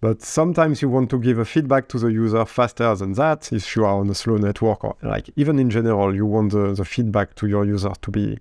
But 0.00 0.22
sometimes 0.22 0.82
you 0.82 0.90
want 0.90 1.08
to 1.10 1.18
give 1.18 1.38
a 1.38 1.44
feedback 1.44 1.88
to 1.88 1.98
the 1.98 2.08
user 2.08 2.44
faster 2.44 2.94
than 2.94 3.14
that 3.14 3.50
if 3.50 3.74
you 3.74 3.84
are 3.86 3.98
on 3.98 4.10
a 4.10 4.14
slow 4.14 4.36
network 4.36 4.84
or 4.84 4.94
like 5.02 5.30
even 5.36 5.58
in 5.58 5.70
general, 5.70 6.14
you 6.14 6.26
want 6.26 6.52
the, 6.52 6.74
the 6.74 6.84
feedback 6.84 7.34
to 7.36 7.46
your 7.46 7.64
user 7.64 7.92
to 8.02 8.10
be 8.10 8.38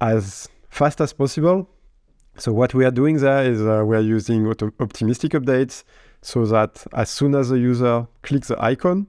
as 0.00 0.48
fast 0.68 1.00
as 1.00 1.12
possible. 1.12 1.68
So 2.38 2.52
what 2.52 2.74
we 2.74 2.84
are 2.84 2.90
doing 2.90 3.16
there 3.16 3.44
is 3.44 3.62
uh, 3.62 3.82
we 3.86 3.96
are 3.96 4.00
using 4.00 4.46
auto- 4.46 4.72
optimistic 4.78 5.32
updates 5.32 5.84
so 6.20 6.44
that 6.46 6.86
as 6.92 7.08
soon 7.08 7.34
as 7.34 7.48
the 7.48 7.58
user 7.58 8.06
clicks 8.22 8.48
the 8.48 8.62
icon, 8.62 9.06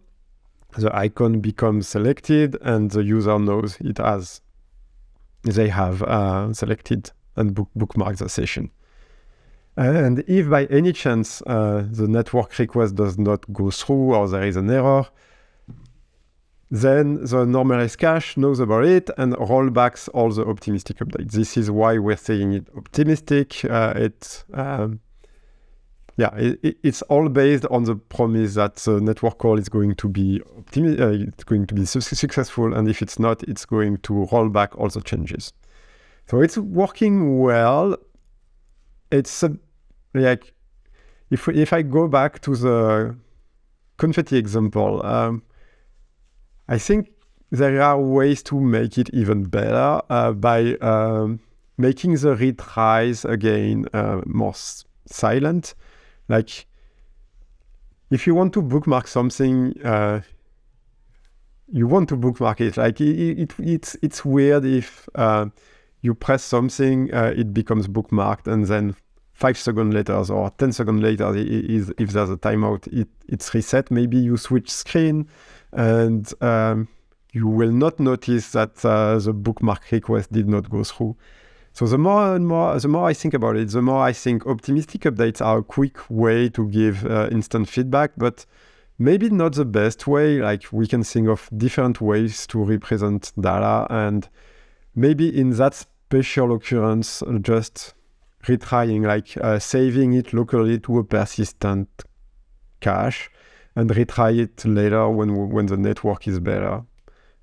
the 0.78 0.96
icon 0.96 1.42
becomes 1.42 1.88
selected 1.88 2.58
and 2.62 2.92
the 2.92 3.04
user 3.04 3.38
knows 3.38 3.78
it 3.82 3.98
has 3.98 4.42
they 5.44 5.70
have 5.70 6.02
uh, 6.04 6.54
selected 6.54 7.12
and 7.36 7.54
book, 7.54 7.70
bookmarked 7.78 8.18
the 8.18 8.30
session. 8.30 8.72
And 9.76 10.24
if 10.28 10.50
by 10.50 10.66
any 10.66 10.92
chance 10.92 11.42
uh, 11.44 11.86
the 11.90 12.08
network 12.08 12.58
request 12.58 12.96
does 12.96 13.18
not 13.18 13.52
go 13.54 13.70
through 13.72 14.16
or 14.16 14.28
there 14.28 14.44
is 14.44 14.56
an 14.56 14.70
error, 14.70 15.06
then 16.70 17.24
the 17.24 17.46
normalized 17.46 17.98
cache 17.98 18.36
knows 18.36 18.60
about 18.60 18.86
it 18.86 19.10
and 19.18 19.34
rollbacks 19.34 20.10
all 20.14 20.32
the 20.32 20.46
optimistic 20.46 20.98
updates. 20.98 21.32
This 21.32 21.56
is 21.56 21.72
why 21.72 21.98
we're 21.98 22.18
saying 22.18 22.54
it 22.54 22.68
optimistic. 22.76 23.64
Uh, 23.64 23.94
it, 23.96 24.44
um, 24.54 25.00
yeah, 26.18 26.36
it, 26.36 26.78
it's 26.84 27.02
all 27.04 27.30
based 27.30 27.66
on 27.68 27.84
the 27.84 27.96
promise 27.96 28.56
that 28.56 28.76
the 28.78 29.00
network 29.00 29.38
call 29.38 29.58
is 29.58 29.70
going 29.70 29.96
to 29.96 30.10
be 30.10 30.42
optimi- 30.58 31.00
uh, 31.00 31.28
it's 31.28 31.44
going 31.46 31.68
to 31.68 31.74
be 31.74 31.86
su- 31.86 32.02
successful, 32.02 32.74
and 32.74 32.90
if 32.90 33.02
it's 33.02 33.20
not, 33.20 33.44
it's 33.44 33.66
going 33.66 33.98
to 33.98 34.28
roll 34.32 34.50
back 34.50 34.76
all 34.78 34.90
the 34.90 35.02
changes. 35.02 35.54
So 36.26 36.42
it's 36.42 36.58
working 36.58 37.40
well. 37.40 37.96
It's 39.10 39.42
like 40.14 40.54
if 41.30 41.48
if 41.48 41.72
I 41.72 41.82
go 41.84 42.08
back 42.10 42.42
to 42.42 42.56
the 42.56 43.16
confetti 43.98 44.38
example, 44.38 45.06
um, 45.06 45.44
I 46.68 46.78
think 46.78 47.12
there 47.50 47.82
are 47.82 48.00
ways 48.00 48.44
to 48.44 48.60
make 48.60 48.98
it 48.98 49.10
even 49.14 49.46
better 49.46 50.02
uh, 50.10 50.34
by 50.34 50.76
um, 50.82 51.40
making 51.78 52.14
the 52.16 52.36
retries 52.36 53.24
again 53.30 53.86
uh, 53.94 54.22
more 54.26 54.52
s- 54.52 54.86
silent. 55.06 55.74
Like 56.28 56.66
if 58.10 58.28
you 58.28 58.36
want 58.36 58.54
to 58.54 58.62
bookmark 58.62 59.08
something, 59.08 59.74
uh, 59.84 60.22
you 61.72 61.88
want 61.88 62.10
to 62.10 62.18
bookmark 62.18 62.62
it. 62.62 62.78
Like 62.78 63.00
it, 63.00 63.40
it 63.40 63.54
it's 63.60 63.96
it's 64.02 64.26
weird 64.26 64.66
if 64.66 65.08
uh, 65.16 65.48
you 66.02 66.14
press 66.14 66.44
something, 66.44 67.14
uh, 67.14 67.34
it 67.36 67.54
becomes 67.54 67.88
bookmarked, 67.88 68.48
and 68.48 68.66
then 68.66 68.96
five 69.34 69.58
seconds 69.58 69.94
later 69.94 70.16
or 70.34 70.50
10 70.50 70.72
seconds 70.72 71.02
later, 71.02 71.32
if 71.36 72.10
there's 72.10 72.30
a 72.32 72.38
timeout, 72.38 72.88
it, 72.88 73.08
it's 73.28 73.54
reset. 73.54 73.92
Maybe 73.92 74.18
you 74.18 74.36
switch 74.36 74.72
screen 74.72 75.28
and 75.78 76.34
um, 76.42 76.88
you 77.32 77.48
will 77.48 77.72
not 77.72 78.00
notice 78.00 78.52
that 78.52 78.84
uh, 78.84 79.18
the 79.20 79.32
bookmark 79.32 79.92
request 79.92 80.34
did 80.34 80.50
not 80.50 80.70
go 80.70 80.84
through. 80.84 81.16
So 81.72 81.86
the 81.86 82.00
more 82.00 82.36
and 82.36 82.48
more, 82.48 82.80
the 82.80 82.88
more 82.88 83.08
I 83.08 83.14
think 83.14 83.36
about 83.36 83.56
it, 83.56 83.70
the 83.70 83.84
more 83.84 84.02
I 84.02 84.12
think 84.12 84.48
optimistic 84.48 85.02
updates 85.02 85.46
are 85.46 85.60
a 85.60 85.64
quick 85.64 86.10
way 86.10 86.50
to 86.50 86.68
give 86.68 87.06
uh, 87.06 87.30
instant 87.32 87.70
feedback, 87.70 88.14
but 88.18 88.48
maybe 88.98 89.30
not 89.30 89.54
the 89.54 89.66
best 89.66 90.08
way. 90.08 90.42
Like 90.42 90.66
we 90.72 90.88
can 90.88 91.04
think 91.04 91.28
of 91.28 91.48
different 91.56 92.02
ways 92.02 92.48
to 92.48 92.64
represent 92.64 93.32
data, 93.40 93.86
and 93.92 94.28
maybe 94.96 95.30
in 95.40 95.52
that 95.52 95.76
special 95.76 96.56
occurrence, 96.56 97.22
just 97.42 97.94
retrying, 98.46 99.06
like 99.06 99.38
uh, 99.38 99.60
saving 99.60 100.14
it 100.14 100.34
locally 100.34 100.80
to 100.80 100.98
a 100.98 101.04
persistent 101.04 101.88
cache 102.80 103.30
and 103.78 103.92
retry 103.92 104.40
it 104.40 104.66
later 104.66 105.08
when 105.08 105.50
when 105.50 105.68
the 105.68 105.78
network 105.78 106.28
is 106.28 106.40
better 106.40 106.82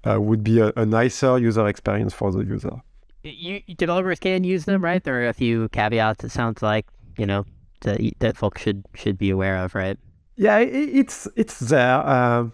uh, 0.04 0.20
would 0.20 0.42
be 0.42 0.58
a, 0.58 0.72
a, 0.76 0.84
nicer 0.84 1.38
user 1.38 1.66
experience 1.68 2.12
for 2.12 2.32
the 2.32 2.40
user. 2.40 2.82
You, 3.22 3.60
developers 3.76 4.18
can 4.18 4.42
use 4.42 4.64
them, 4.64 4.82
right? 4.84 5.02
There 5.02 5.22
are 5.22 5.28
a 5.28 5.32
few 5.32 5.68
caveats. 5.70 6.24
It 6.24 6.32
sounds 6.32 6.60
like 6.60 6.86
you 7.16 7.24
know 7.24 7.46
that 7.82 8.00
that 8.18 8.36
folks 8.36 8.60
should 8.62 8.84
should 8.94 9.16
be 9.16 9.30
aware 9.30 9.56
of, 9.64 9.76
right? 9.76 9.96
Yeah, 10.36 10.58
it, 10.58 10.88
it's 11.00 11.28
it's 11.36 11.60
there. 11.60 11.98
Uh, 11.98 12.48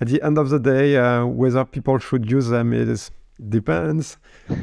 at 0.00 0.06
the 0.06 0.22
end 0.22 0.38
of 0.38 0.48
the 0.48 0.60
day, 0.60 0.96
uh, 0.96 1.26
whether 1.26 1.64
people 1.64 1.98
should 1.98 2.30
use 2.30 2.48
them 2.48 2.72
is 2.72 3.10
depends. 3.48 4.18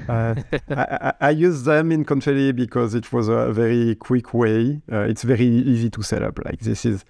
Uh, 0.07 0.35
I, 0.69 1.13
I, 1.19 1.29
use 1.31 1.63
them 1.63 1.91
in 1.91 2.05
Confetti 2.05 2.53
because 2.53 2.95
it 2.95 3.11
was 3.11 3.27
a 3.27 3.51
very 3.51 3.95
quick 3.95 4.33
way. 4.33 4.81
Uh, 4.89 5.01
it's 5.01 5.23
very 5.23 5.45
easy 5.45 5.89
to 5.89 6.01
set 6.01 6.23
up. 6.23 6.39
Like 6.45 6.61
this 6.61 6.85
is 6.85 7.03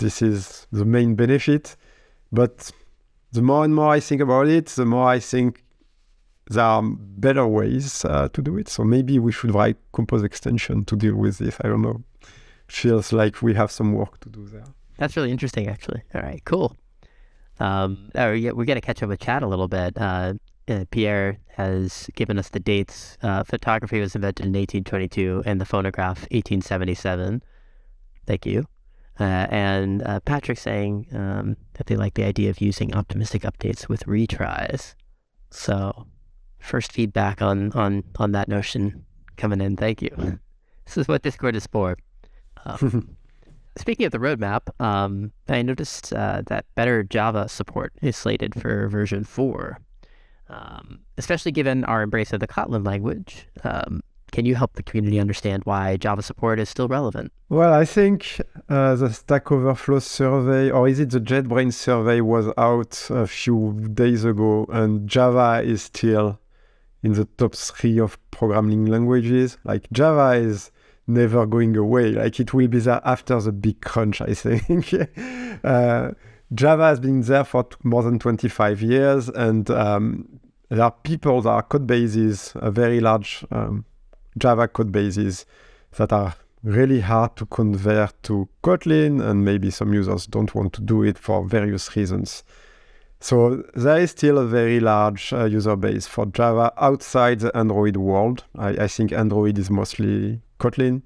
this 0.00 0.20
is 0.20 0.66
the 0.72 0.84
main 0.84 1.14
benefit. 1.14 1.76
But 2.32 2.70
the 3.32 3.42
more 3.42 3.64
and 3.64 3.74
more 3.74 3.90
I 3.90 4.00
think 4.00 4.20
about 4.20 4.48
it, 4.48 4.66
the 4.66 4.84
more 4.84 5.08
I 5.08 5.20
think 5.20 5.64
there 6.50 6.64
are 6.64 6.82
better 6.82 7.46
ways 7.46 8.04
uh, 8.04 8.28
to 8.32 8.42
do 8.42 8.58
it. 8.58 8.68
So 8.68 8.82
maybe 8.82 9.18
we 9.18 9.32
should 9.32 9.54
write 9.54 9.76
compose 9.92 10.24
extension 10.24 10.84
to 10.86 10.96
deal 10.96 11.14
with 11.14 11.38
this. 11.38 11.56
I 11.62 11.68
don't 11.68 11.82
know. 11.82 12.02
Feels 12.68 13.12
like 13.12 13.42
we 13.42 13.54
have 13.54 13.70
some 13.70 13.92
work 13.92 14.18
to 14.20 14.28
do 14.28 14.46
there. 14.46 14.64
That's 14.98 15.16
really 15.16 15.30
interesting, 15.30 15.68
actually. 15.68 16.02
All 16.14 16.22
right, 16.22 16.42
cool. 16.44 16.76
Um, 17.58 18.10
oh, 18.14 18.32
yeah, 18.32 18.52
we 18.52 18.64
got 18.64 18.74
to 18.74 18.80
catch 18.80 19.02
up 19.02 19.08
with 19.08 19.20
Chad 19.20 19.42
a 19.42 19.46
little 19.46 19.68
bit. 19.68 19.96
Uh, 19.96 20.34
uh, 20.68 20.84
Pierre 20.90 21.38
has 21.56 22.08
given 22.14 22.38
us 22.38 22.48
the 22.48 22.60
dates. 22.60 23.18
Uh, 23.22 23.44
photography 23.44 24.00
was 24.00 24.14
invented 24.14 24.46
in 24.46 24.52
1822 24.52 25.42
and 25.46 25.60
the 25.60 25.64
phonograph 25.64 26.20
1877. 26.30 27.42
Thank 28.26 28.46
you. 28.46 28.66
Uh, 29.20 29.46
and 29.50 30.02
uh, 30.02 30.20
Patrick 30.20 30.58
saying 30.58 31.06
um, 31.12 31.56
that 31.74 31.86
they 31.86 31.96
like 31.96 32.14
the 32.14 32.24
idea 32.24 32.48
of 32.48 32.60
using 32.60 32.94
optimistic 32.94 33.42
updates 33.42 33.88
with 33.88 34.06
retries. 34.06 34.94
So, 35.50 36.06
first 36.58 36.92
feedback 36.92 37.42
on 37.42 37.72
on 37.72 38.04
on 38.16 38.32
that 38.32 38.48
notion 38.48 39.04
coming 39.36 39.60
in. 39.60 39.76
Thank 39.76 40.02
you. 40.02 40.38
This 40.86 40.96
is 40.96 41.06
what 41.06 41.22
Discord 41.22 41.54
is 41.54 41.68
for. 41.68 41.96
Um, 42.64 43.16
speaking 43.78 44.06
of 44.06 44.10
the 44.10 44.18
roadmap, 44.18 44.62
um, 44.84 45.30
I 45.48 45.62
noticed 45.62 46.12
uh, 46.12 46.42
that 46.46 46.66
better 46.74 47.04
Java 47.04 47.48
support 47.48 47.92
is 48.02 48.16
slated 48.16 48.60
for 48.60 48.88
version 48.88 49.22
four. 49.22 49.78
Um, 50.48 50.98
especially 51.16 51.52
given 51.52 51.84
our 51.84 52.02
embrace 52.02 52.32
of 52.32 52.40
the 52.40 52.48
Kotlin 52.48 52.84
language, 52.84 53.46
um, 53.62 54.00
can 54.30 54.44
you 54.44 54.54
help 54.54 54.74
the 54.74 54.82
community 54.82 55.18
understand 55.18 55.64
why 55.64 55.96
Java 55.96 56.22
support 56.22 56.58
is 56.58 56.68
still 56.68 56.88
relevant? 56.88 57.32
Well, 57.48 57.72
I 57.72 57.84
think 57.84 58.40
uh, 58.68 58.94
the 58.94 59.12
Stack 59.12 59.50
Overflow 59.50 59.98
survey, 59.98 60.70
or 60.70 60.88
is 60.88 61.00
it 61.00 61.10
the 61.10 61.20
JetBrains 61.20 61.74
survey, 61.74 62.20
was 62.20 62.46
out 62.56 63.08
a 63.10 63.26
few 63.26 63.88
days 63.92 64.24
ago, 64.24 64.66
and 64.70 65.08
Java 65.08 65.62
is 65.64 65.82
still 65.82 66.38
in 67.02 67.14
the 67.14 67.24
top 67.24 67.54
three 67.54 67.98
of 67.98 68.18
programming 68.30 68.86
languages. 68.86 69.58
Like 69.64 69.90
Java 69.92 70.38
is 70.38 70.70
never 71.06 71.46
going 71.46 71.76
away. 71.76 72.12
Like 72.12 72.38
it 72.40 72.54
will 72.54 72.68
be 72.68 72.78
there 72.78 73.00
after 73.04 73.40
the 73.40 73.52
big 73.52 73.80
crunch, 73.80 74.20
I 74.20 74.34
think. 74.34 74.94
uh, 75.64 76.10
Java 76.52 76.84
has 76.84 77.00
been 77.00 77.20
there 77.22 77.44
for 77.44 77.66
more 77.84 78.02
than 78.02 78.18
25 78.18 78.82
years, 78.82 79.28
and 79.28 79.70
um, 79.70 80.40
there 80.68 80.82
are 80.82 80.90
people, 80.90 81.42
there 81.42 81.52
are 81.52 81.62
code 81.62 81.86
bases, 81.86 82.52
a 82.56 82.70
very 82.70 83.00
large 83.00 83.44
um, 83.50 83.84
Java 84.38 84.68
code 84.68 84.92
bases 84.92 85.46
that 85.96 86.12
are 86.12 86.34
really 86.62 87.00
hard 87.00 87.36
to 87.36 87.46
convert 87.46 88.22
to 88.24 88.48
Kotlin, 88.62 89.22
and 89.22 89.44
maybe 89.44 89.70
some 89.70 89.94
users 89.94 90.26
don't 90.26 90.54
want 90.54 90.72
to 90.74 90.80
do 90.80 91.02
it 91.02 91.18
for 91.18 91.44
various 91.44 91.96
reasons. 91.96 92.44
So 93.20 93.62
there 93.74 93.98
is 93.98 94.12
still 94.12 94.38
a 94.38 94.46
very 94.46 94.80
large 94.80 95.32
uh, 95.32 95.44
user 95.44 95.76
base 95.76 96.06
for 96.06 96.26
Java 96.26 96.72
outside 96.78 97.40
the 97.40 97.54
Android 97.54 97.96
world. 97.96 98.44
I, 98.56 98.68
I, 98.70 98.88
think 98.88 99.12
Android 99.12 99.58
is 99.58 99.70
mostly 99.70 100.40
Kotlin. 100.58 101.02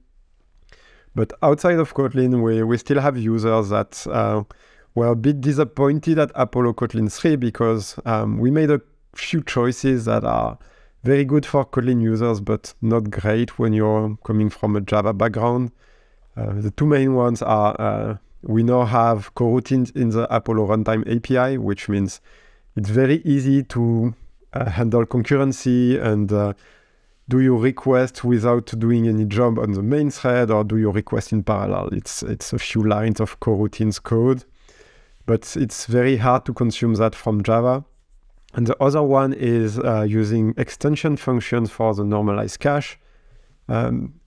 But 1.17 1.33
outside 1.43 1.79
of 1.79 1.93
Kotlin, 1.95 2.41
we, 2.43 2.63
we 2.63 2.79
still 2.79 3.01
have 3.01 3.17
users 3.17 3.71
that 3.71 4.07
uh, 4.09 4.45
were 4.95 5.09
a 5.09 5.17
bit 5.17 5.41
disappointed 5.41 6.21
at 6.21 6.31
Apollo 6.37 6.75
Kotlin 6.75 7.13
3 7.13 7.35
because 7.37 7.99
um, 8.05 8.39
we 8.39 8.51
made 8.51 8.71
a 8.71 8.81
few 9.17 9.43
choices 9.43 10.05
that 10.05 10.25
are 10.25 10.57
very 11.05 11.25
good 11.25 11.45
for 11.45 11.67
Kotlin 11.67 12.01
users, 12.01 12.41
but 12.41 12.75
not 12.81 13.11
great 13.11 13.59
when 13.59 13.75
you're 13.75 14.19
coming 14.25 14.49
from 14.49 14.75
a 14.75 14.81
Java 14.81 15.13
background. 15.13 15.71
Uh, 16.37 16.55
the 16.55 16.71
two 16.71 16.87
main 16.87 17.15
ones 17.15 17.43
are 17.43 17.77
uh, 17.79 18.17
we 18.43 18.63
now 18.63 18.85
have 18.85 19.35
coroutines 19.35 19.95
in 19.95 20.11
the 20.11 20.35
Apollo 20.35 20.67
Runtime 20.69 21.05
API, 21.15 21.59
which 21.59 21.89
means 21.89 22.21
it's 22.75 22.89
very 22.89 23.23
easy 23.25 23.63
to 23.65 24.15
uh, 24.55 24.71
handle 24.71 25.05
concurrency 25.05 26.03
and 26.03 26.33
uh, 26.33 26.55
do 27.29 27.41
your 27.41 27.59
request 27.59 28.25
without 28.25 28.67
doing 28.79 29.07
any 29.07 29.25
job 29.25 29.59
on 29.59 29.73
the 29.73 29.83
main 29.83 30.11
thread 30.11 30.51
or 30.51 30.65
do 30.65 30.77
your 30.77 30.93
request 30.93 31.33
in 31.33 31.43
parallel. 31.43 31.89
It's, 31.93 32.23
it's 32.23 32.53
a 32.53 32.59
few 32.59 32.83
lines 32.83 33.21
of 33.21 33.41
coroutines 33.41 34.03
code, 34.03 34.45
but 35.27 35.57
it's 35.57 35.87
very 35.87 36.17
hard 36.17 36.45
to 36.47 36.55
consume 36.55 36.95
that 36.95 37.15
from 37.15 37.43
Java. 37.43 37.85
And 38.55 38.67
the 38.69 38.81
other 38.81 39.03
one 39.03 39.33
is 39.33 39.79
uh, 39.79 40.03
using 40.03 40.55
extension 40.57 41.17
functions 41.17 41.71
for 41.71 41.93
the 41.95 42.05
normalized 42.05 42.61
cache. 42.61 42.99
Um, 43.69 44.21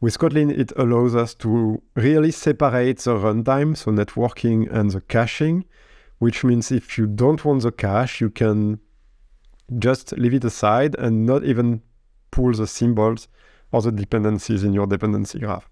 with 0.00 0.18
Kotlin, 0.18 0.50
it 0.50 0.72
allows 0.76 1.14
us 1.14 1.34
to 1.36 1.80
really 1.94 2.32
separate 2.32 2.98
the 2.98 3.14
runtime, 3.14 3.76
so 3.76 3.90
networking 3.90 4.70
and 4.70 4.90
the 4.90 5.00
caching, 5.00 5.64
which 6.18 6.44
means 6.44 6.70
if 6.70 6.98
you 6.98 7.06
don't 7.06 7.44
want 7.44 7.62
the 7.62 7.72
cache, 7.72 8.20
you 8.20 8.28
can 8.28 8.80
just 9.78 10.12
leave 10.18 10.34
it 10.34 10.44
aside 10.44 10.94
and 10.98 11.24
not 11.24 11.44
even 11.44 11.80
pull 12.30 12.52
the 12.52 12.66
symbols 12.66 13.28
or 13.70 13.80
the 13.80 13.92
dependencies 13.92 14.64
in 14.64 14.74
your 14.74 14.86
dependency 14.86 15.38
graph. 15.38 15.68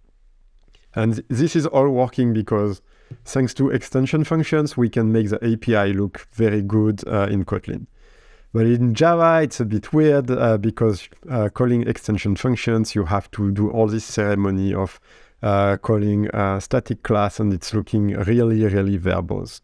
And 0.95 1.23
this 1.29 1.55
is 1.55 1.67
all 1.67 1.89
working 1.89 2.33
because 2.33 2.81
thanks 3.25 3.55
to 3.55 3.71
extension 3.71 4.25
functions, 4.25 4.77
we 4.77 4.89
can 4.89 5.13
make 5.13 5.29
the 5.31 5.37
API 5.37 5.93
look 5.93 6.27
very 6.33 6.63
good 6.63 7.07
uh, 7.07 7.29
in 7.31 7.45
Kotlin. 7.45 7.87
But 8.53 8.67
in 8.67 8.95
Java, 8.95 9.43
it's 9.43 9.61
a 9.61 9.65
bit 9.65 9.93
weird 9.93 10.31
uh, 10.31 10.59
because 10.59 11.09
uh, 11.29 11.49
calling 11.51 11.87
extension 11.87 12.35
functions, 12.35 12.95
you 12.95 13.05
have 13.05 13.31
to 13.33 13.53
do 13.53 13.71
all 13.71 13.87
this 13.87 14.05
ceremony 14.05 14.75
of 14.75 14.99
uh, 15.43 15.77
calling 15.77 16.27
a 16.35 16.61
static 16.61 17.03
class, 17.03 17.39
and 17.39 17.53
it's 17.53 17.73
looking 17.73 18.09
really, 18.09 18.65
really 18.65 18.99
verbose. 18.99 19.61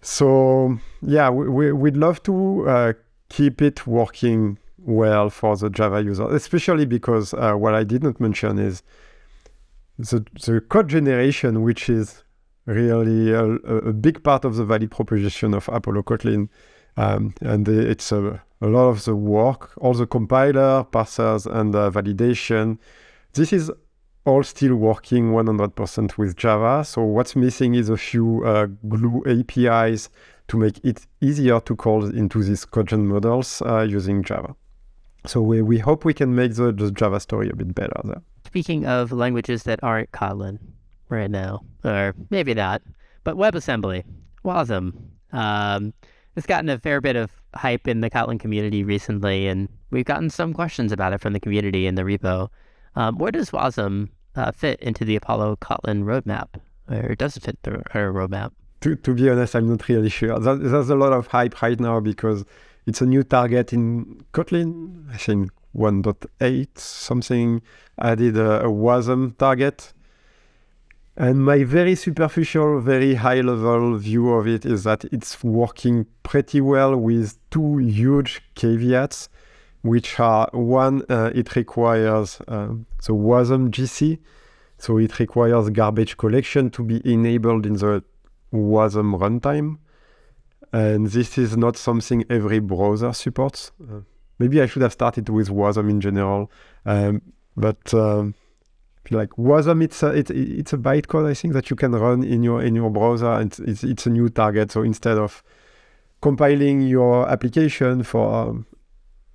So 0.00 0.78
yeah, 1.00 1.30
we, 1.30 1.72
would 1.72 1.96
love 1.96 2.22
to 2.24 2.68
uh, 2.68 2.92
keep 3.28 3.62
it 3.62 3.86
working 3.86 4.58
well 4.78 5.30
for 5.30 5.56
the 5.56 5.70
Java 5.70 6.02
user, 6.02 6.28
especially 6.34 6.84
because 6.84 7.32
uh, 7.34 7.54
what 7.54 7.74
I 7.74 7.84
did 7.84 8.02
not 8.02 8.20
mention 8.20 8.58
is 8.58 8.82
the, 9.98 10.24
the 10.44 10.60
code 10.60 10.88
generation, 10.88 11.62
which 11.62 11.88
is 11.88 12.22
really 12.66 13.32
a, 13.32 13.44
a 13.44 13.92
big 13.92 14.22
part 14.22 14.44
of 14.44 14.56
the 14.56 14.64
value 14.64 14.88
proposition 14.88 15.54
of 15.54 15.68
Apollo 15.68 16.02
Kotlin. 16.02 16.48
Um, 16.96 17.34
and 17.40 17.68
it's 17.68 18.12
a, 18.12 18.42
a, 18.60 18.66
lot 18.66 18.88
of 18.88 19.04
the 19.04 19.16
work, 19.16 19.72
all 19.78 19.94
the 19.94 20.06
compiler, 20.06 20.84
parsers, 20.84 21.46
and 21.46 21.74
uh, 21.74 21.90
validation. 21.90 22.78
This 23.32 23.52
is 23.52 23.70
all 24.24 24.42
still 24.42 24.76
working 24.76 25.32
100% 25.32 26.16
with 26.16 26.36
Java. 26.36 26.84
So 26.84 27.02
what's 27.02 27.36
missing 27.36 27.74
is 27.74 27.88
a 27.88 27.96
few 27.96 28.44
uh, 28.44 28.66
glue 28.88 29.22
APIs 29.26 30.08
to 30.48 30.56
make 30.56 30.82
it 30.84 31.06
easier 31.20 31.60
to 31.60 31.76
call 31.76 32.04
into 32.04 32.42
these 32.42 32.64
codegen 32.64 33.04
models 33.06 33.60
uh, 33.62 33.80
using 33.80 34.22
Java. 34.22 34.54
So 35.26 35.40
we, 35.40 35.62
we 35.62 35.78
hope 35.78 36.04
we 36.04 36.14
can 36.14 36.34
make 36.34 36.54
the, 36.54 36.70
the 36.70 36.90
Java 36.90 37.18
story 37.18 37.50
a 37.50 37.56
bit 37.56 37.74
better 37.74 38.00
there. 38.04 38.22
Speaking 38.54 38.86
of 38.86 39.10
languages 39.10 39.64
that 39.64 39.82
aren't 39.82 40.12
Kotlin 40.12 40.60
right 41.08 41.28
now, 41.28 41.64
or 41.82 42.14
maybe 42.30 42.54
not, 42.54 42.82
but 43.24 43.34
WebAssembly, 43.34 44.04
Wasm. 44.44 44.94
Um, 45.32 45.92
it's 46.36 46.46
gotten 46.46 46.68
a 46.68 46.78
fair 46.78 47.00
bit 47.00 47.16
of 47.16 47.32
hype 47.56 47.88
in 47.88 48.00
the 48.00 48.08
Kotlin 48.08 48.38
community 48.38 48.84
recently, 48.84 49.48
and 49.48 49.68
we've 49.90 50.04
gotten 50.04 50.30
some 50.30 50.52
questions 50.54 50.92
about 50.92 51.12
it 51.12 51.20
from 51.20 51.32
the 51.32 51.40
community 51.40 51.88
in 51.88 51.96
the 51.96 52.02
repo. 52.02 52.48
Um, 52.94 53.18
where 53.18 53.32
does 53.32 53.50
WASM 53.50 54.10
uh, 54.36 54.52
fit 54.52 54.78
into 54.78 55.04
the 55.04 55.16
Apollo 55.16 55.56
Kotlin 55.56 56.04
roadmap, 56.04 56.50
or 56.88 57.16
does 57.16 57.36
it 57.36 57.42
fit 57.42 57.58
the 57.64 57.82
roadmap? 57.92 58.52
To, 58.82 58.94
to 58.94 59.14
be 59.14 59.28
honest, 59.30 59.56
I'm 59.56 59.68
not 59.68 59.88
really 59.88 60.10
sure. 60.10 60.38
There's 60.38 60.90
a 60.90 60.94
lot 60.94 61.12
of 61.12 61.26
hype 61.26 61.60
right 61.60 61.80
now 61.80 61.98
because 61.98 62.44
it's 62.86 63.00
a 63.00 63.06
new 63.06 63.24
target 63.24 63.72
in 63.72 64.24
Kotlin. 64.32 65.12
I 65.12 65.16
think 65.16 65.50
1.8 65.74 66.78
something 66.78 67.62
added 67.98 68.36
a, 68.36 68.64
a 68.64 68.68
WASM 68.68 69.36
target 69.38 69.92
and 71.16 71.44
my 71.44 71.62
very 71.62 71.94
superficial, 71.94 72.80
very 72.80 73.14
high 73.14 73.40
level 73.40 73.96
view 73.96 74.30
of 74.30 74.48
it 74.48 74.66
is 74.66 74.82
that 74.82 75.04
it's 75.06 75.44
working 75.44 76.06
pretty 76.24 76.60
well 76.60 76.96
with 76.96 77.38
two 77.50 77.78
huge 77.78 78.42
caveats, 78.56 79.28
which 79.82 80.18
are 80.18 80.48
one, 80.52 81.02
uh, 81.08 81.30
it 81.32 81.54
requires 81.54 82.40
uh, 82.48 82.68
the 83.06 83.14
WASM 83.14 83.70
GC. 83.70 84.18
So 84.78 84.98
it 84.98 85.20
requires 85.20 85.70
garbage 85.70 86.16
collection 86.16 86.68
to 86.70 86.82
be 86.82 87.00
enabled 87.04 87.64
in 87.64 87.74
the 87.74 88.02
WASM 88.52 89.16
runtime. 89.16 89.78
And 90.72 91.06
this 91.06 91.38
is 91.38 91.56
not 91.56 91.76
something 91.76 92.24
every 92.28 92.58
browser 92.58 93.12
supports. 93.12 93.70
Uh, 93.80 94.00
maybe 94.38 94.60
I 94.60 94.66
should 94.66 94.82
have 94.82 94.92
started 94.92 95.28
with 95.28 95.48
WASM 95.48 95.90
in 95.90 96.00
general. 96.00 96.50
Um, 96.84 97.22
but 97.56 97.92
um, 97.94 98.34
like 99.10 99.30
Wasm, 99.30 99.82
it's 99.82 100.02
a, 100.02 100.08
it, 100.08 100.30
it's 100.30 100.72
a 100.72 100.78
bytecode 100.78 101.28
I 101.28 101.34
think 101.34 101.54
that 101.54 101.70
you 101.70 101.76
can 101.76 101.92
run 101.92 102.24
in 102.24 102.42
your 102.42 102.62
in 102.62 102.74
your 102.74 102.90
browser, 102.90 103.32
and 103.32 103.56
it's 103.60 103.84
it's 103.84 104.06
a 104.06 104.10
new 104.10 104.28
target. 104.28 104.72
So 104.72 104.82
instead 104.82 105.18
of 105.18 105.42
compiling 106.20 106.80
your 106.80 107.28
application 107.28 108.02
for 108.02 108.34
um, 108.34 108.66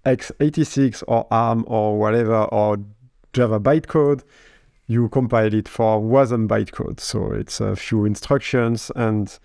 x86 0.05 1.03
or 1.07 1.27
ARM 1.29 1.63
or 1.67 1.99
whatever 1.99 2.45
or 2.45 2.77
Java 3.33 3.59
bytecode, 3.59 4.23
you 4.87 5.07
compile 5.09 5.53
it 5.53 5.67
for 5.67 6.01
Wasm 6.01 6.47
bytecode. 6.47 6.99
So 6.99 7.31
it's 7.31 7.61
a 7.61 7.75
few 7.75 8.05
instructions 8.05 8.91
and 8.95 9.37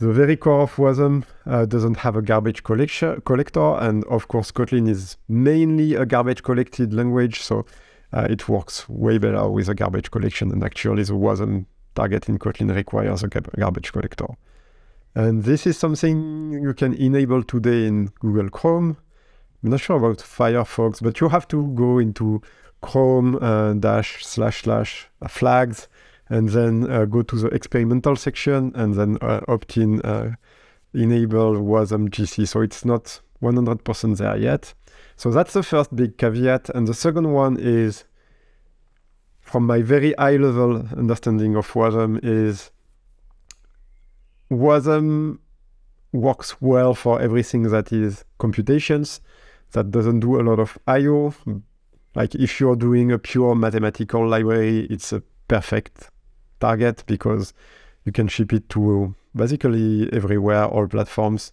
the 0.00 0.12
very 0.12 0.34
core 0.34 0.62
of 0.62 0.74
Wasm 0.76 1.24
uh, 1.44 1.66
doesn't 1.66 1.98
have 1.98 2.16
a 2.16 2.22
garbage 2.22 2.62
collector, 2.64 3.74
and 3.74 4.02
of 4.04 4.28
course 4.28 4.50
Kotlin 4.50 4.88
is 4.88 5.18
mainly 5.28 5.94
a 5.94 6.06
garbage 6.06 6.42
collected 6.42 6.94
language. 6.94 7.42
So 7.42 7.66
uh, 8.14 8.26
it 8.30 8.48
works 8.48 8.88
way 8.88 9.18
better 9.18 9.46
with 9.50 9.68
a 9.68 9.74
garbage 9.74 10.10
collection. 10.10 10.50
And 10.50 10.64
actually, 10.64 11.02
the 11.02 11.12
WASM 11.12 11.66
target 11.94 12.30
in 12.30 12.38
Kotlin 12.38 12.74
requires 12.74 13.22
a 13.22 13.28
garbage 13.28 13.92
collector. 13.92 14.26
And 15.14 15.44
this 15.44 15.66
is 15.66 15.76
something 15.76 16.52
you 16.62 16.72
can 16.72 16.94
enable 16.94 17.42
today 17.42 17.86
in 17.86 18.06
Google 18.20 18.48
Chrome. 18.48 18.96
I'm 19.62 19.70
not 19.70 19.80
sure 19.80 19.98
about 19.98 20.18
Firefox, 20.18 21.02
but 21.02 21.20
you 21.20 21.28
have 21.28 21.46
to 21.48 21.66
go 21.74 21.98
into 21.98 22.40
Chrome 22.80 23.36
uh, 23.42 23.74
dash 23.74 24.24
slash 24.24 24.62
slash 24.62 25.08
flags 25.28 25.88
and 26.30 26.48
then 26.48 26.90
uh, 26.90 27.04
go 27.04 27.22
to 27.22 27.36
the 27.36 27.48
experimental 27.48 28.16
section 28.16 28.72
and 28.76 28.94
then 28.94 29.18
uh, 29.20 29.40
opt 29.48 29.76
in 29.76 30.00
uh, 30.02 30.32
enable 30.94 31.54
WASM 31.56 32.08
GC. 32.08 32.46
So 32.48 32.62
it's 32.62 32.84
not 32.84 33.20
100% 33.42 34.16
there 34.16 34.36
yet. 34.36 34.72
So 35.16 35.30
that's 35.30 35.52
the 35.52 35.64
first 35.64 35.94
big 35.94 36.16
caveat. 36.16 36.70
And 36.70 36.86
the 36.86 36.94
second 36.94 37.32
one 37.32 37.58
is 37.58 38.04
from 39.40 39.66
my 39.66 39.82
very 39.82 40.14
high 40.18 40.36
level 40.36 40.86
understanding 40.96 41.56
of 41.56 41.68
WASM 41.72 42.20
is 42.22 42.70
WASM 44.50 45.38
works 46.12 46.60
well 46.60 46.94
for 46.94 47.20
everything 47.20 47.64
that 47.64 47.92
is 47.92 48.24
computations 48.38 49.20
that 49.72 49.90
doesn't 49.90 50.20
do 50.20 50.40
a 50.40 50.42
lot 50.42 50.58
of 50.60 50.78
IO. 50.86 51.34
Like 52.14 52.34
if 52.34 52.60
you're 52.60 52.76
doing 52.76 53.10
a 53.12 53.18
pure 53.18 53.54
mathematical 53.54 54.26
library, 54.26 54.86
it's 54.90 55.12
a 55.12 55.22
perfect 55.48 56.10
target 56.60 57.02
because 57.06 57.52
you 58.04 58.12
can 58.12 58.28
ship 58.28 58.52
it 58.52 58.68
to 58.70 59.14
basically 59.34 60.12
everywhere, 60.12 60.66
all 60.66 60.86
platforms. 60.86 61.52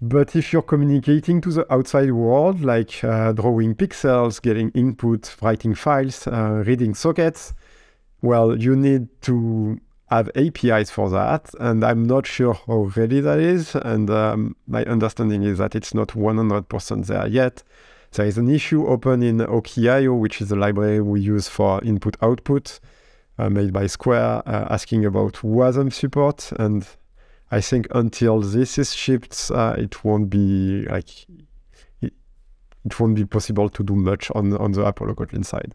But 0.00 0.34
if 0.34 0.52
you're 0.52 0.62
communicating 0.62 1.40
to 1.42 1.52
the 1.52 1.72
outside 1.72 2.10
world, 2.10 2.60
like 2.60 3.04
uh, 3.04 3.32
drawing 3.32 3.76
pixels, 3.76 4.42
getting 4.42 4.70
input, 4.70 5.36
writing 5.40 5.76
files, 5.76 6.26
uh, 6.26 6.64
reading 6.66 6.94
sockets, 6.94 7.54
well, 8.20 8.58
you 8.58 8.74
need 8.74 9.08
to 9.22 9.80
have 10.10 10.28
APIs 10.34 10.90
for 10.90 11.08
that. 11.10 11.50
And 11.60 11.84
I'm 11.84 12.04
not 12.04 12.26
sure 12.26 12.54
how 12.54 12.90
ready 12.96 13.20
that 13.20 13.38
is. 13.38 13.76
And 13.76 14.10
um, 14.10 14.56
my 14.66 14.84
understanding 14.86 15.44
is 15.44 15.58
that 15.58 15.76
it's 15.76 15.94
not 15.94 16.08
100% 16.08 17.06
there 17.06 17.28
yet. 17.28 17.62
There 18.12 18.26
is 18.26 18.36
an 18.36 18.50
issue 18.50 18.86
open 18.86 19.22
in 19.22 19.38
OKIO, 19.38 20.18
which 20.18 20.42
is 20.42 20.52
a 20.52 20.56
library 20.56 21.00
we 21.00 21.20
use 21.20 21.48
for 21.48 21.82
input 21.82 22.16
output 22.20 22.78
uh, 23.38 23.48
made 23.48 23.72
by 23.72 23.86
Square, 23.86 24.42
uh, 24.46 24.66
asking 24.68 25.06
about 25.06 25.34
WASM 25.42 25.90
support. 25.90 26.52
And 26.58 26.86
I 27.50 27.62
think 27.62 27.86
until 27.92 28.40
this 28.40 28.76
is 28.76 28.94
shipped, 28.94 29.50
uh, 29.54 29.76
it 29.78 30.04
won't 30.04 30.28
be 30.28 30.84
like 30.90 31.26
it, 32.02 32.12
it, 32.84 33.00
won't 33.00 33.14
be 33.14 33.24
possible 33.24 33.70
to 33.70 33.82
do 33.82 33.94
much 33.94 34.30
on 34.34 34.56
on 34.58 34.72
the 34.72 34.84
Apollo 34.84 35.14
Kotlin 35.14 35.44
side. 35.44 35.74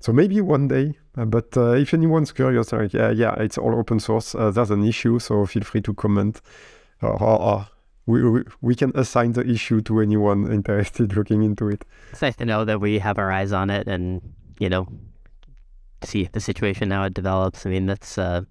So 0.00 0.12
maybe 0.12 0.40
one 0.40 0.68
day, 0.68 0.94
uh, 1.16 1.26
but 1.26 1.54
uh, 1.58 1.72
if 1.72 1.92
anyone's 1.92 2.32
curious, 2.32 2.72
like, 2.72 2.94
yeah, 2.94 3.10
yeah, 3.10 3.34
it's 3.34 3.58
all 3.58 3.74
open 3.74 4.00
source. 4.00 4.34
Uh, 4.34 4.50
there's 4.50 4.70
an 4.70 4.84
issue, 4.84 5.18
so 5.18 5.44
feel 5.44 5.64
free 5.64 5.82
to 5.82 5.92
comment, 5.92 6.40
or, 7.02 7.20
or, 7.20 7.42
or 7.42 7.66
we, 8.08 8.42
we, 8.62 8.74
can 8.74 8.90
assign 8.94 9.32
the 9.32 9.46
issue 9.46 9.82
to 9.82 10.00
anyone 10.00 10.50
interested 10.50 11.14
looking 11.14 11.42
into 11.42 11.68
it. 11.68 11.84
It's 12.10 12.22
nice 12.22 12.36
to 12.36 12.46
know 12.46 12.64
that 12.64 12.80
we 12.80 12.98
have 12.98 13.18
our 13.18 13.30
eyes 13.30 13.52
on 13.52 13.68
it, 13.68 13.86
and 13.86 14.22
you 14.58 14.70
know, 14.70 14.88
see 16.02 16.26
the 16.32 16.40
situation 16.40 16.88
now 16.88 17.04
it 17.04 17.12
develops. 17.12 17.66
I 17.66 17.68
mean, 17.68 17.84
that's 17.84 18.16
uh, 18.16 18.42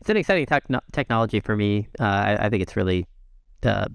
it's 0.00 0.10
an 0.10 0.18
exciting 0.18 0.44
te- 0.44 0.78
technology 0.92 1.40
for 1.40 1.56
me. 1.56 1.88
Uh, 1.98 2.04
I, 2.04 2.46
I, 2.46 2.50
think 2.50 2.62
it's 2.62 2.76
really, 2.76 3.06
uh, 3.62 3.86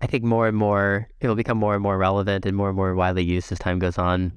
I 0.00 0.06
think 0.06 0.22
more 0.22 0.46
and 0.46 0.56
more 0.56 1.08
it 1.20 1.26
will 1.26 1.34
become 1.34 1.58
more 1.58 1.74
and 1.74 1.82
more 1.82 1.98
relevant 1.98 2.46
and 2.46 2.56
more 2.56 2.68
and 2.68 2.76
more 2.76 2.94
widely 2.94 3.24
used 3.24 3.50
as 3.50 3.58
time 3.58 3.80
goes 3.80 3.98
on. 3.98 4.30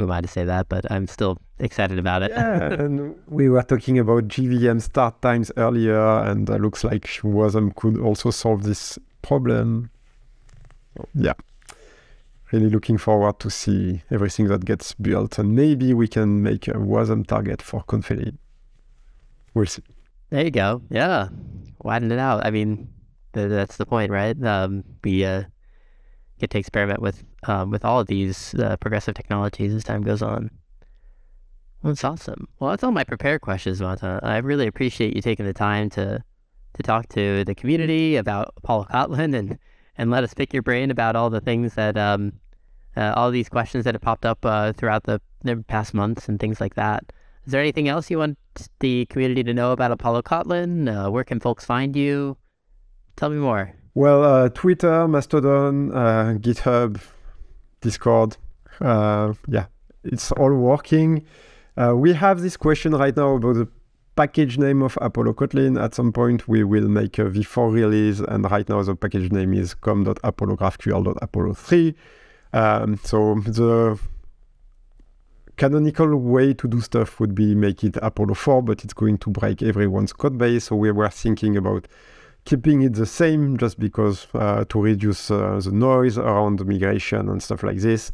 Who 0.00 0.06
am 0.06 0.12
I 0.12 0.20
to 0.20 0.28
say 0.28 0.44
that? 0.44 0.68
But 0.68 0.90
I'm 0.90 1.06
still 1.06 1.38
excited 1.58 1.98
about 1.98 2.22
it. 2.22 2.30
yeah, 2.30 2.72
and 2.72 3.14
we 3.28 3.48
were 3.48 3.62
talking 3.62 3.98
about 3.98 4.28
JVM 4.28 4.80
start 4.80 5.20
times 5.22 5.52
earlier, 5.56 6.20
and 6.24 6.48
it 6.48 6.60
looks 6.60 6.84
like 6.84 7.04
WASM 7.22 7.74
could 7.76 7.98
also 7.98 8.30
solve 8.30 8.62
this 8.62 8.98
problem. 9.22 9.90
Yeah 11.14 11.34
really 12.52 12.68
looking 12.68 12.98
forward 12.98 13.38
to 13.40 13.50
see 13.50 14.02
everything 14.10 14.48
that 14.48 14.64
gets 14.64 14.94
built 14.94 15.38
and 15.38 15.54
maybe 15.54 15.94
we 15.94 16.08
can 16.08 16.42
make 16.42 16.66
a 16.68 16.72
WASM 16.72 17.26
target 17.26 17.62
for 17.62 17.82
Confetti. 17.82 18.34
We'll 19.54 19.66
see. 19.66 19.82
There 20.30 20.44
you 20.44 20.50
go. 20.50 20.82
Yeah. 20.90 21.28
Widen 21.82 22.12
it 22.12 22.18
out. 22.18 22.44
I 22.44 22.50
mean, 22.50 22.88
th- 23.34 23.48
that's 23.48 23.76
the 23.76 23.86
point, 23.86 24.10
right? 24.10 24.40
Um, 24.44 24.84
we 25.02 25.24
uh, 25.24 25.44
get 26.40 26.50
to 26.50 26.58
experiment 26.58 27.00
with 27.00 27.22
um, 27.44 27.70
with 27.70 27.84
all 27.84 28.00
of 28.00 28.06
these 28.06 28.54
uh, 28.54 28.76
progressive 28.78 29.14
technologies 29.14 29.74
as 29.74 29.84
time 29.84 30.02
goes 30.02 30.22
on. 30.22 30.50
Well, 31.82 31.92
that's 31.92 32.04
awesome. 32.04 32.48
Well, 32.58 32.70
that's 32.70 32.84
all 32.84 32.92
my 32.92 33.04
prepared 33.04 33.40
questions, 33.40 33.80
Martin. 33.80 34.20
I 34.22 34.38
really 34.38 34.66
appreciate 34.66 35.14
you 35.14 35.22
taking 35.22 35.46
the 35.46 35.54
time 35.54 35.88
to 35.90 36.22
to 36.74 36.82
talk 36.82 37.08
to 37.10 37.44
the 37.44 37.54
community 37.54 38.16
about 38.16 38.52
Apollo 38.56 38.86
Kotlin 38.90 39.34
and 39.36 39.58
and 39.96 40.10
let 40.10 40.24
us 40.24 40.34
pick 40.34 40.52
your 40.52 40.62
brain 40.62 40.90
about 40.90 41.16
all 41.16 41.30
the 41.30 41.40
things 41.40 41.74
that 41.74 41.96
um, 41.96 42.32
uh, 42.96 43.12
all 43.16 43.30
these 43.30 43.48
questions 43.48 43.84
that 43.84 43.94
have 43.94 44.02
popped 44.02 44.24
up 44.26 44.44
uh, 44.44 44.72
throughout 44.72 45.04
the, 45.04 45.20
the 45.42 45.56
past 45.68 45.94
months 45.94 46.28
and 46.28 46.40
things 46.40 46.60
like 46.60 46.74
that. 46.74 47.12
Is 47.46 47.52
there 47.52 47.60
anything 47.60 47.88
else 47.88 48.10
you 48.10 48.18
want 48.18 48.38
the 48.80 49.06
community 49.06 49.42
to 49.42 49.54
know 49.54 49.72
about 49.72 49.92
Apollo 49.92 50.22
Kotlin? 50.22 50.88
Uh, 50.88 51.10
where 51.10 51.24
can 51.24 51.40
folks 51.40 51.64
find 51.64 51.96
you? 51.96 52.36
Tell 53.16 53.30
me 53.30 53.38
more. 53.38 53.74
Well, 53.94 54.22
uh, 54.22 54.48
Twitter, 54.50 55.08
Mastodon, 55.08 55.90
uh, 55.92 56.34
GitHub, 56.38 57.00
Discord. 57.80 58.36
Uh, 58.80 59.32
yeah, 59.48 59.66
it's 60.04 60.30
all 60.32 60.54
working. 60.54 61.24
we 61.94 62.12
have 62.12 62.40
this 62.40 62.56
question 62.56 62.92
right 62.92 63.16
now 63.16 63.34
about 63.34 63.54
the 63.54 63.66
package 64.14 64.58
name 64.58 64.82
of 64.82 64.96
Apollo 65.00 65.32
Kotlin. 65.32 65.82
At 65.82 65.94
some 65.94 66.12
point, 66.12 66.46
we 66.46 66.62
will 66.62 66.88
make 66.88 67.18
a 67.18 67.24
v4 67.24 67.72
release, 67.72 68.20
and 68.20 68.48
right 68.50 68.68
now 68.68 68.82
the 68.82 68.94
package 68.94 69.32
name 69.32 69.54
is 69.54 69.74
com.apollographql.apollo3. 69.74 71.94
Um, 72.52 72.98
so 73.02 73.36
the 73.46 73.98
canonical 75.56 76.16
way 76.16 76.54
to 76.54 76.68
do 76.68 76.80
stuff 76.80 77.18
would 77.18 77.34
be 77.34 77.54
make 77.54 77.82
it 77.82 77.96
Apollo 78.02 78.34
4, 78.34 78.62
but 78.62 78.84
it's 78.84 78.94
going 78.94 79.18
to 79.18 79.30
break 79.30 79.62
everyone's 79.62 80.12
code 80.12 80.38
base. 80.38 80.64
So 80.64 80.76
we 80.76 80.90
were 80.90 81.08
thinking 81.08 81.56
about 81.56 81.88
keeping 82.50 82.82
it 82.82 82.94
the 82.94 83.06
same 83.06 83.56
just 83.56 83.78
because 83.78 84.26
uh, 84.34 84.64
to 84.68 84.80
reduce 84.80 85.30
uh, 85.30 85.60
the 85.62 85.70
noise 85.70 86.18
around 86.18 86.58
the 86.58 86.64
migration 86.64 87.28
and 87.28 87.40
stuff 87.40 87.62
like 87.62 87.76
this. 87.76 88.10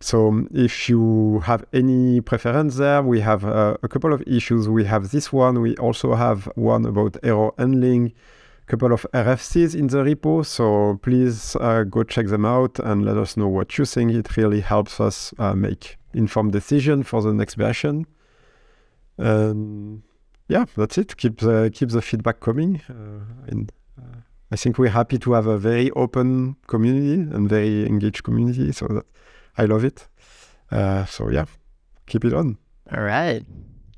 So 0.00 0.46
if 0.52 0.90
you 0.90 1.40
have 1.46 1.64
any 1.72 2.20
preference 2.20 2.76
there, 2.76 3.02
we 3.02 3.20
have 3.20 3.46
uh, 3.46 3.78
a 3.82 3.88
couple 3.88 4.12
of 4.12 4.22
issues. 4.26 4.68
We 4.68 4.84
have 4.84 5.10
this 5.10 5.32
one. 5.32 5.62
We 5.62 5.74
also 5.78 6.14
have 6.14 6.44
one 6.54 6.84
about 6.84 7.16
error 7.22 7.50
handling, 7.56 8.12
a 8.62 8.70
couple 8.70 8.92
of 8.92 9.06
RFCs 9.14 9.74
in 9.74 9.86
the 9.86 10.04
repo. 10.04 10.44
So 10.44 11.00
please 11.02 11.56
uh, 11.56 11.84
go 11.84 12.02
check 12.02 12.26
them 12.26 12.44
out 12.44 12.78
and 12.78 13.06
let 13.06 13.16
us 13.16 13.38
know 13.38 13.48
what 13.48 13.78
you 13.78 13.86
think. 13.86 14.12
It 14.12 14.36
really 14.36 14.60
helps 14.60 15.00
us 15.00 15.32
uh, 15.38 15.54
make 15.54 15.96
informed 16.12 16.52
decision 16.52 17.04
for 17.04 17.22
the 17.22 17.32
next 17.32 17.54
version. 17.54 18.06
Um, 19.18 20.02
yeah, 20.46 20.66
that's 20.76 20.98
it. 20.98 21.16
Keep 21.16 21.40
the 21.40 21.70
keep 21.72 21.88
the 21.88 22.02
feedback 22.02 22.40
coming. 22.40 22.82
Uh, 22.88 23.24
and 23.46 23.72
I 24.50 24.56
think 24.56 24.78
we're 24.78 24.88
happy 24.88 25.18
to 25.18 25.32
have 25.32 25.46
a 25.46 25.58
very 25.58 25.90
open 25.92 26.56
community 26.66 27.20
and 27.34 27.48
very 27.48 27.86
engaged 27.86 28.24
community. 28.24 28.72
So 28.72 28.86
that 28.88 29.06
I 29.56 29.64
love 29.64 29.84
it. 29.84 30.08
Uh, 30.70 31.04
so 31.04 31.28
yeah, 31.30 31.46
keep 32.06 32.24
it 32.24 32.32
on. 32.32 32.58
All 32.94 33.02
right. 33.02 33.44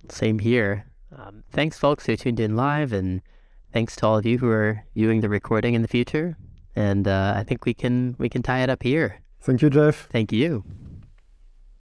Same 0.09 0.39
here. 0.39 0.87
Um, 1.17 1.45
thanks, 1.51 1.79
folks, 1.79 2.07
who 2.07 2.17
tuned 2.17 2.41
in 2.41 2.57
live, 2.57 2.93
and 2.93 3.21
thanks 3.73 3.97
to 3.97 4.07
all 4.07 4.19
of 4.19 4.27
you 4.27 4.39
who 4.39 4.49
are 4.49 4.85
viewing 4.95 5.21
the 5.21 5.29
recording 5.29 5.75
in 5.75 5.83
the 5.83 5.89
future. 5.89 6.37
And 6.75 7.07
uh, 7.07 7.35
I 7.37 7.45
think 7.45 7.65
we 7.65 7.75
can 7.75 8.17
we 8.19 8.29
can 8.29 8.43
tie 8.43 8.63
it 8.63 8.71
up 8.71 8.83
here. 8.83 9.21
Thank 9.41 9.63
you, 9.63 9.71
Jeff. 9.71 10.09
Thank 10.11 10.33
you. 10.33 10.65